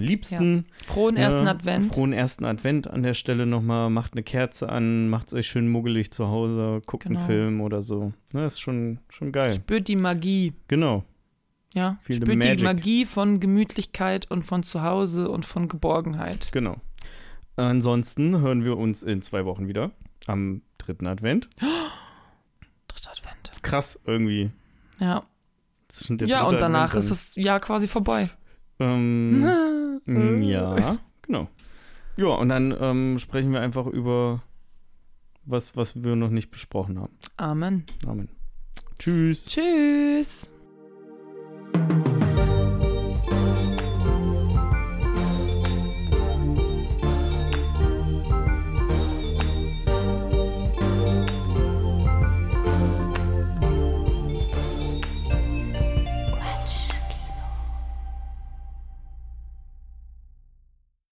Liebsten. 0.00 0.64
Frohen 0.86 1.16
ersten 1.16 1.44
Ja, 1.44 1.50
Advent. 1.50 1.94
Frohen 1.94 2.12
ersten 2.12 2.44
Advent 2.44 2.88
an 2.88 3.02
der 3.02 3.14
Stelle 3.14 3.46
nochmal. 3.46 3.90
Macht 3.90 4.12
eine 4.14 4.22
Kerze 4.22 4.68
an, 4.68 5.08
macht 5.08 5.28
es 5.28 5.34
euch 5.34 5.46
schön 5.46 5.68
muggelig 5.68 6.10
zu 6.12 6.28
Hause, 6.28 6.80
guckt 6.86 7.04
Genau. 7.04 7.18
einen 7.18 7.26
Film 7.26 7.60
oder 7.60 7.82
so. 7.82 8.12
Ne, 8.32 8.46
ist 8.46 8.60
schon, 8.60 8.98
schon 9.08 9.32
geil. 9.32 9.52
Spürt 9.52 9.88
die 9.88 9.96
Magie. 9.96 10.54
Genau. 10.68 11.04
Ja, 11.74 11.98
Feel 12.02 12.16
spürt 12.16 12.32
die 12.32 12.36
magic. 12.36 12.62
Magie 12.64 13.06
von 13.06 13.40
Gemütlichkeit 13.40 14.30
und 14.30 14.42
von 14.44 14.62
Zuhause 14.62 15.28
und 15.30 15.46
von 15.46 15.68
Geborgenheit. 15.68 16.50
Genau. 16.52 16.76
Ansonsten 17.56 18.40
hören 18.40 18.64
wir 18.64 18.76
uns 18.76 19.02
in 19.02 19.22
zwei 19.22 19.44
Wochen 19.44 19.68
wieder. 19.68 19.90
Am 20.26 20.62
dritten 20.78 21.06
Advent. 21.06 21.48
Dritter 22.88 23.10
Advent. 23.12 23.48
ist 23.50 23.62
krass 23.62 23.98
irgendwie. 24.06 24.50
Ja, 25.00 25.24
Das 25.88 26.08
ja 26.08 26.44
und 26.44 26.60
danach 26.60 26.88
Advent 26.94 27.04
ist 27.04 27.10
das 27.10 27.34
Jahr 27.36 27.60
quasi 27.60 27.88
vorbei. 27.88 28.28
Ähm, 28.82 30.00
mm, 30.04 30.42
ja, 30.42 30.98
genau. 31.22 31.48
Ja, 32.16 32.28
und 32.28 32.48
dann 32.48 32.74
ähm, 32.78 33.18
sprechen 33.18 33.52
wir 33.52 33.60
einfach 33.60 33.86
über 33.86 34.42
was, 35.44 35.76
was 35.76 36.02
wir 36.02 36.16
noch 36.16 36.30
nicht 36.30 36.50
besprochen 36.50 36.98
haben. 36.98 37.16
Amen. 37.36 37.84
Amen. 38.06 38.28
Tschüss. 38.98 39.46
Tschüss. 39.46 40.50